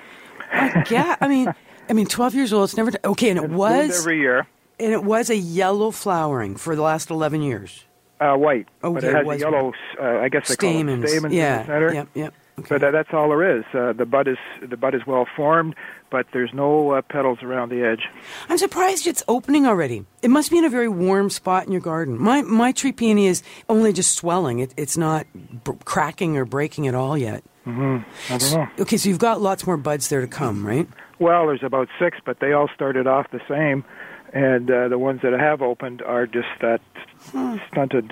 yeah, 0.91 1.15
I 1.19 1.27
mean, 1.27 1.51
I 1.89 1.93
mean, 1.93 2.05
12 2.05 2.35
years 2.35 2.53
old. 2.53 2.65
It's 2.65 2.77
never 2.77 2.91
okay, 3.03 3.29
and 3.29 3.39
it 3.39 3.47
Blooms 3.47 3.57
was 3.89 3.99
every 4.01 4.19
year. 4.19 4.45
and 4.79 4.93
it 4.93 5.03
was 5.03 5.29
a 5.29 5.35
yellow 5.35 5.89
flowering 5.91 6.55
for 6.57 6.75
the 6.75 6.81
last 6.83 7.09
11 7.09 7.41
years. 7.41 7.85
Uh, 8.19 8.35
white, 8.35 8.67
Oh, 8.83 8.93
but 8.93 9.03
yeah, 9.03 9.09
it 9.09 9.11
it 9.11 9.15
has 9.17 9.25
was 9.25 9.35
a 9.37 9.39
yellow. 9.39 9.73
Uh, 9.99 10.19
I 10.19 10.29
guess 10.29 10.47
they 10.47 10.55
call 10.55 10.69
Stamens. 10.69 11.01
them 11.01 11.07
stamens 11.09 11.33
yeah. 11.33 11.53
in 11.55 11.59
the 11.59 11.65
center. 11.73 11.93
Yep. 11.93 12.07
Yep. 12.13 12.33
But 12.69 12.83
uh, 12.83 12.91
that's 12.91 13.09
all 13.13 13.27
there 13.29 13.57
is. 13.57 13.65
Uh, 13.73 13.91
the 13.91 14.05
bud 14.05 14.27
is 14.29 14.37
the 14.61 14.77
bud 14.77 14.95
is 14.95 15.05
well 15.05 15.27
formed, 15.35 15.75
but 16.09 16.25
there's 16.33 16.53
no 16.53 16.91
uh, 16.91 17.01
petals 17.01 17.39
around 17.43 17.69
the 17.69 17.81
edge. 17.83 18.03
I'm 18.49 18.57
surprised 18.57 19.07
it's 19.07 19.23
opening 19.27 19.65
already. 19.65 20.05
It 20.21 20.29
must 20.29 20.51
be 20.51 20.57
in 20.57 20.65
a 20.65 20.69
very 20.69 20.87
warm 20.87 21.29
spot 21.29 21.65
in 21.65 21.71
your 21.71 21.81
garden. 21.81 22.17
My 22.21 22.41
my 22.41 22.71
tree 22.71 22.91
peony 22.91 23.27
is 23.27 23.43
only 23.69 23.91
just 23.93 24.15
swelling. 24.15 24.59
It, 24.59 24.73
it's 24.77 24.97
not 24.97 25.25
b- 25.63 25.71
cracking 25.85 26.37
or 26.37 26.45
breaking 26.45 26.87
at 26.87 26.95
all 26.95 27.17
yet. 27.17 27.43
hmm 27.63 27.97
I 28.29 28.37
don't 28.37 28.51
know. 28.53 28.67
Okay, 28.79 28.97
so 28.97 29.09
you've 29.09 29.19
got 29.19 29.41
lots 29.41 29.65
more 29.65 29.77
buds 29.77 30.09
there 30.09 30.21
to 30.21 30.27
come, 30.27 30.65
right? 30.65 30.87
Well, 31.19 31.47
there's 31.47 31.63
about 31.63 31.87
six, 31.99 32.17
but 32.25 32.39
they 32.39 32.51
all 32.53 32.69
started 32.75 33.07
off 33.07 33.31
the 33.31 33.41
same, 33.47 33.83
and 34.33 34.69
uh, 34.69 34.87
the 34.89 34.97
ones 34.99 35.21
that 35.23 35.33
have 35.33 35.61
opened 35.61 36.01
are 36.01 36.27
just 36.27 36.47
that 36.61 36.81
stunted, 37.71 38.11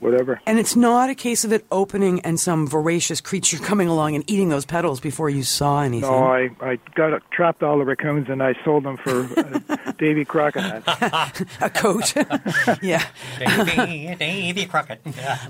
whatever. 0.00 0.40
And 0.46 0.58
it's 0.58 0.76
not 0.76 1.10
a 1.10 1.14
case 1.14 1.44
of 1.44 1.52
it 1.52 1.64
opening 1.70 2.20
and 2.20 2.38
some 2.38 2.66
voracious 2.66 3.20
creature 3.20 3.58
coming 3.62 3.88
along 3.88 4.14
and 4.14 4.24
eating 4.30 4.48
those 4.48 4.64
petals 4.64 5.00
before 5.00 5.30
you 5.30 5.42
saw 5.42 5.82
anything. 5.82 6.10
No, 6.10 6.24
I 6.26 6.50
I 6.60 6.78
got 6.94 7.28
trapped 7.30 7.62
all 7.62 7.78
the 7.78 7.84
raccoons 7.84 8.28
and 8.28 8.42
I 8.42 8.54
sold 8.64 8.84
them 8.84 8.96
for 8.96 9.28
uh, 9.38 9.92
Davy 9.98 10.24
Crockett 10.24 10.82
a 11.60 11.70
coat. 11.70 12.14
yeah. 12.82 13.04
Davy, 13.38 14.14
Davy 14.14 14.66
Crockett. 14.66 15.00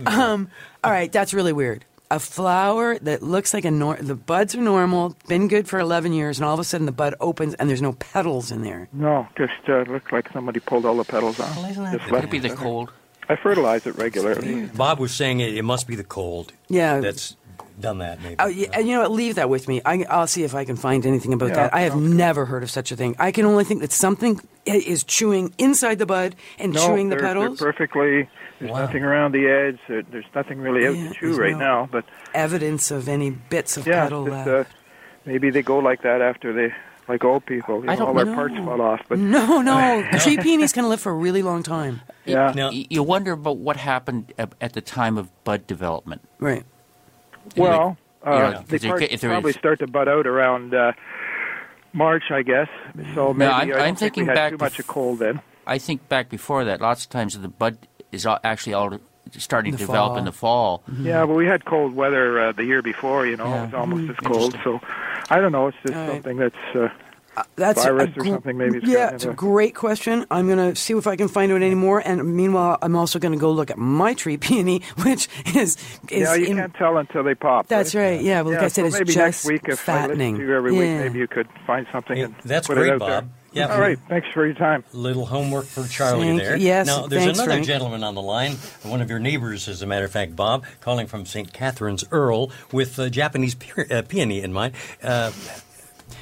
Um, 0.06 0.50
all 0.84 0.90
right, 0.90 1.10
that's 1.12 1.34
really 1.34 1.52
weird. 1.52 1.84
A 2.10 2.18
flower 2.18 2.98
that 3.00 3.22
looks 3.22 3.52
like 3.52 3.66
a 3.66 3.70
nor- 3.70 3.96
the 3.96 4.14
buds 4.14 4.54
are 4.54 4.62
normal, 4.62 5.14
been 5.28 5.46
good 5.46 5.68
for 5.68 5.78
11 5.78 6.14
years, 6.14 6.38
and 6.38 6.46
all 6.46 6.54
of 6.54 6.60
a 6.60 6.64
sudden 6.64 6.86
the 6.86 6.92
bud 6.92 7.14
opens 7.20 7.52
and 7.54 7.68
there's 7.68 7.82
no 7.82 7.92
petals 7.92 8.50
in 8.50 8.62
there. 8.62 8.88
No, 8.94 9.28
just 9.36 9.52
uh, 9.68 9.82
looked 9.82 10.10
like 10.10 10.32
somebody 10.32 10.58
pulled 10.58 10.86
all 10.86 10.96
the 10.96 11.04
petals 11.04 11.38
off. 11.38 11.54
Just 11.54 11.76
Could 12.04 12.12
left 12.12 12.24
it 12.24 12.30
be 12.30 12.38
the 12.38 12.48
cold? 12.48 12.90
I 13.28 13.36
fertilize 13.36 13.86
it 13.86 13.96
regularly. 13.96 14.66
Bob 14.66 14.98
was 14.98 15.12
saying 15.14 15.40
it, 15.40 15.54
it 15.56 15.62
must 15.62 15.86
be 15.86 15.96
the 15.96 16.04
cold. 16.04 16.52
Yeah. 16.68 17.00
That's 17.00 17.36
done 17.78 17.98
that, 17.98 18.20
maybe. 18.22 18.36
Oh, 18.38 18.46
yeah, 18.48 18.68
and 18.72 18.88
you 18.88 18.94
know 18.94 19.02
what? 19.02 19.12
Leave 19.12 19.36
that 19.36 19.48
with 19.48 19.68
me. 19.68 19.80
I, 19.84 20.04
I'll 20.10 20.26
see 20.26 20.42
if 20.44 20.54
I 20.54 20.64
can 20.64 20.76
find 20.76 21.04
anything 21.06 21.32
about 21.32 21.50
Yeah, 21.50 21.54
that. 21.54 21.74
I 21.74 21.80
have 21.82 21.94
never 21.96 22.44
heard 22.46 22.62
of 22.62 22.70
such 22.70 22.90
a 22.90 22.96
thing. 22.96 23.14
I 23.18 23.30
can 23.30 23.44
only 23.44 23.62
think 23.64 23.82
that 23.82 23.92
something 23.92 24.40
is 24.66 25.04
chewing 25.04 25.54
inside 25.58 25.98
the 25.98 26.06
bud 26.06 26.34
and 26.58 26.72
No, 26.72 26.86
chewing 26.86 27.08
the 27.08 27.16
they're, 27.16 27.24
petals. 27.24 27.58
They're 27.58 27.72
perfectly. 27.72 28.28
There's 28.58 28.72
Wow. 28.72 28.80
nothing 28.80 29.04
around 29.04 29.32
the 29.32 29.46
edge. 29.46 29.78
There, 29.88 30.02
there's 30.02 30.24
nothing 30.34 30.58
really 30.60 30.86
out 30.88 30.96
Yeah, 30.96 31.08
to 31.10 31.14
chew 31.14 31.36
right 31.36 31.52
no- 31.52 31.58
now. 31.58 31.88
But 31.92 32.04
Evidence 32.34 32.90
of 32.90 33.08
any 33.08 33.30
bits 33.30 33.76
of 33.76 33.86
yeah, 33.86 34.02
petal 34.04 34.24
just, 34.24 34.46
left. 34.46 34.48
uh, 34.48 34.64
maybe 35.26 35.50
they 35.50 35.62
go 35.62 35.78
like 35.78 36.02
that 36.02 36.20
after 36.20 36.52
they, 36.52 36.74
like 37.08 37.24
old 37.24 37.46
people. 37.46 37.82
You 37.84 37.90
I 37.90 37.94
know, 37.94 37.98
don't 38.00 38.08
all 38.08 38.14
their 38.14 38.24
know. 38.26 38.34
parts 38.34 38.54
fall 38.56 38.80
off. 38.82 39.00
But 39.08 39.18
no, 39.18 39.60
no. 39.62 40.06
Tree 40.20 40.36
peonies 40.38 40.72
can 40.72 40.88
live 40.88 41.00
for 41.00 41.10
a 41.12 41.14
really 41.14 41.42
long 41.42 41.62
time. 41.62 42.00
yeah, 42.24 42.52
Now- 42.54 42.70
You 42.70 43.02
wonder 43.02 43.32
about 43.32 43.56
what 43.58 43.76
happened 43.76 44.32
at 44.38 44.52
at 44.60 44.72
the 44.74 44.80
time 44.80 45.16
of 45.18 45.30
bud 45.44 45.66
development. 45.66 46.22
Right. 46.38 46.64
well, 47.56 47.96
You 48.24 48.32
uh, 48.32 48.50
know, 48.50 48.64
they 48.66 48.76
if 48.76 48.82
part- 48.84 49.20
probably 49.20 49.50
is- 49.50 49.56
start 49.56 49.78
to 49.80 49.86
bud 49.86 50.08
out 50.08 50.26
around 50.26 50.74
uh, 50.74 50.92
March, 51.92 52.24
I 52.30 52.42
guess. 52.42 52.68
So 53.14 53.32
maybe 53.32 53.50
I'm- 53.50 53.60
I 53.60 53.64
don't 53.70 53.80
I'm 53.80 53.84
think 53.96 53.98
thinking 54.14 54.22
we 54.24 54.28
had 54.28 54.34
back 54.34 54.50
too 54.52 54.58
to 54.58 54.64
much 54.64 54.72
f- 54.74 54.78
of 54.80 54.86
cold 54.86 55.18
then. 55.20 55.40
I 55.66 55.78
think 55.78 56.08
back 56.08 56.28
before 56.28 56.64
that, 56.64 56.80
lots 56.80 57.04
of 57.04 57.10
times 57.10 57.38
the 57.38 57.48
bud 57.48 57.78
is 58.12 58.26
actually 58.42 58.74
all 58.74 58.98
starting 59.38 59.72
to 59.72 59.78
develop 59.78 60.10
fall. 60.10 60.18
in 60.18 60.24
the 60.24 60.32
fall. 60.32 60.82
Yeah, 61.00 61.26
but 61.26 61.34
we 61.34 61.46
had 61.46 61.64
cold 61.64 61.94
weather 61.94 62.40
uh, 62.40 62.52
the 62.52 62.64
year 62.64 62.82
before. 62.82 63.26
You 63.26 63.36
know, 63.36 63.46
Yeah. 63.46 63.62
it 63.62 63.64
was 63.66 63.74
almost 63.74 64.10
as 64.10 64.16
Mm-hmm. 64.16 64.32
cold. 64.32 64.58
So 64.64 64.80
I 65.30 65.40
don't 65.40 65.52
know. 65.52 65.68
It's 65.68 65.76
just 65.82 65.94
All 65.94 66.00
right. 66.06 66.12
something 66.14 66.36
that's. 66.38 66.56
Uh, 66.74 66.88
That's 67.54 67.84
virus 67.84 68.10
a 68.16 68.20
or 68.20 68.24
something 68.24 68.56
maybe 68.58 68.78
it's 68.78 68.88
Yeah, 68.88 69.10
it's 69.14 69.24
a 69.24 69.32
great 69.32 69.76
question. 69.76 70.26
I'm 70.28 70.46
going 70.48 70.58
to 70.58 70.74
see 70.74 70.92
if 70.94 71.06
I 71.06 71.14
can 71.14 71.28
find 71.28 71.52
out 71.52 71.62
any 71.62 71.76
more. 71.76 72.00
And 72.04 72.34
meanwhile, 72.34 72.78
I'm 72.82 72.96
also 72.96 73.20
going 73.20 73.30
to 73.32 73.38
go 73.38 73.52
look 73.52 73.70
at 73.70 73.78
my 73.78 74.14
tree 74.14 74.36
peony, 74.38 74.82
which 75.04 75.28
is 75.54 75.76
is 76.10 76.22
yeah, 76.28 76.34
you 76.34 76.46
in- 76.46 76.56
can't 76.56 76.74
tell 76.74 76.96
until 76.98 77.22
they 77.22 77.36
pop. 77.36 77.68
That's 77.68 77.94
right. 77.94 78.20
Yeah, 78.20 78.42
well, 78.42 78.54
like 78.54 78.64
I 78.64 78.68
said, 78.68 78.82
so 78.82 78.86
it's 78.86 78.94
maybe 78.98 79.12
just 79.12 79.16
next 79.16 79.44
week 79.46 79.68
if 79.68 79.78
fattening. 79.78 80.34
I 80.34 80.38
listen 80.38 80.40
to 80.46 80.50
you 80.50 80.56
every 80.56 80.72
week, 80.72 80.80
Yeah. 80.80 80.98
maybe 80.98 81.18
you 81.20 81.28
could 81.28 81.46
find 81.64 81.86
something. 81.92 82.16
Hey, 82.16 82.22
and 82.24 82.34
that's 82.44 82.66
put 82.66 82.74
great, 82.76 82.88
it 82.88 82.92
out 82.94 82.98
Bob. 82.98 83.08
There. 83.08 83.30
Yeah, 83.52 83.72
All 83.72 83.80
right. 83.80 83.98
Thanks 84.08 84.28
for 84.34 84.44
your 84.44 84.54
time. 84.54 84.84
Little 84.92 85.24
homework 85.24 85.64
for 85.64 85.86
Charlie 85.88 86.26
Thank 86.26 86.40
there. 86.42 86.56
you. 86.56 86.66
Yes, 86.66 86.86
Now, 86.86 87.06
there's 87.06 87.24
thanks, 87.24 87.38
another 87.38 87.52
Frank. 87.52 87.66
gentleman 87.66 88.04
on 88.04 88.14
the 88.14 88.20
line, 88.22 88.52
one 88.82 89.00
of 89.00 89.08
your 89.08 89.18
neighbors, 89.18 89.68
as 89.68 89.80
a 89.80 89.86
matter 89.86 90.04
of 90.04 90.12
fact, 90.12 90.36
Bob, 90.36 90.64
calling 90.80 91.06
from 91.06 91.24
St. 91.24 91.50
Catharines 91.52 92.04
Earl 92.10 92.50
with 92.72 92.98
uh, 92.98 93.08
Japanese 93.08 93.54
pe- 93.54 93.88
uh, 93.88 94.02
peony 94.02 94.42
in 94.42 94.52
mind. 94.52 94.74
Uh, 95.02 95.32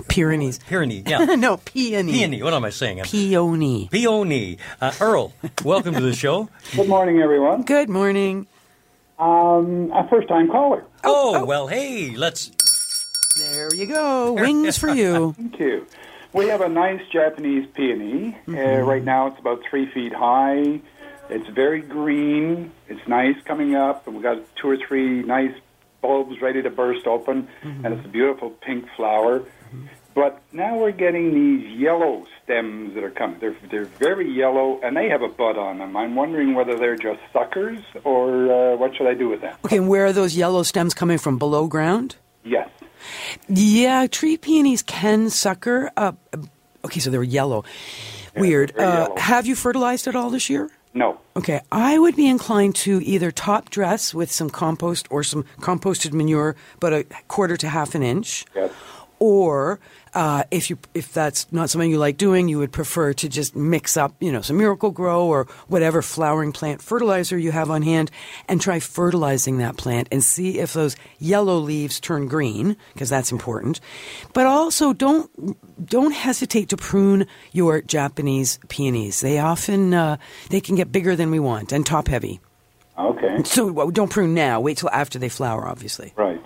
Pyrenees. 0.09 0.59
peony, 0.69 1.03
yeah. 1.07 1.19
no, 1.37 1.57
peony. 1.59 2.13
peony, 2.13 2.43
what 2.43 2.55
am 2.55 2.65
I 2.65 2.71
saying? 2.71 3.03
Peony. 3.05 3.89
Peony. 3.91 4.59
Uh, 4.81 4.93
Earl, 5.01 5.33
welcome 5.65 5.95
to 5.95 6.01
the 6.01 6.13
show. 6.15 6.49
Good 6.75 6.89
morning, 6.89 7.21
everyone. 7.21 7.63
Good 7.63 7.89
morning. 7.89 8.47
Um, 9.19 9.91
a 9.93 10.07
first-time 10.09 10.49
caller. 10.51 10.85
Oh, 11.03 11.45
well, 11.45 11.67
hey, 11.69 12.15
let's. 12.17 12.51
There 13.39 13.75
you 13.75 13.87
go. 13.87 14.33
Wings 14.35 14.77
for 14.79 14.89
you. 14.91 15.33
Thank 15.37 15.59
you. 15.59 15.87
We 16.37 16.49
have 16.49 16.61
a 16.61 16.69
nice 16.69 17.01
Japanese 17.11 17.67
peony. 17.73 18.37
Uh, 18.47 18.83
right 18.83 19.03
now, 19.03 19.29
it's 19.29 19.41
about 19.41 19.63
three 19.71 19.91
feet 19.93 20.13
high. 20.13 20.83
It's 21.31 21.49
very 21.49 21.81
green. 21.81 22.73
It's 22.89 23.01
nice 23.09 23.37
coming 23.47 23.75
up, 23.75 24.07
and 24.07 24.15
we've 24.15 24.23
got 24.23 24.43
two 24.57 24.69
or 24.69 24.77
three 24.77 25.23
nice 25.23 25.55
bulbs 26.03 26.43
ready 26.43 26.61
to 26.61 26.69
burst 26.69 27.07
open, 27.07 27.49
and 27.63 27.87
it's 27.87 28.05
a 28.05 28.09
beautiful 28.09 28.51
pink 28.51 28.85
flower. 28.97 29.45
But 30.15 30.43
now 30.53 30.77
we're 30.77 30.93
getting 30.93 31.33
these 31.33 31.79
yellow 31.79 32.27
stems 32.45 32.95
that 32.95 33.03
are 33.03 33.11
coming. 33.11 33.41
They're 33.41 33.57
they're 33.71 33.87
very 33.87 34.31
yellow, 34.31 34.79
and 34.83 34.95
they 34.95 35.09
have 35.09 35.23
a 35.23 35.29
bud 35.29 35.57
on 35.57 35.79
them. 35.79 35.97
I'm 35.97 36.15
wondering 36.17 36.55
whether 36.55 36.77
they're 36.77 36.97
just 36.97 37.21
suckers, 37.33 37.79
or 38.05 38.53
uh, 38.53 38.77
what 38.77 38.95
should 38.95 39.07
I 39.07 39.15
do 39.15 39.31
with 39.31 39.41
them? 39.41 39.57
Okay, 39.65 39.79
and 39.79 39.89
where 39.89 40.05
are 40.05 40.13
those 40.13 40.37
yellow 40.37 40.63
stems 40.65 40.93
coming 40.93 41.17
from? 41.17 41.39
Below 41.39 41.67
ground? 41.67 42.17
Yes. 42.45 42.69
Yeah, 43.49 44.07
tree 44.07 44.37
peonies 44.37 44.83
can 44.83 45.31
sucker. 45.31 45.91
Uh, 45.97 46.13
okay, 46.85 47.01
so 47.01 47.11
they're 47.11 47.23
yellow. 47.23 47.65
Weird. 48.37 48.73
very 48.77 48.87
Uh, 48.87 48.99
yellow. 49.05 49.17
have 49.17 49.47
you 49.47 49.55
fertilized 49.57 50.07
at 50.07 50.17
all 50.17 50.31
this 50.31 50.49
year? 50.51 50.71
No. 50.95 51.19
Okay, 51.37 51.61
I 51.71 51.99
would 51.99 52.17
be 52.17 52.27
inclined 52.27 52.75
to 52.77 53.03
either 53.03 53.31
top 53.31 53.69
dress 53.71 54.15
with 54.15 54.33
some 54.33 54.49
compost 54.49 55.07
or 55.11 55.23
some 55.23 55.45
composted 55.61 56.13
manure, 56.15 56.57
but 56.81 56.93
a 56.93 57.05
quarter 57.29 57.57
to 57.59 57.69
half 57.69 57.95
an 57.95 58.03
inch. 58.03 58.45
Yes. 58.55 58.71
Or 59.19 59.79
uh, 60.17 60.45
if 60.51 60.71
you 60.71 60.79
if 60.95 61.13
that's 61.13 61.53
not 61.53 61.69
something 61.69 61.91
you 61.91 61.99
like 61.99 62.17
doing, 62.17 62.49
you 62.49 62.59
would 62.59 62.73
prefer 62.73 63.13
to 63.13 63.29
just 63.29 63.55
mix 63.55 63.99
up, 63.99 64.15
you 64.19 64.33
know, 64.33 64.41
some 64.41 64.57
Miracle-Gro 64.57 65.27
or 65.27 65.45
whatever 65.69 66.01
flowering 66.01 66.53
plant 66.53 66.81
fertilizer 66.81 67.37
you 67.37 67.53
have 67.53 67.71
on 67.71 67.83
hand, 67.83 68.11
and 68.49 68.59
try 68.59 68.81
fertilizing 68.81 69.59
that 69.59 69.77
plant 69.77 70.09
and 70.11 70.25
see 70.25 70.59
if 70.59 70.73
those 70.73 70.97
yellow 71.19 71.59
leaves 71.59 72.01
turn 72.01 72.29
green 72.29 72.79
because 72.95 73.11
that's 73.11 73.31
important. 73.31 73.79
But 74.33 74.47
also 74.47 74.95
don't 74.95 75.29
don't 75.87 76.13
hesitate 76.13 76.71
to 76.71 76.79
prune 76.79 77.27
your 77.53 77.83
Japanese 77.83 78.59
peonies. 78.69 79.21
They 79.21 79.39
often 79.39 79.93
uh, 79.93 80.17
they 80.49 80.63
can 80.63 80.77
get 80.77 80.91
bigger 80.91 81.15
than 81.15 81.31
we 81.31 81.41
want 81.41 81.73
and 81.73 81.85
top 81.85 82.09
heavy. 82.09 82.41
Okay. 82.99 83.43
So 83.45 83.71
well, 83.71 83.91
don't 83.91 84.11
prune 84.11 84.33
now. 84.33 84.63
Wait 84.63 84.79
till 84.79 84.89
after 84.89 85.19
they 85.19 85.29
flower, 85.29 85.69
obviously. 85.69 86.15
Right. 86.17 86.41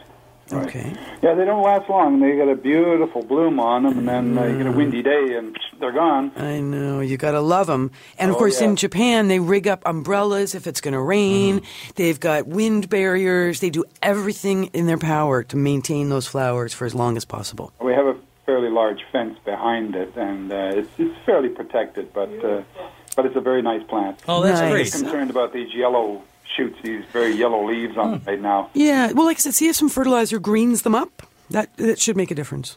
Right. 0.52 0.66
Okay. 0.66 0.92
Yeah, 1.22 1.34
they 1.34 1.44
don't 1.44 1.62
last 1.62 1.88
long. 1.88 2.20
They 2.20 2.36
get 2.36 2.48
a 2.48 2.54
beautiful 2.56 3.22
bloom 3.22 3.60
on 3.60 3.84
them, 3.84 3.98
and 3.98 4.08
then 4.08 4.38
uh, 4.38 4.44
you 4.46 4.58
get 4.58 4.66
a 4.66 4.72
windy 4.72 5.02
day, 5.02 5.34
and 5.36 5.56
they're 5.78 5.92
gone. 5.92 6.32
I 6.36 6.60
know 6.60 7.00
you 7.00 7.16
got 7.16 7.32
to 7.32 7.40
love 7.40 7.66
them, 7.66 7.90
and 8.18 8.30
of 8.30 8.36
Oh, 8.36 8.38
course 8.38 8.60
yeah. 8.60 8.68
in 8.68 8.76
Japan 8.76 9.28
they 9.28 9.38
rig 9.40 9.68
up 9.68 9.82
umbrellas 9.86 10.54
if 10.54 10.66
it's 10.66 10.80
going 10.80 10.94
to 10.94 11.00
rain. 11.00 11.60
Mm-hmm. 11.60 11.90
They've 11.96 12.18
got 12.20 12.46
wind 12.46 12.88
barriers. 12.88 13.60
They 13.60 13.70
do 13.70 13.84
everything 14.02 14.66
in 14.72 14.86
their 14.86 14.98
power 14.98 15.42
to 15.44 15.56
maintain 15.56 16.08
those 16.08 16.26
flowers 16.26 16.72
for 16.74 16.84
as 16.84 16.94
long 16.94 17.16
as 17.16 17.24
possible. 17.24 17.72
We 17.80 17.92
have 17.92 18.06
a 18.06 18.16
fairly 18.46 18.70
large 18.70 19.00
fence 19.12 19.38
behind 19.44 19.94
it, 19.94 20.12
and 20.16 20.50
uh, 20.52 20.56
it's, 20.74 20.88
it's 20.98 21.16
fairly 21.24 21.48
protected, 21.50 22.12
but 22.12 22.28
uh, 22.44 22.62
but 23.16 23.26
it's 23.26 23.36
a 23.36 23.40
very 23.40 23.60
nice 23.62 23.82
plant. 23.84 24.18
Oh, 24.28 24.42
that's 24.42 24.60
Nice. 24.60 24.70
great. 24.70 24.94
I'm 24.94 25.00
concerned 25.02 25.30
about 25.30 25.52
these 25.52 25.72
yellow 25.74 26.22
shoots, 26.56 26.78
these 26.82 27.04
very 27.12 27.32
yellow 27.32 27.66
leaves 27.66 27.96
on 27.96 28.14
it 28.14 28.22
right 28.26 28.40
now. 28.40 28.70
Yeah, 28.74 29.12
well, 29.12 29.26
like 29.26 29.38
I 29.38 29.40
said, 29.40 29.54
see 29.54 29.68
if 29.68 29.76
some 29.76 29.88
fertilizer 29.88 30.38
greens 30.38 30.82
them 30.82 30.94
up. 30.94 31.22
That 31.50 31.76
that 31.78 31.98
should 31.98 32.16
make 32.16 32.30
a 32.30 32.34
difference. 32.34 32.76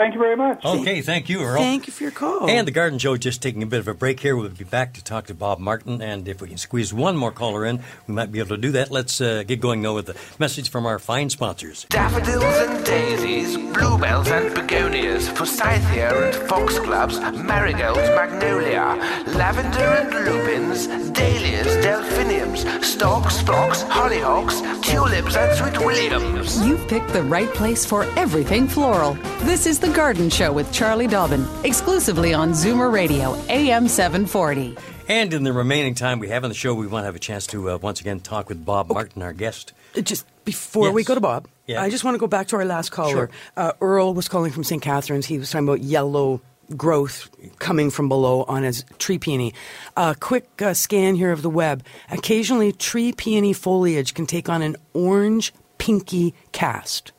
Thank 0.00 0.14
you 0.14 0.20
very 0.20 0.34
much. 0.34 0.64
Okay, 0.64 1.02
thank 1.02 1.28
you, 1.28 1.42
Earl. 1.42 1.58
Thank 1.58 1.86
you 1.86 1.92
for 1.92 2.04
your 2.04 2.10
call. 2.10 2.48
And 2.48 2.66
the 2.66 2.72
Garden 2.72 2.98
Show 2.98 3.18
just 3.18 3.42
taking 3.42 3.62
a 3.62 3.66
bit 3.66 3.80
of 3.80 3.86
a 3.86 3.92
break 3.92 4.18
here. 4.20 4.34
We'll 4.34 4.48
be 4.48 4.64
back 4.64 4.94
to 4.94 5.04
talk 5.04 5.26
to 5.26 5.34
Bob 5.34 5.58
Martin, 5.58 6.00
and 6.00 6.26
if 6.26 6.40
we 6.40 6.48
can 6.48 6.56
squeeze 6.56 6.90
one 6.90 7.18
more 7.18 7.30
caller 7.30 7.66
in, 7.66 7.82
we 8.06 8.14
might 8.14 8.32
be 8.32 8.38
able 8.38 8.56
to 8.56 8.56
do 8.56 8.72
that. 8.72 8.90
Let's 8.90 9.20
uh, 9.20 9.42
get 9.42 9.60
going 9.60 9.82
now 9.82 9.94
with 9.94 10.06
the 10.06 10.16
message 10.38 10.70
from 10.70 10.86
our 10.86 10.98
fine 10.98 11.28
sponsors. 11.28 11.84
Daffodils 11.90 12.42
and 12.44 12.82
daisies, 12.86 13.58
bluebells 13.74 14.28
and 14.28 14.54
begonias, 14.54 15.28
forsythia 15.28 16.14
and 16.14 16.48
foxgloves, 16.48 17.20
marigolds, 17.36 18.08
magnolia, 18.16 18.96
lavender 19.36 19.84
and 19.84 20.14
lupins, 20.24 21.10
dahlias, 21.10 21.76
delphiniums, 21.84 22.64
stalks, 22.82 23.42
phlox, 23.42 23.82
hollyhocks, 23.82 24.82
tulips 24.82 25.36
and 25.36 25.58
sweet 25.58 25.78
williams. 25.84 26.66
You've 26.66 26.88
picked 26.88 27.12
the 27.12 27.22
right 27.22 27.52
place 27.52 27.84
for 27.84 28.04
everything 28.18 28.66
floral. 28.66 29.12
This 29.40 29.66
is 29.66 29.78
The 29.78 29.89
Garden 29.92 30.30
Show 30.30 30.52
with 30.52 30.72
Charlie 30.72 31.06
Dobbin, 31.06 31.46
exclusively 31.64 32.32
on 32.32 32.52
Zoomer 32.52 32.92
Radio, 32.92 33.34
AM 33.48 33.88
740. 33.88 34.76
And 35.08 35.34
in 35.34 35.42
the 35.42 35.52
remaining 35.52 35.94
time 35.94 36.18
we 36.18 36.28
have 36.28 36.44
on 36.44 36.50
the 36.50 36.54
show, 36.54 36.74
we 36.74 36.86
want 36.86 37.02
to 37.02 37.06
have 37.06 37.16
a 37.16 37.20
chance 37.20 37.46
to 37.48 37.70
uh, 37.70 37.78
once 37.78 38.00
again 38.00 38.20
talk 38.20 38.48
with 38.48 38.64
Bob 38.64 38.88
Martin, 38.88 39.22
our 39.22 39.32
guest. 39.32 39.72
Uh, 39.96 40.00
Just 40.02 40.24
before 40.44 40.92
we 40.92 41.02
go 41.04 41.14
to 41.14 41.20
Bob, 41.20 41.48
Yeah. 41.66 41.82
I 41.82 41.90
just 41.90 42.04
want 42.04 42.14
to 42.14 42.18
go 42.18 42.26
back 42.26 42.48
to 42.48 42.56
our 42.56 42.64
last 42.64 42.90
caller. 42.90 43.10
Sure. 43.10 43.30
Uh, 43.56 43.72
Earl 43.80 44.14
was 44.14 44.28
calling 44.28 44.52
from 44.52 44.64
St. 44.64 44.80
Catharines. 44.80 45.26
He 45.26 45.38
was 45.38 45.50
talking 45.50 45.66
about 45.68 45.80
yellow 45.82 46.40
growth 46.76 47.28
coming 47.58 47.90
from 47.90 48.08
below 48.08 48.44
on 48.44 48.62
his 48.62 48.84
tree 48.98 49.18
peony. 49.18 49.52
A 49.96 50.14
quick 50.18 50.48
uh, 50.62 50.72
scan 50.74 51.16
here 51.16 51.32
of 51.32 51.42
the 51.42 51.50
web. 51.50 51.82
Occasionally, 52.10 52.70
tree 52.72 53.12
peony 53.12 53.52
foliage 53.52 54.14
can 54.14 54.26
take 54.26 54.48
on 54.48 54.62
an 54.62 54.76
orange 54.94 55.52
pinky 55.78 56.34
cast. 56.52 57.10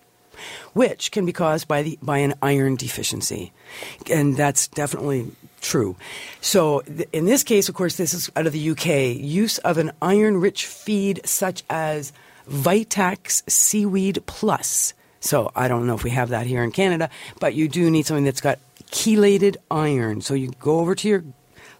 Which 0.74 1.12
can 1.12 1.26
be 1.26 1.34
caused 1.34 1.68
by 1.68 1.84
the 1.84 2.00
by 2.02 2.20
an 2.20 2.36
iron 2.42 2.76
deficiency, 2.76 3.52
and 4.10 4.36
that's 4.36 4.68
definitely 4.68 5.32
true. 5.62 5.96
So, 6.42 6.82
th- 6.82 7.08
in 7.14 7.26
this 7.26 7.44
case, 7.44 7.70
of 7.70 7.76
course, 7.76 7.96
this 7.96 8.14
is 8.14 8.30
out 8.36 8.48
of 8.48 8.54
the 8.54 8.70
UK. 8.72 9.16
Use 9.22 9.58
of 9.60 9.78
an 9.78 9.92
iron 10.02 10.38
rich 10.38 10.66
feed 10.66 11.22
such 11.26 11.64
as 11.70 12.12
Vitax 12.50 13.50
Seaweed 13.50 14.24
Plus. 14.26 14.94
So, 15.20 15.52
I 15.56 15.68
don't 15.68 15.86
know 15.86 15.96
if 15.96 16.04
we 16.04 16.10
have 16.10 16.30
that 16.30 16.48
here 16.48 16.64
in 16.64 16.72
Canada, 16.72 17.10
but 17.40 17.54
you 17.54 17.68
do 17.68 17.90
need 17.90 18.06
something 18.06 18.26
that's 18.26 18.42
got 18.42 18.60
chelated 18.88 19.58
iron. 19.70 20.22
So, 20.22 20.34
you 20.34 20.52
go 20.60 20.80
over 20.80 20.96
to 20.96 21.08
your 21.08 21.24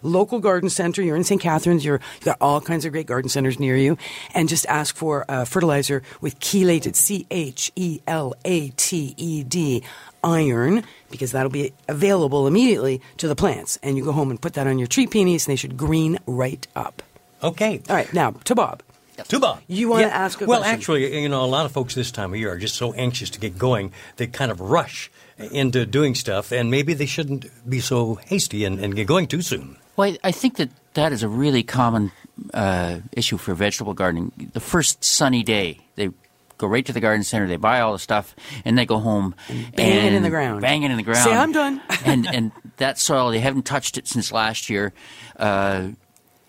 local 0.02 0.40
garden 0.40 0.70
center. 0.70 1.02
You're 1.02 1.16
in 1.16 1.24
St. 1.24 1.40
Catharines. 1.40 1.84
You're, 1.84 2.00
you've 2.16 2.24
got 2.24 2.38
all 2.40 2.60
kinds 2.60 2.84
of 2.84 2.92
great 2.92 3.06
garden 3.06 3.28
centers 3.28 3.58
near 3.58 3.76
you. 3.76 3.96
And 4.34 4.48
just 4.48 4.66
ask 4.66 4.96
for 4.96 5.24
uh, 5.28 5.44
fertilizer 5.44 6.02
with 6.20 6.38
chelated, 6.40 6.94
C 6.94 7.26
H 7.30 7.72
E 7.76 8.00
L 8.06 8.34
A 8.44 8.70
T 8.70 9.14
E 9.16 9.42
D, 9.44 9.82
iron, 10.22 10.84
because 11.10 11.32
that'll 11.32 11.50
be 11.50 11.72
available 11.88 12.46
immediately 12.46 13.00
to 13.18 13.28
the 13.28 13.36
plants. 13.36 13.78
And 13.82 13.96
you 13.96 14.04
go 14.04 14.12
home 14.12 14.30
and 14.30 14.40
put 14.40 14.54
that 14.54 14.66
on 14.66 14.78
your 14.78 14.88
tree 14.88 15.06
peonies, 15.06 15.46
and 15.46 15.52
they 15.52 15.56
should 15.56 15.76
green 15.76 16.18
right 16.26 16.66
up. 16.76 17.02
Okay. 17.42 17.82
All 17.88 17.96
right, 17.96 18.12
now 18.12 18.30
to 18.44 18.54
Bob. 18.54 18.82
To 19.28 19.38
Bob. 19.38 19.60
You 19.68 19.88
want 19.88 20.02
to 20.02 20.12
ask 20.12 20.40
a 20.40 20.46
well, 20.46 20.60
question? 20.60 20.74
actually, 20.74 21.22
you 21.22 21.28
know, 21.28 21.44
a 21.44 21.46
lot 21.46 21.66
of 21.66 21.72
folks 21.72 21.94
this 21.94 22.10
time 22.10 22.32
of 22.32 22.38
year 22.38 22.50
are 22.50 22.58
just 22.58 22.74
so 22.74 22.92
anxious 22.94 23.30
to 23.30 23.40
get 23.40 23.58
going, 23.58 23.92
they 24.16 24.26
kind 24.26 24.50
of 24.50 24.60
rush 24.60 25.10
into 25.38 25.86
doing 25.86 26.14
stuff, 26.14 26.50
and 26.50 26.70
maybe 26.70 26.94
they 26.94 27.06
shouldn't 27.06 27.46
be 27.68 27.80
so 27.80 28.16
hasty 28.26 28.64
and, 28.64 28.78
and 28.78 28.96
get 28.96 29.06
going 29.06 29.26
too 29.26 29.42
soon. 29.42 29.76
Well, 29.96 30.16
I, 30.24 30.32
think 30.32 30.56
that 30.56 30.70
that 30.94 31.12
is 31.12 31.22
a 31.22 31.28
really 31.28 31.62
common 31.62 32.12
uh, 32.54 33.00
issue 33.12 33.36
for 33.36 33.54
vegetable 33.54 33.94
gardening. 33.94 34.50
The 34.52 34.60
first 34.60 35.04
sunny 35.04 35.42
day, 35.42 35.80
they 35.96 36.10
go 36.58 36.66
right 36.66 36.86
to 36.86 36.92
the 36.92 37.00
garden 37.00 37.24
center, 37.24 37.46
they 37.46 37.56
buy 37.56 37.80
all 37.80 37.92
the 37.92 37.98
stuff, 37.98 38.34
and 38.64 38.78
they 38.78 38.86
go 38.86 38.98
home 38.98 39.34
and 39.48 39.74
bang 39.74 40.06
it 40.06 40.12
in 40.14 40.22
the 40.22 40.30
ground. 40.30 40.62
Bang 40.62 40.82
it 40.82 40.90
in 40.90 40.96
the 40.96 41.02
ground. 41.02 41.24
Say, 41.24 41.34
"I'm 41.34 41.52
done." 41.52 41.80
and 42.04 42.26
and 42.26 42.52
that 42.78 42.98
soil, 42.98 43.30
they 43.30 43.40
haven't 43.40 43.64
touched 43.64 43.98
it 43.98 44.06
since 44.08 44.32
last 44.32 44.70
year. 44.70 44.92
Uh, 45.36 45.88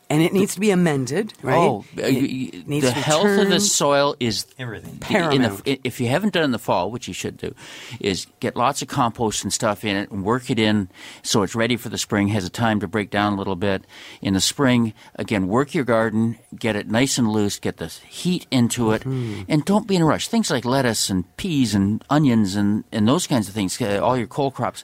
And 0.09 0.21
it 0.21 0.31
needs 0.31 0.53
to 0.53 0.59
be 0.59 0.69
amended, 0.69 1.33
right? 1.41 1.55
Oh, 1.57 1.85
uh, 1.97 2.01
It 2.01 2.13
you- 2.13 2.21
you- 2.27 2.63
needs 2.67 2.85
the 2.85 2.91
to 2.91 2.95
be 2.95 3.01
health 3.01 3.25
of 3.39 3.49
the 3.49 3.59
soil 3.59 4.15
is 4.19 4.45
Everything. 4.59 4.91
in 4.91 4.97
Paramount. 4.99 5.63
the, 5.63 5.79
if 5.83 5.99
you 5.99 6.07
haven't 6.07 6.33
done 6.33 6.43
it 6.43 6.45
in 6.45 6.51
the 6.51 6.59
fall, 6.59 6.91
which 6.91 7.07
you 7.07 7.13
should 7.15 7.35
do, 7.37 7.55
is 7.99 8.27
get 8.39 8.55
lots 8.55 8.81
of 8.83 8.89
compost 8.89 9.43
and 9.43 9.51
stuff 9.51 9.83
in 9.83 9.95
it 9.95 10.11
and 10.11 10.23
work 10.23 10.51
it 10.51 10.59
in 10.59 10.89
so 11.23 11.41
it's 11.41 11.55
ready 11.55 11.77
for 11.77 11.89
the 11.89 11.97
spring, 11.97 12.27
has 12.27 12.45
a 12.45 12.49
time 12.49 12.79
to 12.81 12.87
break 12.87 13.09
down 13.09 13.33
a 13.33 13.35
little 13.37 13.55
bit. 13.55 13.85
In 14.21 14.35
the 14.35 14.41
spring, 14.41 14.93
again, 15.15 15.47
work 15.47 15.73
your 15.73 15.85
garden, 15.85 16.37
get 16.59 16.75
it 16.75 16.87
nice 16.91 17.17
and 17.17 17.29
loose, 17.31 17.57
get 17.57 17.77
the 17.77 17.87
heat 17.87 18.45
into 18.51 18.91
it, 18.91 19.01
Mm-hmm. 19.03 19.43
and 19.47 19.65
don't 19.65 19.87
be 19.87 19.95
in 19.95 20.01
a 20.03 20.05
rush. 20.05 20.27
Things 20.27 20.51
like 20.51 20.63
lettuce 20.65 21.09
and 21.09 21.25
peas 21.37 21.73
and 21.73 22.03
onions 22.09 22.55
and, 22.55 22.83
and 22.91 23.07
those 23.07 23.25
kinds 23.25 23.47
of 23.47 23.55
things, 23.55 23.81
uh, 23.81 23.99
all 24.03 24.17
your 24.17 24.27
cold 24.27 24.53
crops, 24.53 24.83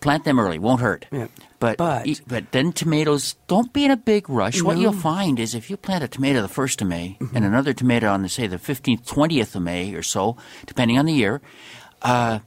plant 0.00 0.24
them 0.24 0.40
early, 0.40 0.58
won't 0.58 0.80
hurt. 0.80 1.06
Yeah. 1.12 1.26
But, 1.60 1.76
But- 1.76 2.06
e- 2.06 2.18
but 2.26 2.52
then 2.52 2.72
tomatoes, 2.72 3.34
don't 3.48 3.72
be 3.72 3.84
in 3.84 3.90
a 3.90 3.96
big 3.96 4.30
rush. 4.30 4.62
What 4.62 4.78
you'll 4.78 4.92
find 4.92 5.40
is 5.40 5.54
if 5.54 5.68
you 5.70 5.76
plant 5.76 6.04
a 6.04 6.08
tomato 6.08 6.40
the 6.40 6.48
1st 6.48 6.82
of 6.82 6.88
May 6.88 7.16
Mm-hmm. 7.20 7.36
and 7.36 7.44
another 7.44 7.72
tomato 7.72 8.08
on, 8.12 8.22
the, 8.22 8.28
say, 8.28 8.46
the 8.46 8.58
15th, 8.58 9.04
20th 9.06 9.54
of 9.56 9.62
May 9.62 9.92
or 9.94 10.02
so, 10.02 10.36
depending 10.66 10.98
on 10.98 11.06
the 11.06 11.12
year, 11.14 11.40
uh, 12.02 12.38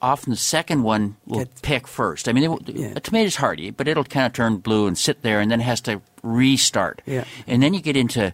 often 0.00 0.30
the 0.30 0.36
second 0.36 0.84
one 0.84 1.16
will 1.26 1.38
Get- 1.40 1.62
pick 1.62 1.88
first. 1.88 2.28
I 2.28 2.32
mean, 2.32 2.58
they, 2.64 2.72
Yeah. 2.74 2.92
a 2.94 3.00
tomato's 3.00 3.34
hardy, 3.36 3.70
but 3.70 3.88
it'll 3.88 4.04
kind 4.04 4.26
of 4.26 4.32
turn 4.32 4.58
blue 4.58 4.86
and 4.86 4.96
sit 4.96 5.22
there 5.22 5.40
and 5.40 5.50
then 5.50 5.60
it 5.60 5.64
has 5.64 5.80
to 5.82 6.00
restart. 6.22 7.02
Yeah. 7.06 7.24
And 7.48 7.60
then 7.60 7.74
you 7.74 7.80
get 7.80 7.96
into 7.96 8.32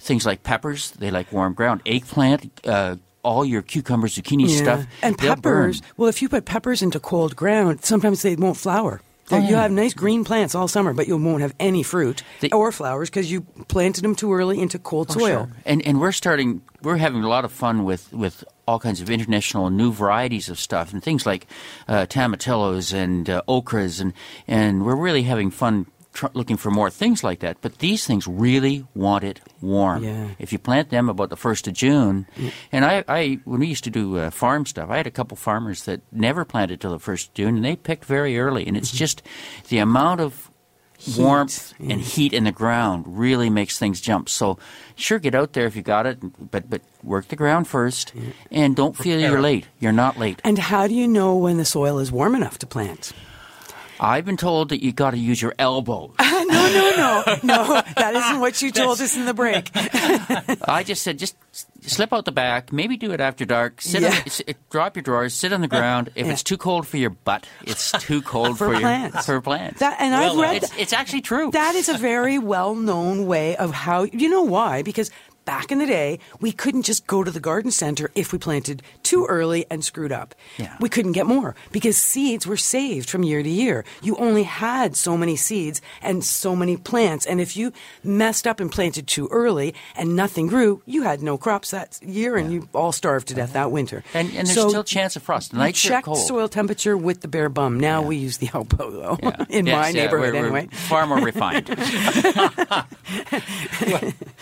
things 0.00 0.24
like 0.24 0.44
peppers. 0.44 0.92
They 0.92 1.10
like 1.10 1.32
warm 1.32 1.54
ground. 1.54 1.80
Eggplant, 1.86 2.60
uh, 2.64 2.96
all 3.24 3.44
your 3.44 3.62
cucumbers, 3.62 4.14
zucchini 4.16 4.48
Yeah. 4.48 4.56
stuff. 4.62 4.86
And 5.02 5.18
peppers. 5.18 5.80
burn. 5.80 5.90
Well, 5.96 6.08
if 6.08 6.22
you 6.22 6.28
put 6.28 6.44
peppers 6.44 6.82
into 6.82 7.00
cold 7.00 7.34
ground, 7.34 7.84
sometimes 7.84 8.22
they 8.22 8.36
won't 8.36 8.56
flower. 8.56 9.00
Oh, 9.30 9.38
You 9.38 9.56
have 9.56 9.72
nice 9.72 9.92
green 9.94 10.24
plants 10.24 10.54
all 10.54 10.68
summer, 10.68 10.92
but 10.92 11.08
you 11.08 11.16
won't 11.16 11.42
have 11.42 11.54
any 11.58 11.82
fruit 11.82 12.22
They- 12.40 12.50
or 12.50 12.70
flowers 12.70 13.10
because 13.10 13.30
you 13.30 13.40
planted 13.68 14.02
them 14.04 14.14
too 14.14 14.32
early 14.32 14.60
into 14.60 14.78
cold 14.78 15.08
Oh, 15.10 15.14
soil. 15.18 15.26
sure. 15.46 15.48
And 15.64 15.82
and 15.86 16.00
we're 16.00 16.12
starting. 16.12 16.62
We're 16.82 16.98
having 16.98 17.24
a 17.24 17.28
lot 17.28 17.44
of 17.44 17.50
fun 17.52 17.84
with 17.84 18.12
with 18.12 18.44
all 18.68 18.78
kinds 18.78 19.00
of 19.00 19.10
international 19.10 19.70
new 19.70 19.92
varieties 19.92 20.48
of 20.48 20.58
stuff 20.58 20.92
and 20.92 21.02
things 21.02 21.26
like 21.26 21.46
uh, 21.88 22.06
tomatillos 22.08 22.92
and 22.92 23.28
uh, 23.28 23.42
okras 23.48 24.00
and 24.00 24.12
and 24.46 24.84
we're 24.84 24.96
really 24.96 25.22
having 25.24 25.50
fun. 25.50 25.86
Tr- 26.16 26.32
looking 26.32 26.56
for 26.56 26.70
more 26.70 26.88
things 26.88 27.22
like 27.22 27.40
that, 27.40 27.58
but 27.60 27.78
these 27.80 28.06
things 28.06 28.26
really 28.26 28.86
want 28.94 29.22
it 29.22 29.40
warm. 29.60 30.02
Yeah. 30.02 30.28
If 30.38 30.50
you 30.50 30.58
plant 30.58 30.88
them 30.88 31.10
about 31.10 31.28
the 31.28 31.36
first 31.36 31.68
of 31.68 31.74
June, 31.74 32.26
and 32.72 32.86
I, 32.86 33.04
I 33.06 33.38
when 33.44 33.60
we 33.60 33.66
used 33.66 33.84
to 33.84 33.90
do 33.90 34.16
uh, 34.16 34.30
farm 34.30 34.64
stuff, 34.64 34.88
I 34.88 34.96
had 34.96 35.06
a 35.06 35.10
couple 35.10 35.36
farmers 35.36 35.84
that 35.84 36.00
never 36.10 36.46
planted 36.46 36.80
till 36.80 36.92
the 36.92 36.98
first 36.98 37.28
of 37.28 37.34
June, 37.34 37.56
and 37.56 37.64
they 37.64 37.76
picked 37.76 38.06
very 38.06 38.38
early. 38.38 38.66
And 38.66 38.78
it's 38.78 38.90
just 38.90 39.22
the 39.68 39.76
amount 39.76 40.22
of 40.22 40.50
warmth 41.18 41.74
yeah. 41.78 41.92
and 41.92 42.00
heat 42.00 42.32
in 42.32 42.44
the 42.44 42.52
ground 42.52 43.04
really 43.06 43.50
makes 43.50 43.78
things 43.78 44.00
jump. 44.00 44.30
So, 44.30 44.58
sure, 44.94 45.18
get 45.18 45.34
out 45.34 45.52
there 45.52 45.66
if 45.66 45.76
you 45.76 45.82
got 45.82 46.06
it, 46.06 46.18
but 46.50 46.70
but 46.70 46.80
work 47.02 47.28
the 47.28 47.36
ground 47.36 47.68
first, 47.68 48.14
and 48.50 48.74
don't 48.74 48.96
feel 48.96 49.20
you're 49.20 49.40
late. 49.40 49.66
You're 49.80 49.92
not 49.92 50.16
late. 50.16 50.40
And 50.44 50.58
how 50.58 50.86
do 50.86 50.94
you 50.94 51.06
know 51.06 51.36
when 51.36 51.58
the 51.58 51.64
soil 51.66 51.98
is 51.98 52.10
warm 52.10 52.34
enough 52.34 52.58
to 52.60 52.66
plant? 52.66 53.12
I've 54.00 54.24
been 54.24 54.36
told 54.36 54.68
that 54.70 54.82
you 54.82 54.92
got 54.92 55.12
to 55.12 55.18
use 55.18 55.40
your 55.40 55.54
elbows. 55.58 56.12
no, 56.20 56.44
no, 56.44 56.92
no, 56.96 57.22
no. 57.42 57.82
That 57.96 58.14
isn't 58.14 58.40
what 58.40 58.60
you 58.62 58.70
told 58.70 59.00
us 59.00 59.16
in 59.16 59.24
the 59.26 59.34
break. 59.34 59.70
I 60.68 60.82
just 60.84 61.02
said 61.02 61.18
just 61.18 61.36
slip 61.82 62.12
out 62.12 62.24
the 62.24 62.32
back. 62.32 62.72
Maybe 62.72 62.96
do 62.96 63.12
it 63.12 63.20
after 63.20 63.44
dark. 63.44 63.80
Sit 63.80 64.04
on, 64.04 64.10
Yeah. 64.12 64.22
s- 64.26 64.42
drop 64.70 64.96
your 64.96 65.02
drawers. 65.02 65.34
Sit 65.34 65.52
on 65.52 65.60
the 65.60 65.66
uh, 65.66 65.78
ground. 65.78 66.10
If 66.14 66.26
Yeah. 66.26 66.32
it's 66.32 66.42
too 66.42 66.56
cold 66.56 66.86
for 66.86 66.96
your 66.96 67.10
butt, 67.10 67.46
it's 67.62 67.92
too 67.92 68.22
cold 68.22 68.58
For 68.58 68.72
for, 68.74 68.80
plants. 68.80 69.14
your 69.14 69.22
for 69.22 69.40
plants. 69.40 69.80
That, 69.80 69.96
and 70.00 70.14
I've 70.14 70.36
read 70.36 70.56
it's, 70.62 70.76
it's 70.76 70.92
actually 70.92 71.22
true. 71.22 71.50
That 71.52 71.74
is 71.74 71.88
a 71.88 71.96
very 71.96 72.38
well 72.38 72.74
known 72.74 73.26
way 73.26 73.56
of 73.56 73.70
how, 73.72 74.02
you 74.04 74.28
know 74.28 74.42
why? 74.42 74.82
Because 74.82 75.10
back 75.46 75.72
in 75.72 75.78
the 75.78 75.86
day, 75.86 76.18
we 76.40 76.52
couldn't 76.52 76.82
just 76.82 77.06
go 77.06 77.24
to 77.24 77.30
the 77.30 77.40
garden 77.40 77.70
center 77.70 78.10
if 78.14 78.32
we 78.32 78.38
planted 78.38 78.82
too 79.02 79.24
early 79.30 79.64
and 79.70 79.82
screwed 79.82 80.12
up. 80.12 80.34
Yeah. 80.58 80.76
We 80.80 80.90
couldn't 80.90 81.12
get 81.12 81.24
more 81.24 81.54
because 81.72 81.96
seeds 81.96 82.46
were 82.46 82.58
saved 82.58 83.08
from 83.08 83.22
year 83.22 83.42
to 83.42 83.48
year. 83.48 83.84
You 84.02 84.16
only 84.16 84.42
had 84.42 84.94
so 84.96 85.16
many 85.16 85.36
seeds 85.36 85.80
and 86.02 86.22
so 86.22 86.54
many 86.54 86.76
plants. 86.76 87.24
And 87.24 87.40
if 87.40 87.56
you 87.56 87.72
messed 88.04 88.46
up 88.46 88.60
and 88.60 88.70
planted 88.70 89.06
too 89.06 89.28
early 89.30 89.74
and 89.96 90.14
nothing 90.16 90.48
grew, 90.48 90.82
you 90.84 91.04
had 91.04 91.22
no 91.22 91.38
crops 91.38 91.70
that 91.70 91.98
year 92.02 92.36
and 92.36 92.52
you 92.52 92.68
all 92.74 92.92
starved 92.92 93.28
to 93.28 93.34
death 93.34 93.52
that 93.54 93.70
winter. 93.70 94.02
and, 94.14 94.28
and 94.28 94.46
there's 94.48 94.54
So 94.54 94.68
still 94.68 94.84
chance 94.84 95.16
of 95.16 95.22
frost. 95.22 95.52
The 95.52 95.58
nights 95.58 95.84
are 95.86 95.88
check 95.88 96.04
cold. 96.04 96.18
soil 96.18 96.48
temperature 96.48 96.96
with 96.96 97.20
the 97.22 97.28
bare 97.28 97.48
bum. 97.48 97.78
Now 97.80 98.02
we 98.02 98.16
use 98.16 98.36
the 98.38 98.50
elbow, 98.52 98.90
though, 98.90 99.18
Yeah. 99.22 99.44
in 99.48 99.66
Yes, 99.66 99.74
my 99.76 99.88
yeah, 99.90 100.02
neighborhood 100.04 100.34
we're- 100.34 100.50
we're 100.50 100.56
anyway. 100.58 100.68
Far 100.74 101.06
more 101.06 101.20
refined. 101.20 101.66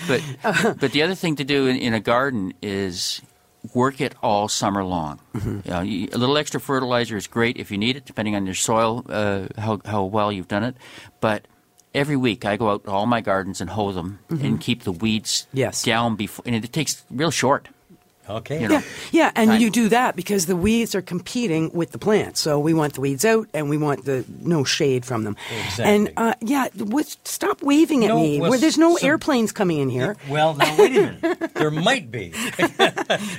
but 0.09 0.23
but 0.81 0.94
the 0.95 1.03
other 1.03 1.15
thing 1.15 1.37
to 1.37 1.45
do 1.45 1.67
in, 1.67 1.77
in 1.77 1.93
a 1.93 2.01
garden 2.01 2.55
is 2.63 3.21
work 3.75 4.01
it 4.01 4.15
all 4.23 4.49
summer 4.49 4.83
long. 4.85 5.19
Mm-hmm. 5.35 5.85
You 5.85 6.09
a 6.13 6.19
little 6.19 6.37
extra 6.39 6.61
fertilizer 6.61 7.17
is 7.17 7.27
great 7.27 7.57
if 7.59 7.71
you 7.71 7.79
need 7.79 7.97
it, 7.97 8.05
depending 8.07 8.35
on 8.37 8.47
your 8.47 8.55
soil, 8.55 9.05
uh, 9.09 9.49
how 9.59 9.81
how 9.85 10.05
well 10.05 10.31
you've 10.33 10.49
done 10.49 10.65
it. 10.65 10.77
But 11.21 11.47
every 11.95 12.17
week 12.17 12.45
I 12.45 12.57
go 12.57 12.71
out 12.71 12.85
to 12.85 12.91
all 12.91 13.07
my 13.07 13.21
gardens 13.21 13.61
and 13.61 13.71
hoe 13.71 13.93
them 13.93 14.19
and 14.29 14.61
keep 14.61 14.83
the 14.85 14.93
weeds 14.93 15.47
Mm-hmm. 15.49 15.59
Yes. 15.59 15.83
down 15.83 16.17
before. 16.17 16.43
And 16.47 16.55
it 16.57 16.73
takes 16.73 17.05
real 17.11 17.31
short. 17.31 17.69
Okay. 18.29 18.63
You 18.63 18.69
know. 18.69 18.75
Yeah, 18.75 18.83
yeah, 19.13 19.33
and 19.37 19.51
Right. 19.51 19.61
you 19.61 19.71
do 19.71 19.89
that 19.91 20.17
because 20.17 20.47
the 20.47 20.57
weeds 20.57 20.95
are 20.95 21.03
competing 21.03 21.71
with 21.73 21.93
the 21.93 21.99
plants. 21.99 22.41
So 22.41 22.59
we 22.59 22.73
want 22.73 22.95
the 22.95 23.01
weeds 23.03 23.25
out, 23.25 23.49
and 23.53 23.69
we 23.69 23.77
want 23.77 24.05
the 24.07 24.25
no 24.41 24.65
shade 24.65 25.05
from 25.05 25.25
them. 25.25 25.37
Exactly. 25.67 25.85
And 25.85 26.13
uh, 26.17 26.35
yeah, 26.41 26.69
what, 26.79 27.07
stop 27.25 27.63
waving 27.63 28.05
at 28.05 28.09
No, 28.09 28.17
me. 28.21 28.41
well, 28.41 28.51
Where 28.51 28.59
there's 28.59 28.79
no 28.79 28.97
so- 28.97 29.07
airplanes 29.07 29.53
coming 29.53 29.79
in 29.79 29.91
here. 29.91 30.17
Well, 30.29 30.55
now 30.55 30.77
wait 30.79 30.97
a 30.97 31.13
minute. 31.21 31.55
there 31.55 31.71
might 31.71 32.11
be. 32.11 32.33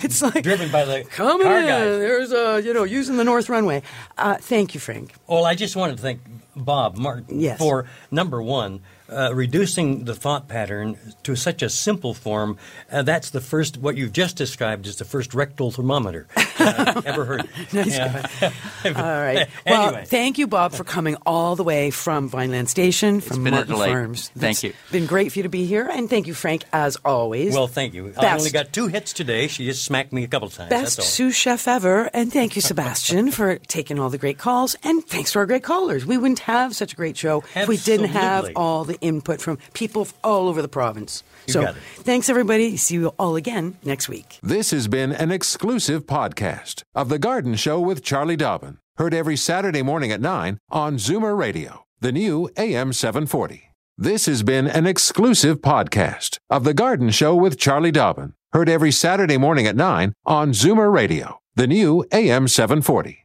It's 0.03 0.21
like 0.21 0.43
driven 0.43 0.71
by 0.71 0.85
the 0.85 1.03
coming 1.03 1.47
car 1.47 1.59
in. 1.59 1.65
guys. 1.65 1.99
There's 1.99 2.31
a 2.31 2.61
you 2.61 2.73
know 2.73 2.83
using 2.83 3.17
the 3.17 3.23
north 3.23 3.49
runway. 3.49 3.81
Uh, 4.17 4.35
thank 4.37 4.73
you, 4.73 4.79
Frank. 4.79 5.13
Well, 5.27 5.45
I 5.45 5.55
just 5.55 5.75
wanted 5.75 5.97
to 5.97 6.01
thank 6.01 6.21
Bob 6.55 6.95
Martin 6.97 7.39
Yes. 7.41 7.57
for 7.59 7.85
number 8.11 8.41
one, 8.41 8.81
uh, 9.09 9.31
reducing 9.33 10.05
the 10.05 10.15
thought 10.15 10.47
pattern 10.47 10.97
to 11.23 11.35
such 11.35 11.61
a 11.61 11.69
simple 11.69 12.13
form. 12.13 12.57
Uh, 12.91 13.01
that's 13.03 13.29
the 13.31 13.41
first. 13.41 13.77
What 13.77 13.95
you've 13.97 14.13
just 14.13 14.35
described 14.35 14.87
is 14.87 14.97
the 14.97 15.05
first 15.05 15.33
rectal 15.33 15.71
thermometer 15.71 16.27
uh, 16.59 17.01
ever 17.05 17.25
heard. 17.25 17.49
Nice 17.73 17.97
Yeah. 17.97 18.27
All 18.85 18.91
right. 18.93 19.47
Well, 19.65 19.87
Anyway. 19.87 20.05
thank 20.05 20.37
you, 20.37 20.47
Bob, 20.47 20.73
for 20.73 20.83
coming 20.83 21.15
all 21.25 21.55
the 21.55 21.63
way 21.63 21.89
from 21.89 22.29
Vineland 22.29 22.69
Station, 22.69 23.19
from 23.19 23.43
been 23.43 23.53
Martin. 23.53 23.75
Farms. 23.75 24.29
Thank 24.37 24.51
It's 24.57 24.63
you. 24.63 24.73
Been 24.91 25.05
great 25.07 25.31
for 25.31 25.39
you 25.39 25.43
to 25.43 25.49
be 25.49 25.65
here, 25.65 25.87
and 25.91 26.07
thank 26.09 26.27
you, 26.27 26.33
Frank, 26.35 26.63
as 26.71 26.95
always. 27.03 27.53
Well, 27.53 27.67
thank 27.67 27.93
you. 27.93 28.13
I 28.17 28.35
only 28.37 28.51
got 28.51 28.71
two 28.73 28.87
hits 28.87 29.11
today. 29.11 29.47
She 29.47 29.65
just 29.65 29.83
smacked 29.83 30.13
me 30.13 30.23
a 30.23 30.27
couple 30.27 30.49
times. 30.49 30.69
Best 30.69 30.97
that's 30.97 30.99
all. 30.99 31.05
sous 31.05 31.35
chef 31.35 31.67
ever. 31.67 32.09
And 32.13 32.31
thank 32.31 32.55
you, 32.55 32.61
Sebastian, 32.61 33.31
for 33.31 33.57
taking 33.57 33.97
all 33.99 34.09
the 34.09 34.17
great 34.19 34.37
calls. 34.37 34.75
And 34.83 35.03
thanks 35.05 35.31
to 35.33 35.39
our 35.39 35.45
great 35.47 35.63
callers. 35.63 36.05
We 36.05 36.17
wouldn't 36.17 36.39
have 36.39 36.75
such 36.75 36.93
a 36.93 36.95
great 36.95 37.17
show 37.17 37.43
if 37.55 37.67
we 37.67 37.77
didn't 37.77 38.09
have 38.09 38.51
all 38.55 38.83
the 38.83 38.94
input 39.01 39.41
from 39.41 39.57
people 39.73 40.07
all 40.23 40.47
over 40.47 40.61
the 40.61 40.67
province. 40.67 41.23
You 41.47 41.53
so 41.53 41.61
got 41.61 41.75
it. 41.75 41.81
thanks, 41.97 42.29
everybody. 42.29 42.77
See 42.77 42.95
you 42.95 43.09
all 43.19 43.35
again 43.35 43.77
next 43.83 44.09
week. 44.09 44.39
This 44.41 44.71
has 44.71 44.87
been 44.87 45.11
an 45.11 45.31
exclusive 45.31 46.05
podcast 46.05 46.83
of 46.93 47.09
The 47.09 47.19
Garden 47.19 47.55
Show 47.55 47.79
with 47.79 48.03
Charlie 48.03 48.35
Dobbin. 48.35 48.77
Heard 48.97 49.13
every 49.13 49.35
Saturday 49.35 49.81
morning 49.81 50.11
at 50.11 50.21
9 50.21 50.57
on 50.69 50.95
Zoomer 50.95 51.37
Radio, 51.37 51.85
the 51.99 52.11
new 52.11 52.49
AM 52.57 52.93
740. 52.93 53.71
This 53.97 54.25
has 54.25 54.43
been 54.43 54.67
an 54.67 54.85
exclusive 54.85 55.61
podcast 55.61 56.37
of 56.49 56.63
The 56.63 56.73
Garden 56.73 57.09
Show 57.09 57.35
with 57.35 57.57
Charlie 57.57 57.91
Dobbin. 57.91 58.33
Heard 58.53 58.69
every 58.69 58.91
Saturday 58.91 59.37
morning 59.37 59.67
at 59.67 59.75
9 59.75 60.13
on 60.25 60.51
Zoomer 60.51 60.91
Radio, 60.93 61.39
the 61.55 61.67
new 61.67 62.05
AM 62.11 62.47
740. 62.47 63.24